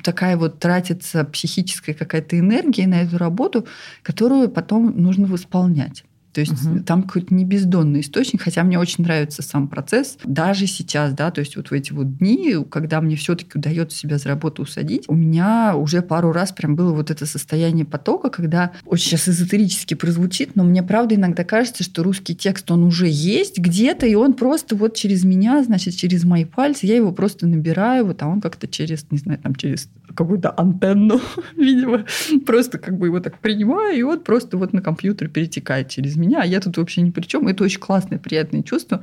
такая 0.03 0.37
вот 0.37 0.59
тратится 0.59 1.23
психическая 1.25 1.95
какая-то 1.95 2.39
энергия 2.39 2.87
на 2.87 3.01
эту 3.01 3.17
работу, 3.17 3.67
которую 4.03 4.49
потом 4.49 4.93
нужно 4.95 5.27
восполнять. 5.27 6.03
То 6.35 6.41
есть 6.41 6.65
угу. 6.65 6.79
там 6.81 7.03
какой-то 7.03 7.33
не 7.33 7.45
бездонный 7.45 8.01
источник, 8.01 8.41
хотя 8.41 8.61
мне 8.63 8.77
очень 8.77 9.05
нравится 9.05 9.41
сам 9.41 9.69
процесс. 9.69 10.17
Даже 10.25 10.67
сейчас, 10.67 11.13
да, 11.13 11.31
то 11.31 11.39
есть 11.39 11.55
вот 11.55 11.69
в 11.69 11.71
эти 11.71 11.93
вот 11.93 12.17
дни, 12.17 12.57
когда 12.69 12.99
мне 12.99 13.15
все-таки 13.15 13.57
удается 13.57 13.97
себя 13.97 14.17
за 14.17 14.27
работу 14.27 14.63
усадить, 14.63 15.05
у 15.07 15.15
меня 15.15 15.77
уже 15.77 16.01
пару 16.01 16.33
раз 16.33 16.51
прям 16.51 16.75
было 16.75 16.91
вот 16.91 17.09
это 17.09 17.25
состояние 17.25 17.85
потока, 17.85 18.29
когда 18.29 18.73
очень 18.83 19.11
сейчас 19.11 19.29
эзотерически 19.29 19.93
прозвучит, 19.93 20.57
но 20.57 20.65
мне 20.65 20.83
правда 20.83 21.15
иногда 21.15 21.45
кажется, 21.45 21.85
что 21.85 22.03
русский 22.03 22.35
текст, 22.35 22.69
он 22.69 22.83
уже 22.83 23.07
есть 23.07 23.57
где-то, 23.57 24.05
и 24.05 24.15
он 24.15 24.33
просто 24.33 24.75
вот 24.75 24.93
через 24.95 25.23
меня, 25.23 25.63
значит, 25.63 25.95
через 25.95 26.25
мои 26.25 26.43
пальцы, 26.43 26.85
я 26.85 26.97
его 26.97 27.13
просто 27.13 27.47
набираю, 27.47 28.07
вот, 28.07 28.21
а 28.21 28.27
он 28.27 28.41
как-то 28.41 28.67
через, 28.67 29.09
не 29.09 29.19
знаю, 29.19 29.39
там 29.39 29.55
через 29.55 29.87
какую-то 30.13 30.53
антенну, 30.57 31.21
видимо, 31.55 32.03
просто 32.45 32.77
как 32.77 32.97
бы 32.97 33.07
его 33.07 33.21
так 33.21 33.39
принимаю, 33.39 33.97
и 33.97 34.01
он 34.01 34.19
просто 34.19 34.57
вот 34.57 34.73
на 34.73 34.81
компьютер 34.81 35.29
перетекает 35.29 35.87
через 35.87 36.17
меня 36.17 36.24
меня, 36.25 36.41
а 36.41 36.45
я 36.45 36.59
тут 36.59 36.77
вообще 36.77 37.01
ни 37.01 37.11
при 37.11 37.23
чем. 37.23 37.47
Это 37.47 37.63
очень 37.63 37.79
классное, 37.79 38.19
приятное 38.19 38.63
чувство. 38.63 39.01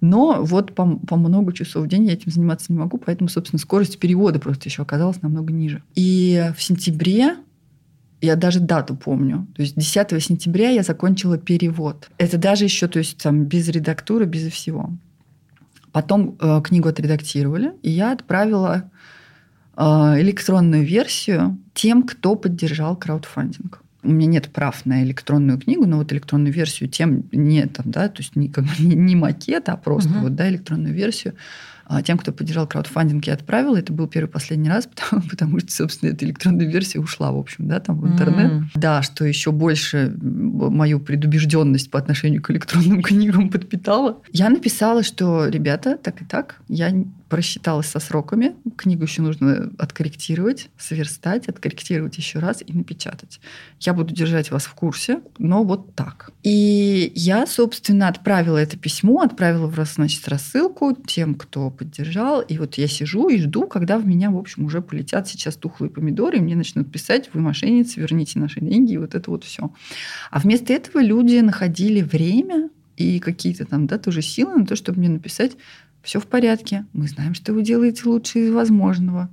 Но 0.00 0.42
вот 0.42 0.74
по, 0.74 0.96
по 0.96 1.16
много 1.16 1.52
часов 1.52 1.84
в 1.84 1.88
день 1.88 2.06
я 2.06 2.12
этим 2.12 2.30
заниматься 2.30 2.72
не 2.72 2.78
могу, 2.78 2.98
поэтому, 2.98 3.28
собственно, 3.28 3.58
скорость 3.58 3.98
перевода 3.98 4.38
просто 4.38 4.68
еще 4.68 4.82
оказалась 4.82 5.22
намного 5.22 5.52
ниже. 5.52 5.82
И 5.94 6.50
в 6.56 6.62
сентябре 6.62 7.36
я 8.22 8.36
даже 8.36 8.60
дату 8.60 8.94
помню. 8.94 9.46
То 9.56 9.62
есть 9.62 9.76
10 9.76 10.22
сентября 10.22 10.70
я 10.70 10.82
закончила 10.82 11.38
перевод. 11.38 12.08
Это 12.18 12.38
даже 12.38 12.64
еще, 12.64 12.86
то 12.86 12.98
есть 12.98 13.18
там 13.18 13.44
без 13.44 13.68
редактуры, 13.68 14.26
без 14.26 14.50
всего. 14.52 14.90
Потом 15.90 16.36
э, 16.40 16.60
книгу 16.64 16.88
отредактировали, 16.88 17.72
и 17.82 17.90
я 17.90 18.12
отправила 18.12 18.90
э, 19.76 19.82
электронную 19.82 20.86
версию 20.86 21.58
тем, 21.74 22.04
кто 22.04 22.36
поддержал 22.36 22.96
краудфандинг 22.96 23.81
у 24.02 24.10
меня 24.10 24.26
нет 24.26 24.48
прав 24.48 24.84
на 24.84 25.02
электронную 25.02 25.58
книгу, 25.58 25.86
но 25.86 25.98
вот 25.98 26.12
электронную 26.12 26.52
версию 26.52 26.88
тем 26.88 27.24
нет, 27.32 27.74
там, 27.74 27.90
да, 27.90 28.08
то 28.08 28.20
есть 28.20 28.36
не, 28.36 28.48
как 28.48 28.64
бы, 28.64 28.70
не, 28.78 28.94
не 28.94 29.16
макет, 29.16 29.68
а 29.68 29.76
просто 29.76 30.10
uh-huh. 30.10 30.22
вот, 30.22 30.34
да, 30.34 30.48
электронную 30.48 30.94
версию. 30.94 31.34
А 31.84 32.00
тем, 32.02 32.16
кто 32.16 32.32
поддержал 32.32 32.66
краудфандинг, 32.66 33.26
я 33.26 33.34
отправила. 33.34 33.76
Это 33.76 33.92
был 33.92 34.06
первый 34.06 34.28
последний 34.28 34.70
раз, 34.70 34.86
потому, 34.94 35.22
потому 35.28 35.58
что, 35.60 35.72
собственно, 35.72 36.10
эта 36.10 36.24
электронная 36.24 36.66
версия 36.66 37.00
ушла, 37.00 37.32
в 37.32 37.38
общем, 37.38 37.68
да, 37.68 37.80
там 37.80 38.00
в 38.00 38.06
интернет. 38.06 38.52
Mm-hmm. 38.52 38.70
Да, 38.76 39.02
что 39.02 39.24
еще 39.24 39.52
больше 39.52 40.16
мою 40.20 41.00
предубежденность 41.00 41.90
по 41.90 41.98
отношению 41.98 42.40
к 42.42 42.50
электронным 42.50 43.02
книгам 43.02 43.50
подпитала. 43.50 44.20
Я 44.32 44.48
написала, 44.48 45.02
что, 45.02 45.46
ребята, 45.48 45.98
так 46.02 46.22
и 46.22 46.24
так, 46.24 46.60
я 46.68 46.92
просчиталась 47.32 47.86
со 47.86 47.98
сроками. 47.98 48.56
Книгу 48.76 49.04
еще 49.04 49.22
нужно 49.22 49.72
откорректировать, 49.78 50.68
сверстать, 50.76 51.48
откорректировать 51.48 52.18
еще 52.18 52.40
раз 52.40 52.62
и 52.66 52.74
напечатать. 52.74 53.40
Я 53.80 53.94
буду 53.94 54.14
держать 54.14 54.50
вас 54.50 54.64
в 54.64 54.74
курсе, 54.74 55.22
но 55.38 55.64
вот 55.64 55.94
так. 55.94 56.30
И 56.42 57.10
я, 57.14 57.46
собственно, 57.46 58.08
отправила 58.08 58.58
это 58.58 58.76
письмо, 58.76 59.22
отправила 59.22 59.66
в 59.66 59.82
значит, 59.86 60.28
рассылку 60.28 60.94
тем, 61.06 61.34
кто 61.34 61.70
поддержал. 61.70 62.42
И 62.42 62.58
вот 62.58 62.74
я 62.74 62.86
сижу 62.86 63.30
и 63.30 63.38
жду, 63.38 63.66
когда 63.66 63.96
в 63.96 64.06
меня, 64.06 64.30
в 64.30 64.36
общем, 64.36 64.66
уже 64.66 64.82
полетят 64.82 65.26
сейчас 65.26 65.56
тухлые 65.56 65.88
помидоры, 65.88 66.36
и 66.36 66.42
мне 66.42 66.54
начнут 66.54 66.92
писать, 66.92 67.30
вы 67.32 67.40
мошенницы, 67.40 67.98
верните 67.98 68.40
наши 68.40 68.60
деньги, 68.60 68.92
и 68.92 68.98
вот 68.98 69.14
это 69.14 69.30
вот 69.30 69.44
все. 69.44 69.72
А 70.30 70.38
вместо 70.38 70.74
этого 70.74 71.02
люди 71.02 71.38
находили 71.38 72.02
время 72.02 72.68
и 72.98 73.20
какие-то 73.20 73.64
там, 73.64 73.86
да, 73.86 73.96
тоже 73.96 74.20
силы 74.20 74.54
на 74.54 74.66
то, 74.66 74.76
чтобы 74.76 74.98
мне 74.98 75.08
написать, 75.08 75.52
все 76.02 76.20
в 76.20 76.26
порядке, 76.26 76.84
мы 76.92 77.06
знаем, 77.06 77.34
что 77.34 77.52
вы 77.52 77.62
делаете 77.62 78.02
лучше 78.06 78.40
из 78.40 78.52
возможного. 78.52 79.30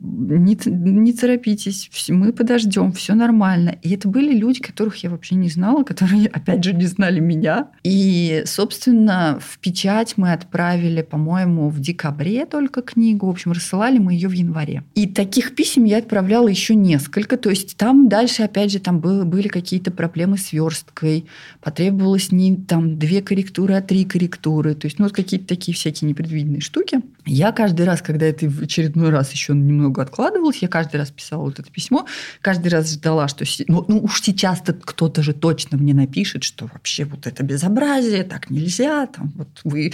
Не, 0.00 0.56
не 0.66 1.12
торопитесь, 1.12 1.90
мы 2.08 2.32
подождем, 2.32 2.92
все 2.92 3.14
нормально. 3.14 3.76
И 3.82 3.90
это 3.94 4.08
были 4.08 4.32
люди, 4.32 4.60
которых 4.60 5.02
я 5.02 5.10
вообще 5.10 5.34
не 5.34 5.48
знала, 5.48 5.82
которые, 5.82 6.26
опять 6.32 6.62
же, 6.62 6.72
не 6.72 6.86
знали 6.86 7.20
меня. 7.20 7.68
И, 7.82 8.42
собственно, 8.46 9.38
в 9.40 9.58
печать 9.58 10.14
мы 10.16 10.32
отправили, 10.32 11.02
по-моему, 11.02 11.68
в 11.68 11.80
декабре 11.80 12.46
только 12.46 12.82
книгу. 12.82 13.26
В 13.26 13.30
общем, 13.30 13.52
рассылали 13.52 13.98
мы 13.98 14.14
ее 14.14 14.28
в 14.28 14.32
январе. 14.32 14.84
И 14.94 15.06
таких 15.06 15.54
писем 15.54 15.84
я 15.84 15.98
отправляла 15.98 16.48
еще 16.48 16.74
несколько. 16.74 17.36
То 17.36 17.50
есть 17.50 17.76
там 17.76 18.08
дальше, 18.08 18.42
опять 18.42 18.70
же, 18.70 18.78
там 18.78 19.00
было, 19.00 19.24
были 19.24 19.48
какие-то 19.48 19.90
проблемы 19.90 20.38
с 20.38 20.52
версткой. 20.52 21.26
Потребовалось 21.60 22.30
не 22.30 22.56
там 22.56 22.98
две 22.98 23.20
корректуры, 23.20 23.74
а 23.74 23.82
три 23.82 24.04
корректуры. 24.04 24.74
То 24.74 24.86
есть, 24.86 24.98
ну, 24.98 25.06
вот 25.06 25.14
какие-то 25.14 25.46
такие 25.46 25.74
всякие 25.74 26.08
непредвиденные 26.08 26.60
штуки. 26.60 27.00
Я 27.26 27.52
каждый 27.52 27.84
раз, 27.84 28.00
когда 28.00 28.26
это 28.26 28.48
в 28.48 28.62
очередной 28.62 29.10
раз 29.10 29.32
еще 29.32 29.52
немного 29.52 29.87
откладывалось, 29.96 30.58
я 30.58 30.68
каждый 30.68 30.96
раз 30.96 31.10
писала 31.10 31.42
вот 31.42 31.58
это 31.58 31.70
письмо, 31.70 32.06
каждый 32.40 32.68
раз 32.68 32.92
ждала, 32.92 33.28
что 33.28 33.44
ну, 33.66 33.84
ну 33.88 34.00
уж 34.00 34.22
сейчас-то 34.22 34.72
кто-то 34.72 35.22
же 35.22 35.32
точно 35.32 35.78
мне 35.78 35.94
напишет, 35.94 36.44
что 36.44 36.68
вообще 36.72 37.04
вот 37.04 37.26
это 37.26 37.42
безобразие, 37.42 38.24
так 38.24 38.50
нельзя, 38.50 39.06
там 39.06 39.32
вот 39.36 39.48
вы 39.64 39.92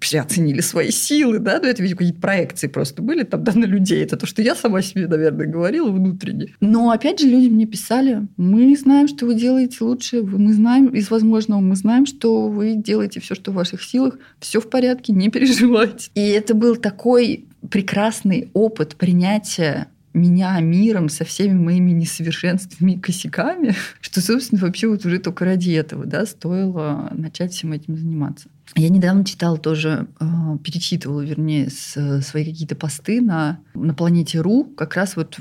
переоценили 0.00 0.60
свои 0.60 0.90
силы, 0.90 1.38
да, 1.38 1.60
ну 1.62 1.68
это, 1.68 1.82
видимо, 1.82 1.98
какие-то 1.98 2.20
проекции 2.20 2.66
просто 2.66 3.02
были 3.02 3.22
там, 3.22 3.44
да, 3.44 3.52
на 3.54 3.66
людей. 3.66 4.02
Это 4.02 4.16
то, 4.16 4.26
что 4.26 4.42
я 4.42 4.54
сама 4.54 4.82
себе, 4.82 5.06
наверное, 5.06 5.46
говорила 5.46 5.90
внутренне. 5.90 6.54
Но, 6.60 6.90
опять 6.90 7.20
же, 7.20 7.26
люди 7.28 7.48
мне 7.48 7.66
писали, 7.66 8.26
мы 8.36 8.76
знаем, 8.76 9.08
что 9.08 9.26
вы 9.26 9.34
делаете 9.34 9.84
лучше, 9.84 10.22
мы 10.22 10.52
знаем 10.54 10.86
из 10.86 11.10
возможного, 11.10 11.60
мы 11.60 11.76
знаем, 11.76 12.06
что 12.06 12.48
вы 12.48 12.74
делаете 12.74 13.20
все, 13.20 13.34
что 13.34 13.52
в 13.52 13.54
ваших 13.54 13.82
силах, 13.82 14.18
все 14.40 14.60
в 14.60 14.70
порядке, 14.70 15.12
не 15.12 15.28
переживайте. 15.28 16.10
И 16.14 16.20
это 16.20 16.54
был 16.54 16.76
такой 16.76 17.46
прекрасный 17.68 18.50
опыт 18.54 18.96
принятия 18.96 19.88
меня 20.12 20.58
миром 20.60 21.08
со 21.08 21.24
всеми 21.24 21.54
моими 21.54 21.92
несовершенствами 21.92 22.92
и 22.92 22.98
косяками, 22.98 23.74
что, 24.00 24.20
собственно, 24.20 24.60
вообще 24.60 24.88
вот 24.88 25.04
уже 25.04 25.18
только 25.18 25.44
ради 25.44 25.72
этого 25.72 26.04
да, 26.04 26.26
стоило 26.26 27.10
начать 27.12 27.52
всем 27.52 27.72
этим 27.72 27.96
заниматься. 27.96 28.48
Я 28.76 28.88
недавно 28.88 29.24
читала 29.24 29.58
тоже, 29.58 30.06
э, 30.20 30.24
перечитывала, 30.62 31.22
вернее, 31.22 31.70
свои 31.70 32.44
какие-то 32.44 32.76
посты 32.76 33.20
на, 33.20 33.60
на 33.74 33.94
планете 33.94 34.40
РУ, 34.40 34.64
как 34.64 34.94
раз 34.94 35.16
вот, 35.16 35.38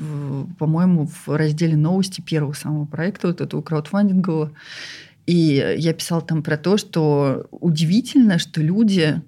по-моему, 0.58 1.08
в 1.08 1.36
разделе 1.36 1.78
новости 1.78 2.22
первого 2.22 2.54
самого 2.54 2.86
проекта, 2.86 3.28
вот 3.28 3.42
этого 3.42 3.62
краудфандингового. 3.62 4.52
И 5.28 5.76
я 5.78 5.94
писала 5.94 6.22
там 6.22 6.42
про 6.42 6.58
то, 6.58 6.78
что 6.78 7.48
удивительно, 7.52 8.40
что 8.40 8.62
люди 8.62 9.22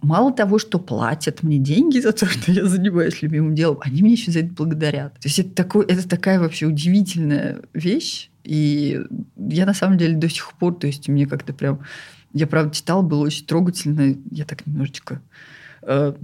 мало 0.00 0.32
того, 0.32 0.58
что 0.58 0.78
платят 0.78 1.42
мне 1.42 1.58
деньги 1.58 1.98
за 1.98 2.12
то, 2.12 2.26
что 2.30 2.52
я 2.52 2.64
занимаюсь 2.66 3.22
любимым 3.22 3.54
делом, 3.54 3.78
они 3.80 4.02
мне 4.02 4.12
еще 4.12 4.30
за 4.30 4.40
это 4.40 4.52
благодарят. 4.52 5.14
То 5.14 5.28
есть 5.28 5.38
это, 5.38 5.50
такой, 5.50 5.86
это 5.86 6.08
такая 6.08 6.40
вообще 6.40 6.66
удивительная 6.66 7.60
вещь. 7.72 8.30
И 8.44 9.00
я 9.36 9.66
на 9.66 9.74
самом 9.74 9.98
деле 9.98 10.16
до 10.16 10.28
сих 10.28 10.52
пор, 10.54 10.74
то 10.74 10.86
есть 10.86 11.08
мне 11.08 11.26
как-то 11.26 11.52
прям... 11.52 11.80
Я, 12.32 12.46
правда, 12.46 12.74
читала, 12.74 13.02
было 13.02 13.24
очень 13.24 13.46
трогательно. 13.46 14.16
Я 14.30 14.44
так 14.44 14.66
немножечко 14.66 15.22
э, 15.82 16.14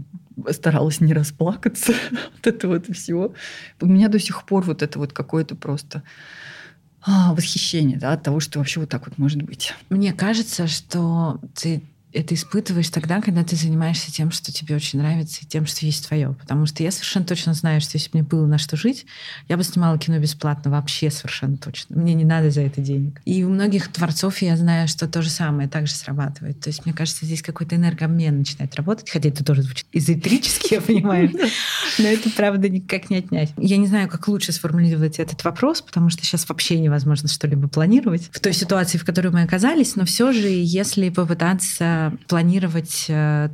старалась 0.50 1.00
не 1.00 1.12
расплакаться 1.12 1.94
от 2.38 2.46
этого 2.46 2.74
вот 2.74 2.86
всего. 2.94 3.34
У 3.80 3.86
меня 3.86 4.08
до 4.08 4.18
сих 4.18 4.44
пор 4.44 4.64
вот 4.64 4.82
это 4.82 4.98
вот 4.98 5.12
какое-то 5.12 5.56
просто 5.56 6.02
а, 7.06 7.34
восхищение 7.34 7.98
да, 7.98 8.12
от 8.12 8.22
того, 8.22 8.40
что 8.40 8.58
вообще 8.58 8.80
вот 8.80 8.88
так 8.88 9.06
вот 9.06 9.18
может 9.18 9.42
быть. 9.42 9.74
Мне 9.90 10.12
кажется, 10.12 10.66
что 10.66 11.40
ты 11.54 11.82
это 12.14 12.34
испытываешь 12.34 12.88
тогда, 12.88 13.20
когда 13.20 13.42
ты 13.42 13.56
занимаешься 13.56 14.12
тем, 14.12 14.30
что 14.30 14.52
тебе 14.52 14.76
очень 14.76 15.00
нравится, 15.00 15.40
и 15.42 15.46
тем, 15.46 15.66
что 15.66 15.84
есть 15.84 16.06
твое. 16.06 16.34
Потому 16.40 16.66
что 16.66 16.82
я 16.82 16.90
совершенно 16.90 17.26
точно 17.26 17.54
знаю, 17.54 17.80
что 17.80 17.92
если 17.94 18.10
бы 18.10 18.18
мне 18.18 18.22
было 18.22 18.46
на 18.46 18.58
что 18.58 18.76
жить, 18.76 19.04
я 19.48 19.56
бы 19.56 19.64
снимала 19.64 19.98
кино 19.98 20.18
бесплатно 20.18 20.70
вообще 20.70 21.10
совершенно 21.10 21.56
точно. 21.56 21.96
Мне 21.96 22.14
не 22.14 22.24
надо 22.24 22.50
за 22.50 22.62
это 22.62 22.80
денег. 22.80 23.20
И 23.24 23.42
у 23.44 23.50
многих 23.50 23.92
творцов 23.92 24.38
я 24.38 24.56
знаю, 24.56 24.86
что 24.86 25.08
то 25.08 25.22
же 25.22 25.30
самое 25.30 25.68
также 25.68 25.92
срабатывает. 25.92 26.60
То 26.60 26.70
есть, 26.70 26.84
мне 26.84 26.94
кажется, 26.94 27.26
здесь 27.26 27.42
какой-то 27.42 27.74
энергообмен 27.76 28.38
начинает 28.38 28.74
работать, 28.76 29.10
хотя 29.10 29.28
это 29.28 29.44
тоже 29.44 29.62
звучит 29.62 29.86
эзотерически, 29.92 30.74
я 30.74 30.80
понимаю. 30.80 31.30
Но 31.98 32.06
это, 32.06 32.30
правда, 32.30 32.68
никак 32.68 33.10
не 33.10 33.16
отнять. 33.18 33.52
Я 33.56 33.76
не 33.76 33.88
знаю, 33.88 34.08
как 34.08 34.28
лучше 34.28 34.52
сформулировать 34.52 35.18
этот 35.18 35.42
вопрос, 35.42 35.82
потому 35.82 36.10
что 36.10 36.24
сейчас 36.24 36.48
вообще 36.48 36.78
невозможно 36.78 37.28
что-либо 37.28 37.68
планировать 37.68 38.28
в 38.30 38.38
той 38.38 38.52
ситуации, 38.52 38.98
в 38.98 39.04
которой 39.04 39.28
мы 39.28 39.42
оказались, 39.42 39.96
но 39.96 40.04
все 40.04 40.32
же, 40.32 40.48
если 40.48 41.08
попытаться 41.08 42.03
планировать 42.28 43.06
э, 43.08 43.50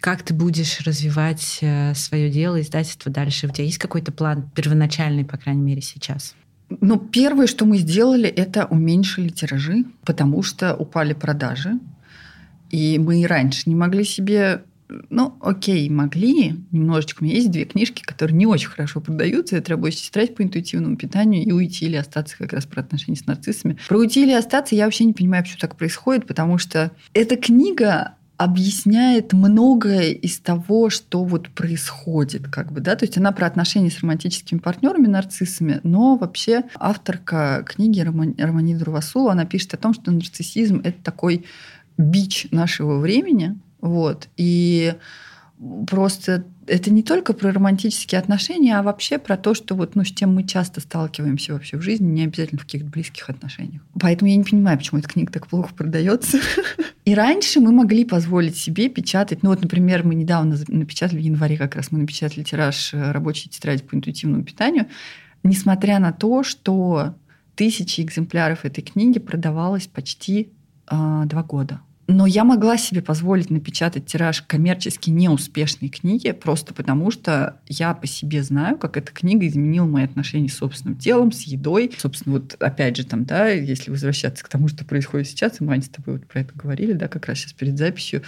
как 0.00 0.22
ты 0.22 0.34
будешь 0.34 0.80
развивать 0.82 1.60
э, 1.62 1.94
свое 1.94 2.30
дело, 2.30 2.60
издательство 2.60 3.10
дальше? 3.10 3.46
У 3.46 3.50
тебя 3.50 3.64
есть 3.64 3.78
какой-то 3.78 4.12
план 4.12 4.50
первоначальный, 4.54 5.24
по 5.24 5.38
крайней 5.38 5.62
мере, 5.62 5.80
сейчас? 5.80 6.34
Ну, 6.68 6.98
первое, 6.98 7.46
что 7.46 7.64
мы 7.64 7.78
сделали, 7.78 8.28
это 8.28 8.66
уменьшили 8.66 9.28
тиражи, 9.28 9.84
потому 10.04 10.42
что 10.42 10.74
упали 10.74 11.14
продажи. 11.14 11.78
И 12.70 12.98
мы 12.98 13.22
и 13.22 13.26
раньше 13.26 13.62
не 13.66 13.74
могли 13.74 14.04
себе 14.04 14.64
ну, 14.88 15.36
окей, 15.40 15.88
могли 15.88 16.54
немножечко. 16.70 17.22
У 17.22 17.24
меня 17.24 17.36
есть 17.36 17.50
две 17.50 17.64
книжки, 17.64 18.02
которые 18.02 18.36
не 18.36 18.46
очень 18.46 18.68
хорошо 18.68 19.00
продаются. 19.00 19.56
Это 19.56 19.70
«Рабочая 19.70 20.06
тетрадь 20.06 20.34
по 20.34 20.42
интуитивному 20.42 20.96
питанию» 20.96 21.44
и 21.44 21.52
«Уйти 21.52 21.86
или 21.86 21.96
остаться» 21.96 22.36
как 22.36 22.52
раз 22.52 22.66
про 22.66 22.80
отношения 22.80 23.16
с 23.16 23.26
нарциссами. 23.26 23.78
Про 23.88 23.98
«Уйти 23.98 24.22
или 24.22 24.32
остаться» 24.32 24.74
я 24.74 24.84
вообще 24.84 25.04
не 25.04 25.12
понимаю, 25.12 25.42
почему 25.42 25.58
так 25.60 25.76
происходит, 25.76 26.26
потому 26.26 26.58
что 26.58 26.90
эта 27.14 27.36
книга 27.36 28.14
объясняет 28.36 29.32
многое 29.32 30.10
из 30.10 30.38
того, 30.38 30.90
что 30.90 31.24
вот 31.24 31.48
происходит, 31.50 32.48
как 32.48 32.72
бы, 32.72 32.80
да, 32.80 32.96
то 32.96 33.04
есть 33.04 33.16
она 33.16 33.30
про 33.30 33.46
отношения 33.46 33.90
с 33.90 34.00
романтическими 34.00 34.58
партнерами, 34.58 35.06
нарциссами, 35.06 35.80
но 35.84 36.16
вообще 36.16 36.64
авторка 36.74 37.64
книги 37.64 38.00
Романида 38.00 38.84
Рувасула, 38.84 39.32
она 39.32 39.44
пишет 39.44 39.74
о 39.74 39.76
том, 39.76 39.94
что 39.94 40.10
нарциссизм– 40.10 40.80
это 40.84 41.00
такой 41.02 41.44
бич 41.96 42.48
нашего 42.50 42.98
времени, 42.98 43.56
вот. 43.84 44.28
И 44.38 44.94
просто 45.86 46.46
это 46.66 46.90
не 46.90 47.02
только 47.02 47.34
про 47.34 47.52
романтические 47.52 48.18
отношения, 48.18 48.78
а 48.78 48.82
вообще 48.82 49.18
про 49.18 49.36
то, 49.36 49.52
что 49.52 49.74
вот, 49.74 49.94
ну, 49.94 50.04
с 50.04 50.08
чем 50.08 50.34
мы 50.34 50.44
часто 50.44 50.80
сталкиваемся 50.80 51.52
вообще 51.52 51.76
в 51.76 51.82
жизни, 51.82 52.06
не 52.06 52.24
обязательно 52.24 52.62
в 52.62 52.64
каких-то 52.64 52.88
близких 52.88 53.28
отношениях. 53.28 53.82
Поэтому 54.00 54.30
я 54.30 54.36
не 54.36 54.44
понимаю, 54.44 54.78
почему 54.78 55.00
эта 55.00 55.08
книга 55.08 55.30
так 55.30 55.48
плохо 55.48 55.74
продается. 55.74 56.38
И 57.04 57.14
раньше 57.14 57.60
мы 57.60 57.72
могли 57.72 58.06
позволить 58.06 58.56
себе 58.56 58.88
печатать, 58.88 59.42
ну 59.42 59.50
вот, 59.50 59.60
например, 59.60 60.02
мы 60.02 60.14
недавно 60.14 60.56
напечатали 60.68 61.18
в 61.18 61.22
январе 61.22 61.58
как 61.58 61.76
раз 61.76 61.92
мы 61.92 61.98
напечатали 61.98 62.42
тираж 62.42 62.94
э, 62.94 63.12
рабочей 63.12 63.50
тетради 63.50 63.82
по 63.82 63.94
интуитивному 63.94 64.44
питанию, 64.44 64.86
несмотря 65.42 65.98
на 65.98 66.12
то, 66.12 66.42
что 66.42 67.14
тысячи 67.54 68.00
экземпляров 68.00 68.64
этой 68.64 68.80
книги 68.80 69.18
продавалось 69.18 69.86
почти 69.88 70.48
э, 70.90 71.22
два 71.26 71.42
года. 71.42 71.80
Но 72.06 72.26
я 72.26 72.44
могла 72.44 72.76
себе 72.76 73.00
позволить 73.00 73.50
напечатать 73.50 74.06
тираж 74.06 74.42
коммерчески 74.42 75.08
неуспешной 75.08 75.88
книги, 75.88 76.32
просто 76.32 76.74
потому 76.74 77.10
что 77.10 77.60
я 77.66 77.94
по 77.94 78.06
себе 78.06 78.42
знаю, 78.42 78.76
как 78.76 78.96
эта 78.96 79.10
книга 79.10 79.46
изменила 79.46 79.86
мои 79.86 80.04
отношения 80.04 80.48
с 80.48 80.56
собственным 80.56 80.98
телом, 80.98 81.32
с 81.32 81.42
едой. 81.42 81.90
Собственно, 81.96 82.36
вот 82.36 82.56
опять 82.60 82.96
же 82.96 83.04
там, 83.04 83.24
да, 83.24 83.48
если 83.48 83.90
возвращаться 83.90 84.44
к 84.44 84.48
тому, 84.48 84.68
что 84.68 84.84
происходит 84.84 85.28
сейчас, 85.28 85.60
и 85.60 85.64
мы, 85.64 85.72
Аня, 85.72 85.82
с 85.82 85.88
тобой 85.88 86.18
вот 86.18 86.26
про 86.26 86.40
это 86.40 86.52
говорили, 86.54 86.92
да, 86.92 87.08
как 87.08 87.26
раз 87.26 87.38
сейчас 87.38 87.54
перед 87.54 87.78
записью, 87.78 88.22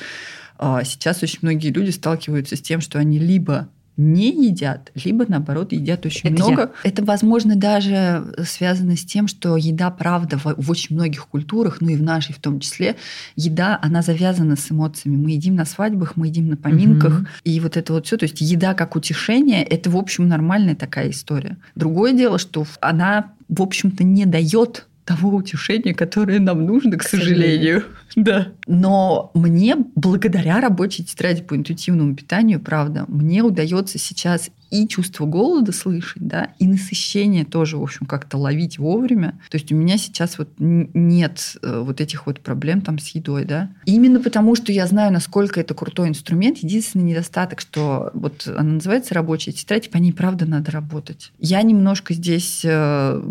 а, 0.58 0.82
сейчас 0.84 1.22
очень 1.22 1.40
многие 1.42 1.70
люди 1.70 1.90
сталкиваются 1.90 2.56
с 2.56 2.62
тем, 2.62 2.80
что 2.80 2.98
они 2.98 3.18
либо 3.18 3.68
не 3.96 4.46
едят, 4.46 4.92
либо 4.94 5.24
наоборот 5.26 5.72
едят 5.72 6.04
очень 6.04 6.30
это 6.30 6.44
много. 6.44 6.72
Я. 6.84 6.90
Это, 6.90 7.04
возможно, 7.04 7.56
даже 7.56 8.34
связано 8.46 8.96
с 8.96 9.04
тем, 9.04 9.26
что 9.26 9.56
еда, 9.56 9.90
правда, 9.90 10.36
в, 10.36 10.54
в 10.56 10.70
очень 10.70 10.96
многих 10.96 11.26
культурах, 11.26 11.78
ну 11.80 11.88
и 11.88 11.96
в 11.96 12.02
нашей 12.02 12.34
в 12.34 12.38
том 12.38 12.60
числе, 12.60 12.96
еда, 13.36 13.78
она 13.82 14.02
завязана 14.02 14.56
с 14.56 14.70
эмоциями. 14.70 15.16
Мы 15.16 15.30
едим 15.32 15.56
на 15.56 15.64
свадьбах, 15.64 16.16
мы 16.16 16.26
едим 16.26 16.48
на 16.48 16.56
поминках, 16.56 17.20
угу. 17.20 17.26
и 17.44 17.58
вот 17.60 17.76
это 17.76 17.92
вот 17.92 18.06
все. 18.06 18.16
То 18.16 18.24
есть 18.24 18.40
еда 18.40 18.74
как 18.74 18.96
утешение, 18.96 19.62
это, 19.62 19.88
в 19.90 19.96
общем, 19.96 20.28
нормальная 20.28 20.76
такая 20.76 21.10
история. 21.10 21.56
Другое 21.74 22.12
дело, 22.12 22.38
что 22.38 22.66
она, 22.80 23.32
в 23.48 23.62
общем-то, 23.62 24.04
не 24.04 24.26
дает 24.26 24.86
того 25.06 25.36
утешения, 25.36 25.94
которое 25.94 26.40
нам 26.40 26.66
нужно, 26.66 26.98
к, 26.98 27.04
к 27.04 27.08
сожалению. 27.08 27.80
сожалению. 27.80 27.84
Да. 28.16 28.48
Но 28.66 29.30
мне, 29.34 29.76
благодаря 29.94 30.60
рабочей 30.60 31.04
тетради 31.04 31.42
по 31.42 31.54
интуитивному 31.54 32.14
питанию, 32.14 32.60
правда, 32.60 33.04
мне 33.08 33.42
удается 33.42 33.98
сейчас 33.98 34.50
и 34.70 34.88
чувство 34.88 35.26
голода 35.26 35.72
слышать, 35.72 36.26
да, 36.26 36.50
и 36.58 36.66
насыщение 36.66 37.44
тоже, 37.44 37.76
в 37.76 37.82
общем, 37.82 38.06
как-то 38.06 38.36
ловить 38.36 38.78
вовремя. 38.78 39.38
То 39.50 39.58
есть 39.58 39.70
у 39.70 39.76
меня 39.76 39.96
сейчас 39.96 40.38
вот 40.38 40.48
нет 40.58 41.56
э, 41.62 41.80
вот 41.84 42.00
этих 42.00 42.26
вот 42.26 42.40
проблем 42.40 42.80
там 42.80 42.98
с 42.98 43.08
едой, 43.08 43.44
да. 43.44 43.70
Именно 43.84 44.20
потому, 44.20 44.56
что 44.56 44.72
я 44.72 44.86
знаю, 44.86 45.12
насколько 45.12 45.60
это 45.60 45.74
крутой 45.74 46.08
инструмент. 46.08 46.58
Единственный 46.58 47.04
недостаток, 47.04 47.60
что 47.60 48.10
вот 48.14 48.48
она 48.56 48.74
называется 48.74 49.14
рабочая 49.14 49.52
тетрадь, 49.52 49.90
по 49.90 49.98
ней 49.98 50.12
правда 50.12 50.46
надо 50.46 50.72
работать. 50.72 51.32
Я 51.38 51.62
немножко 51.62 52.12
здесь 52.14 52.62
э, 52.64 53.22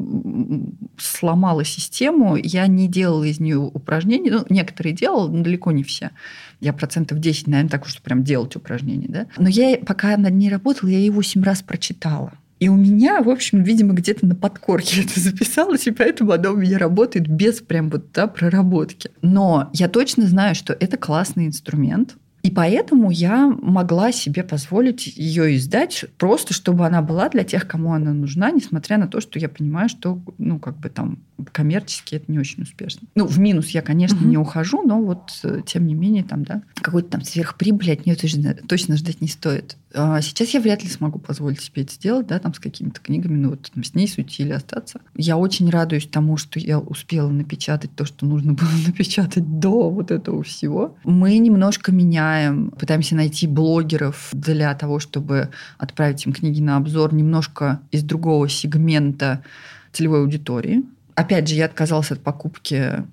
сломала 0.98 1.66
систему, 1.66 2.38
я 2.38 2.68
не 2.68 2.88
делала 2.88 3.24
из 3.24 3.40
нее 3.40 3.58
упражнений, 3.58 4.32
ну, 4.32 4.46
некоторые 4.50 4.96
делала, 4.96 5.25
делала, 5.26 5.38
но 5.38 5.44
далеко 5.44 5.72
не 5.72 5.84
все. 5.84 6.12
Я 6.60 6.74
процентов 6.74 7.20
10, 7.20 7.48
наверное, 7.48 7.70
так, 7.70 7.86
что 7.88 8.02
прям 8.02 8.24
делать 8.24 8.56
упражнения, 8.56 9.08
да. 9.10 9.28
Но 9.38 9.50
я, 9.50 9.78
пока 9.78 10.16
над 10.18 10.34
ней 10.34 10.50
работала, 10.50 10.90
я 10.90 11.00
ее 11.00 11.12
8 11.12 11.44
раз 11.44 11.62
прочитала. 11.62 12.34
И 12.60 12.70
у 12.70 12.76
меня, 12.76 13.22
в 13.22 13.30
общем, 13.30 13.64
видимо, 13.64 13.94
где-то 13.94 14.26
на 14.26 14.36
подкорке 14.36 15.02
это 15.06 15.20
записалось, 15.20 15.88
и 15.88 15.92
поэтому 15.92 16.32
оно 16.32 16.54
у 16.54 16.58
меня 16.58 16.78
работает 16.78 17.28
без 17.28 17.62
прям 17.62 17.90
вот 17.90 18.12
да, 18.14 18.28
проработки. 18.28 19.12
Но 19.22 19.70
я 19.74 19.90
точно 19.90 20.28
знаю, 20.28 20.56
что 20.56 20.74
это 20.74 20.98
классный 20.98 21.48
инструмент, 21.48 22.16
и 22.46 22.52
поэтому 22.52 23.10
я 23.10 23.48
могла 23.48 24.12
себе 24.12 24.44
позволить 24.44 25.08
ее 25.08 25.56
издать, 25.56 26.06
просто 26.20 26.54
чтобы 26.54 26.86
она 26.86 27.02
была 27.02 27.28
для 27.28 27.44
тех, 27.44 27.68
кому 27.68 27.92
она 27.92 28.14
нужна, 28.14 28.52
несмотря 28.52 29.00
на 29.00 29.08
то, 29.08 29.20
что 29.20 29.40
я 29.40 29.50
понимаю, 29.50 29.90
что, 29.90 30.22
ну, 30.38 30.60
как 30.60 30.78
бы 30.78 30.90
там 30.90 31.18
коммерчески 31.52 32.14
это 32.14 32.32
не 32.32 32.38
очень 32.38 32.62
успешно. 32.62 33.08
Ну, 33.16 33.26
в 33.26 33.40
минус 33.40 33.70
я, 33.70 33.82
конечно, 33.82 34.20
угу. 34.20 34.28
не 34.28 34.38
ухожу, 34.38 34.84
но 34.84 35.02
вот, 35.02 35.32
э, 35.44 35.62
тем 35.66 35.88
не 35.88 35.96
менее, 35.96 36.24
там, 36.24 36.44
да, 36.44 36.62
какой-то 36.76 37.10
там 37.10 37.24
сверхприбыли 37.24 37.92
от 37.92 38.06
нее 38.06 38.16
точно, 38.16 38.54
точно 38.54 38.96
ждать 38.96 39.22
не 39.22 39.28
стоит. 39.28 39.76
А 39.98 40.22
сейчас 40.22 40.50
я 40.50 40.60
вряд 40.60 40.84
ли 40.84 40.90
смогу 40.90 41.20
позволить 41.20 41.62
себе 41.62 41.84
это 41.84 41.94
сделать, 41.94 42.28
да, 42.28 42.40
там 42.40 42.54
с 42.54 42.60
какими-то 42.60 43.00
книгами, 43.00 43.38
ну 43.38 43.52
вот 43.52 43.72
там, 43.74 43.84
с 43.84 43.96
ней 43.96 44.08
суйти 44.08 44.44
или 44.44 44.52
остаться. 44.52 45.00
Я 45.16 45.38
очень 45.38 45.70
радуюсь 45.70 46.08
тому, 46.08 46.38
что 46.38 46.60
я 46.60 46.80
успела 46.80 47.30
напечатать 47.30 47.96
то, 47.96 48.06
что 48.06 48.26
нужно 48.26 48.54
было 48.54 48.70
напечатать 48.88 49.60
до 49.60 49.90
вот 49.90 50.12
этого 50.12 50.44
всего. 50.44 50.98
Мы 51.04 51.38
немножко 51.38 51.92
меняем, 51.92 52.35
пытаемся 52.78 53.16
найти 53.16 53.48
блогеров 53.48 54.30
для 54.32 54.74
того, 54.76 55.00
чтобы 55.00 55.50
отправить 55.78 56.26
им 56.26 56.34
книги 56.34 56.62
на 56.62 56.78
обзор 56.78 57.14
немножко 57.14 57.80
из 57.92 58.04
другого 58.04 58.50
сегмента 58.50 59.44
целевой 59.92 60.22
аудитории. 60.22 60.84
Опять 61.16 61.48
же, 61.48 61.56
я 61.56 61.66
отказалась 61.66 62.12
от 62.12 62.22
покупки 62.22 63.04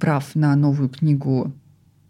прав 0.00 0.34
на 0.34 0.56
новую 0.56 0.88
книгу 0.88 1.52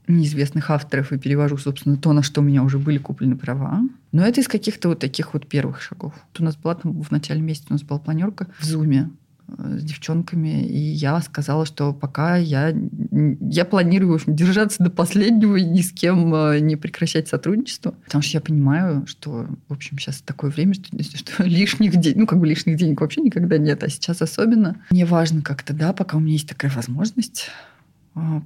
неизвестных 0.08 0.70
авторов 0.70 1.12
и 1.12 1.18
перевожу, 1.18 1.56
собственно, 1.58 1.96
то, 1.96 2.12
на 2.12 2.22
что 2.22 2.40
у 2.40 2.44
меня 2.44 2.62
уже 2.62 2.78
были 2.78 2.98
куплены 2.98 3.36
права. 3.36 3.82
Но 4.12 4.24
это 4.24 4.40
из 4.40 4.48
каких-то 4.48 4.88
вот 4.88 4.98
таких 4.98 5.32
вот 5.32 5.46
первых 5.46 5.80
шагов. 5.80 6.14
У 6.38 6.44
нас 6.44 6.56
была 6.56 6.74
там 6.74 7.00
в 7.00 7.10
начале 7.10 7.40
месяца 7.40 7.66
у 7.70 7.72
нас 7.72 7.82
была 7.82 7.98
планерка 7.98 8.48
в 8.58 8.64
Зуме 8.64 9.10
с 9.48 9.82
девчонками, 9.82 10.66
и 10.66 10.78
я 10.78 11.20
сказала, 11.20 11.66
что 11.66 11.92
пока 11.92 12.36
я, 12.36 12.74
я 13.10 13.64
планирую, 13.64 14.20
держаться 14.26 14.82
до 14.82 14.90
последнего 14.90 15.56
и 15.56 15.64
ни 15.64 15.80
с 15.80 15.92
кем 15.92 16.34
э, 16.34 16.60
не 16.60 16.76
прекращать 16.76 17.28
сотрудничество, 17.28 17.94
потому 18.04 18.22
что 18.22 18.36
я 18.36 18.40
понимаю, 18.40 19.06
что, 19.06 19.46
в 19.68 19.72
общем, 19.72 19.98
сейчас 19.98 20.20
такое 20.22 20.50
время, 20.50 20.74
что, 20.74 20.88
что 21.16 21.42
лишних 21.44 21.96
денег, 21.96 22.16
ну, 22.16 22.26
как 22.26 22.38
бы 22.38 22.46
лишних 22.46 22.76
денег 22.76 23.00
вообще 23.00 23.20
никогда 23.20 23.58
нет, 23.58 23.82
а 23.82 23.88
сейчас 23.88 24.22
особенно. 24.22 24.76
Мне 24.90 25.04
важно 25.04 25.42
как-то, 25.42 25.72
да, 25.72 25.92
пока 25.92 26.16
у 26.16 26.20
меня 26.20 26.34
есть 26.34 26.48
такая 26.48 26.70
возможность, 26.70 27.50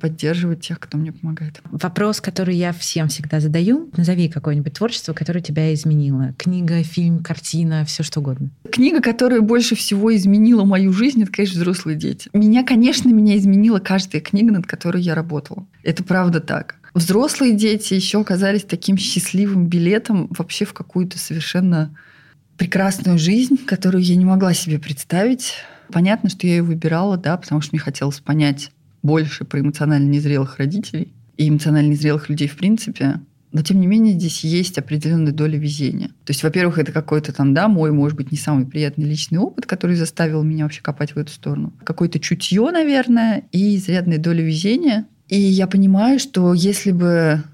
поддерживать 0.00 0.60
тех, 0.60 0.78
кто 0.78 0.96
мне 0.96 1.12
помогает. 1.12 1.60
Вопрос, 1.70 2.20
который 2.20 2.56
я 2.56 2.72
всем 2.72 3.08
всегда 3.08 3.40
задаю. 3.40 3.90
Назови 3.96 4.28
какое-нибудь 4.28 4.74
творчество, 4.74 5.12
которое 5.12 5.40
тебя 5.40 5.74
изменило. 5.74 6.34
Книга, 6.38 6.82
фильм, 6.82 7.22
картина, 7.22 7.84
все 7.84 8.02
что 8.02 8.20
угодно. 8.20 8.50
Книга, 8.70 9.00
которая 9.00 9.40
больше 9.40 9.74
всего 9.74 10.14
изменила 10.14 10.64
мою 10.64 10.92
жизнь, 10.92 11.22
это, 11.22 11.32
конечно, 11.32 11.60
«Взрослые 11.60 11.96
дети». 11.96 12.30
Меня, 12.32 12.64
конечно, 12.64 13.08
меня 13.08 13.36
изменила 13.36 13.78
каждая 13.78 14.22
книга, 14.22 14.52
над 14.52 14.66
которой 14.66 15.02
я 15.02 15.14
работала. 15.14 15.66
Это 15.82 16.04
правда 16.04 16.40
так. 16.40 16.76
Взрослые 16.94 17.52
дети 17.52 17.94
еще 17.94 18.20
оказались 18.20 18.62
таким 18.62 18.96
счастливым 18.96 19.66
билетом 19.66 20.28
вообще 20.30 20.64
в 20.64 20.72
какую-то 20.72 21.18
совершенно 21.18 21.94
прекрасную 22.56 23.18
жизнь, 23.18 23.58
которую 23.66 24.02
я 24.02 24.16
не 24.16 24.24
могла 24.24 24.54
себе 24.54 24.78
представить. 24.78 25.54
Понятно, 25.92 26.30
что 26.30 26.46
я 26.46 26.56
ее 26.56 26.62
выбирала, 26.62 27.16
да, 27.16 27.36
потому 27.36 27.60
что 27.60 27.74
мне 27.74 27.80
хотелось 27.80 28.20
понять, 28.20 28.70
больше 29.02 29.44
про 29.44 29.60
эмоционально 29.60 30.08
незрелых 30.08 30.58
родителей 30.58 31.12
и 31.36 31.48
эмоционально 31.48 31.90
незрелых 31.90 32.28
людей 32.28 32.48
в 32.48 32.56
принципе. 32.56 33.20
Но, 33.52 33.62
тем 33.62 33.80
не 33.80 33.86
менее, 33.86 34.14
здесь 34.14 34.44
есть 34.44 34.76
определенная 34.76 35.32
доля 35.32 35.58
везения. 35.58 36.08
То 36.08 36.32
есть, 36.32 36.42
во-первых, 36.42 36.78
это 36.78 36.92
какой-то 36.92 37.32
там, 37.32 37.54
да, 37.54 37.68
мой, 37.68 37.90
может 37.90 38.16
быть, 38.16 38.30
не 38.30 38.36
самый 38.36 38.66
приятный 38.66 39.06
личный 39.06 39.38
опыт, 39.38 39.64
который 39.64 39.96
заставил 39.96 40.42
меня 40.42 40.64
вообще 40.64 40.82
копать 40.82 41.14
в 41.14 41.18
эту 41.18 41.32
сторону. 41.32 41.72
Какое-то 41.84 42.18
чутье, 42.18 42.70
наверное, 42.70 43.44
и 43.52 43.76
изрядная 43.76 44.18
доля 44.18 44.42
везения. 44.42 45.06
И 45.28 45.40
я 45.40 45.66
понимаю, 45.66 46.18
что 46.18 46.52
если 46.52 46.92
бы 46.92 47.44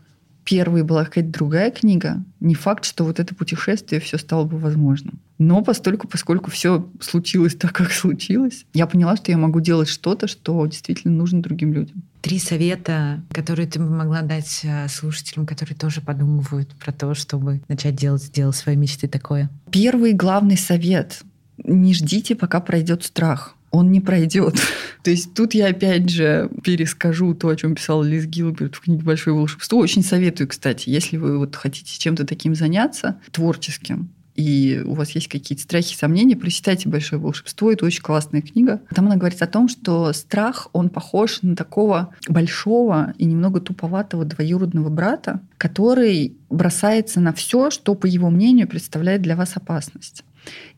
первой 0.44 0.82
была 0.82 1.04
какая-то 1.04 1.30
другая 1.30 1.70
книга, 1.70 2.24
не 2.40 2.54
факт, 2.54 2.84
что 2.84 3.04
вот 3.04 3.20
это 3.20 3.34
путешествие 3.34 4.00
все 4.00 4.18
стало 4.18 4.44
бы 4.44 4.58
возможным. 4.58 5.20
Но 5.42 5.60
постольку, 5.60 6.06
поскольку 6.06 6.52
все 6.52 6.88
случилось 7.00 7.56
так, 7.56 7.72
как 7.72 7.90
случилось, 7.90 8.64
я 8.74 8.86
поняла, 8.86 9.16
что 9.16 9.32
я 9.32 9.36
могу 9.36 9.58
делать 9.58 9.88
что-то, 9.88 10.28
что 10.28 10.64
действительно 10.66 11.14
нужно 11.14 11.42
другим 11.42 11.72
людям. 11.72 12.04
Три 12.20 12.38
совета, 12.38 13.20
которые 13.32 13.66
ты 13.66 13.80
бы 13.80 13.90
могла 13.90 14.22
дать 14.22 14.60
э, 14.62 14.86
слушателям, 14.88 15.44
которые 15.44 15.76
тоже 15.76 16.00
подумывают 16.00 16.68
про 16.76 16.92
то, 16.92 17.14
чтобы 17.14 17.60
начать 17.66 17.96
делать, 17.96 18.22
сделать 18.22 18.54
свои 18.54 18.76
мечты 18.76 19.08
такое. 19.08 19.50
Первый 19.72 20.12
главный 20.12 20.56
совет— 20.56 21.22
не 21.64 21.92
ждите, 21.92 22.36
пока 22.36 22.60
пройдет 22.60 23.02
страх 23.02 23.56
он 23.72 23.90
не 23.90 24.00
пройдет. 24.00 24.56
То 25.02 25.10
есть 25.10 25.32
тут 25.32 25.54
я 25.54 25.68
опять 25.68 26.10
же 26.10 26.50
перескажу 26.62 27.34
то, 27.34 27.48
о 27.48 27.56
чем 27.56 27.74
писал 27.74 28.02
Лиз 28.02 28.26
Гилберт 28.26 28.74
в 28.76 28.80
книге 28.80 29.02
«Большое 29.02 29.34
волшебство». 29.34 29.78
Очень 29.78 30.04
советую, 30.04 30.46
кстати, 30.48 30.90
если 30.90 31.16
вы 31.16 31.38
вот 31.38 31.56
хотите 31.56 31.98
чем-то 31.98 32.26
таким 32.26 32.54
заняться, 32.54 33.16
творческим, 33.30 34.10
и 34.34 34.82
у 34.86 34.94
вас 34.94 35.10
есть 35.10 35.28
какие-то 35.28 35.62
страхи, 35.62 35.94
сомнения, 35.94 36.36
прочитайте 36.36 36.88
«Большое 36.88 37.20
волшебство». 37.20 37.70
Это 37.70 37.84
очень 37.84 38.02
классная 38.02 38.40
книга. 38.40 38.80
Там 38.94 39.06
она 39.06 39.16
говорит 39.16 39.42
о 39.42 39.46
том, 39.46 39.68
что 39.68 40.12
страх, 40.12 40.68
он 40.72 40.88
похож 40.88 41.42
на 41.42 41.54
такого 41.54 42.14
большого 42.28 43.12
и 43.18 43.26
немного 43.26 43.60
туповатого 43.60 44.24
двоюродного 44.24 44.88
брата, 44.88 45.40
который 45.58 46.36
бросается 46.48 47.20
на 47.20 47.32
все, 47.32 47.70
что, 47.70 47.94
по 47.94 48.06
его 48.06 48.30
мнению, 48.30 48.68
представляет 48.68 49.22
для 49.22 49.36
вас 49.36 49.56
опасность. 49.56 50.24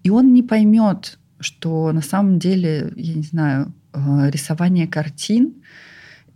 И 0.02 0.10
он 0.10 0.32
не 0.34 0.42
поймет, 0.42 1.18
что 1.38 1.92
на 1.92 2.02
самом 2.02 2.38
деле, 2.38 2.92
я 2.96 3.14
не 3.14 3.22
знаю, 3.22 3.72
э, 3.92 4.30
рисование 4.30 4.88
картин 4.88 5.54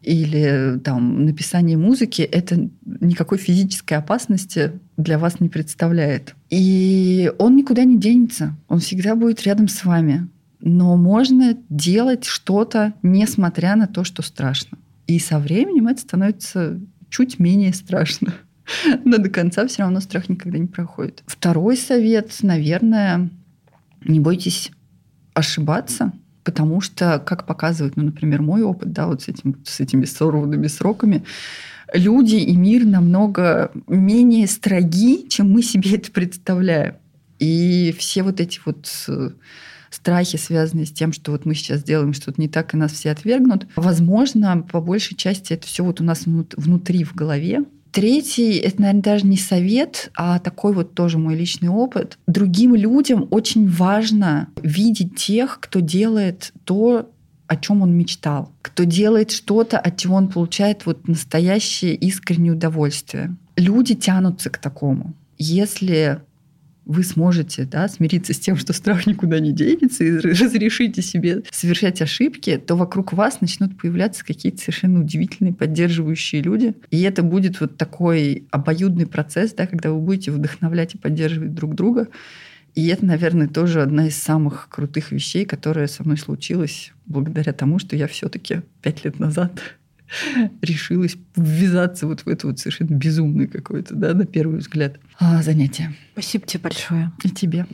или 0.02 0.78
там 0.84 1.24
написание 1.24 1.76
музыки 1.76 2.22
это 2.22 2.68
никакой 2.84 3.38
физической 3.38 3.94
опасности 3.94 4.78
для 4.99 5.18
вас 5.18 5.40
не 5.40 5.49
представляет. 5.49 6.34
И 6.51 7.32
он 7.38 7.57
никуда 7.57 7.84
не 7.84 7.99
денется, 7.99 8.55
он 8.68 8.80
всегда 8.80 9.14
будет 9.14 9.42
рядом 9.44 9.68
с 9.68 9.84
вами. 9.84 10.28
Но 10.61 10.96
можно 10.96 11.57
делать 11.70 12.24
что-то, 12.24 12.92
несмотря 13.03 13.76
на 13.76 13.86
то, 13.86 14.03
что 14.03 14.22
страшно. 14.22 14.76
И 15.07 15.20
со 15.20 15.38
временем 15.38 15.86
это 15.86 16.01
становится 16.01 16.78
чуть 17.09 17.38
менее 17.38 17.72
страшно. 17.72 18.34
Но 19.05 19.18
до 19.18 19.30
конца 19.30 19.66
все 19.68 19.82
равно 19.82 20.01
страх 20.01 20.28
никогда 20.28 20.59
не 20.59 20.66
проходит. 20.66 21.22
Второй 21.26 21.76
совет, 21.76 22.36
наверное, 22.42 23.30
не 24.05 24.20
бойтесь 24.20 24.72
ошибаться, 25.32 26.12
потому 26.42 26.80
что, 26.80 27.22
как 27.24 27.46
показывает, 27.46 27.96
ну, 27.96 28.05
например, 28.05 28.42
мой 28.42 28.62
опыт, 28.62 28.92
да, 28.92 29.07
вот 29.07 29.22
с, 29.22 29.28
этим, 29.28 29.62
с 29.64 29.80
этими 29.80 30.05
сорванными 30.05 30.66
сроками, 30.66 31.24
люди 31.93 32.36
и 32.36 32.57
мир 32.57 32.84
намного 32.84 33.72
менее 33.86 34.47
строги, 34.47 35.28
чем 35.28 35.51
мы 35.51 35.62
себе 35.62 35.97
это 35.97 36.11
представляем. 36.11 36.95
И 37.39 37.95
все 37.99 38.22
вот 38.22 38.41
эти 38.41 38.61
вот 38.64 38.89
э, 39.09 39.30
страхи, 39.91 40.36
связанные 40.36 40.86
с 40.86 40.93
тем, 40.93 41.12
что 41.12 41.32
вот 41.32 41.45
мы 41.45 41.55
сейчас 41.55 41.82
делаем 41.82 42.12
что-то 42.12 42.41
не 42.41 42.49
так, 42.49 42.74
и 42.74 42.76
нас 42.76 42.93
все 42.93 43.11
отвергнут, 43.11 43.66
возможно, 43.76 44.66
по 44.70 44.80
большей 44.80 45.16
части 45.16 45.53
это 45.53 45.66
все 45.66 45.84
вот 45.84 46.01
у 46.01 46.05
нас 46.05 46.24
внутри 46.26 47.05
в 47.05 47.14
голове, 47.14 47.64
Третий, 47.91 48.59
это, 48.59 48.82
наверное, 48.82 49.03
даже 49.03 49.26
не 49.26 49.39
совет, 49.39 50.11
а 50.14 50.39
такой 50.39 50.74
вот 50.74 50.95
тоже 50.95 51.16
мой 51.16 51.34
личный 51.34 51.70
опыт. 51.70 52.18
Другим 52.26 52.74
людям 52.74 53.26
очень 53.30 53.66
важно 53.66 54.49
видеть 54.62 55.16
тех, 55.16 55.59
кто 55.59 55.80
делает 55.80 56.53
то, 56.64 57.11
о 57.49 57.57
чем 57.57 57.82
он 57.82 57.96
мечтал, 57.96 58.53
кто 58.62 58.84
делает 58.84 59.32
что-то, 59.32 59.78
от 59.78 59.96
чего 59.96 60.16
он 60.16 60.28
получает 60.28 60.86
вот 60.86 61.09
настоящее 61.09 61.94
искреннее 61.94 62.53
удовольствие. 62.53 63.34
Люди 63.57 63.94
тянутся 63.94 64.51
к 64.51 64.59
такому. 64.59 65.14
Если 65.38 66.20
вы 66.88 67.03
сможете 67.03 67.64
да, 67.64 67.86
смириться 67.86 68.32
с 68.32 68.38
тем, 68.38 68.57
что 68.57 68.72
страх 68.72 69.07
никуда 69.07 69.40
не 69.40 69.53
денется, 69.53 70.05
и 70.05 70.16
разрешите 70.16 71.03
себе 71.03 71.42
совершать 71.51 72.01
ошибки, 72.01 72.57
то 72.57 72.76
вокруг 72.76 73.12
вас 73.12 73.42
начнут 73.42 73.78
появляться 73.78 74.24
какие-то 74.24 74.59
совершенно 74.59 75.01
удивительные 75.01 75.53
поддерживающие 75.53 76.40
люди. 76.40 76.74
И 76.90 77.03
это 77.03 77.22
будет 77.22 77.61
вот 77.61 77.76
такой 77.76 78.46
обоюдный 78.51 79.07
процесс, 79.07 79.53
да, 79.53 79.66
когда 79.66 79.92
вы 79.92 80.01
будете 80.01 80.30
вдохновлять 80.30 80.94
и 80.94 80.99
поддерживать 80.99 81.55
друг 81.55 81.74
друга. 81.74 82.09
И 82.74 82.86
это, 82.88 83.04
наверное, 83.04 83.48
тоже 83.48 83.82
одна 83.82 84.06
из 84.06 84.16
самых 84.16 84.68
крутых 84.70 85.10
вещей, 85.12 85.44
которая 85.44 85.86
со 85.86 86.04
мной 86.04 86.16
случилась 86.16 86.92
благодаря 87.06 87.52
тому, 87.52 87.78
что 87.78 87.96
я 87.96 88.06
все-таки 88.06 88.62
пять 88.82 89.04
лет 89.04 89.18
назад 89.18 89.60
решилась 90.62 91.16
ввязаться 91.36 92.06
вот 92.06 92.20
в 92.20 92.28
это 92.28 92.46
вот 92.46 92.58
совершенно 92.58 92.94
безумное 92.94 93.46
какое-то, 93.46 93.94
да, 93.94 94.14
на 94.14 94.26
первый 94.26 94.58
взгляд, 94.58 94.98
а, 95.18 95.42
занятие. 95.42 95.94
Спасибо 96.12 96.46
тебе 96.46 96.62
большое. 96.62 97.12
И 97.24 97.30
тебе. 97.30 97.66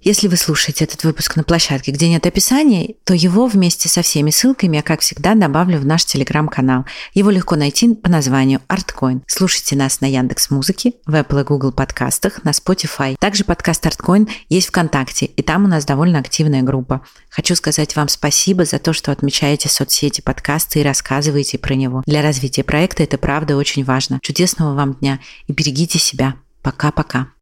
Если 0.00 0.28
вы 0.28 0.36
слушаете 0.36 0.84
этот 0.84 1.02
выпуск 1.02 1.34
на 1.34 1.42
площадке, 1.42 1.90
где 1.90 2.08
нет 2.08 2.24
описания, 2.24 2.94
то 3.02 3.14
его 3.14 3.46
вместе 3.46 3.88
со 3.88 4.02
всеми 4.02 4.30
ссылками 4.30 4.76
я, 4.76 4.82
как 4.82 5.00
всегда, 5.00 5.34
добавлю 5.34 5.80
в 5.80 5.84
наш 5.84 6.04
телеграм-канал. 6.04 6.86
Его 7.14 7.30
легко 7.30 7.56
найти 7.56 7.92
по 7.96 8.08
названию 8.08 8.60
ArtCoin. 8.68 9.22
Слушайте 9.26 9.74
нас 9.74 10.00
на 10.00 10.06
Яндекс 10.06 10.50
Музыке, 10.50 10.92
в 11.04 11.14
Apple 11.14 11.40
и 11.40 11.44
Google 11.44 11.72
подкастах, 11.72 12.44
на 12.44 12.50
Spotify. 12.50 13.16
Также 13.18 13.42
подкаст 13.42 13.84
ArtCoin 13.86 14.30
есть 14.48 14.68
ВКонтакте, 14.68 15.26
и 15.26 15.42
там 15.42 15.64
у 15.64 15.68
нас 15.68 15.84
довольно 15.84 16.20
активная 16.20 16.62
группа. 16.62 17.00
Хочу 17.28 17.56
сказать 17.56 17.96
вам 17.96 18.06
спасибо 18.06 18.64
за 18.64 18.78
то, 18.78 18.92
что 18.92 19.10
отмечаете 19.10 19.68
соцсети 19.68 20.20
подкаста 20.20 20.78
и 20.78 20.84
рассказываете 20.84 21.58
про 21.58 21.74
него. 21.74 22.04
Для 22.06 22.22
развития 22.22 22.62
проекта 22.62 23.02
это 23.02 23.18
правда 23.18 23.56
очень 23.56 23.82
важно. 23.82 24.20
Чудесного 24.22 24.74
вам 24.74 24.94
дня 24.94 25.18
и 25.48 25.52
берегите 25.52 25.98
себя. 25.98 26.36
Пока-пока. 26.62 27.32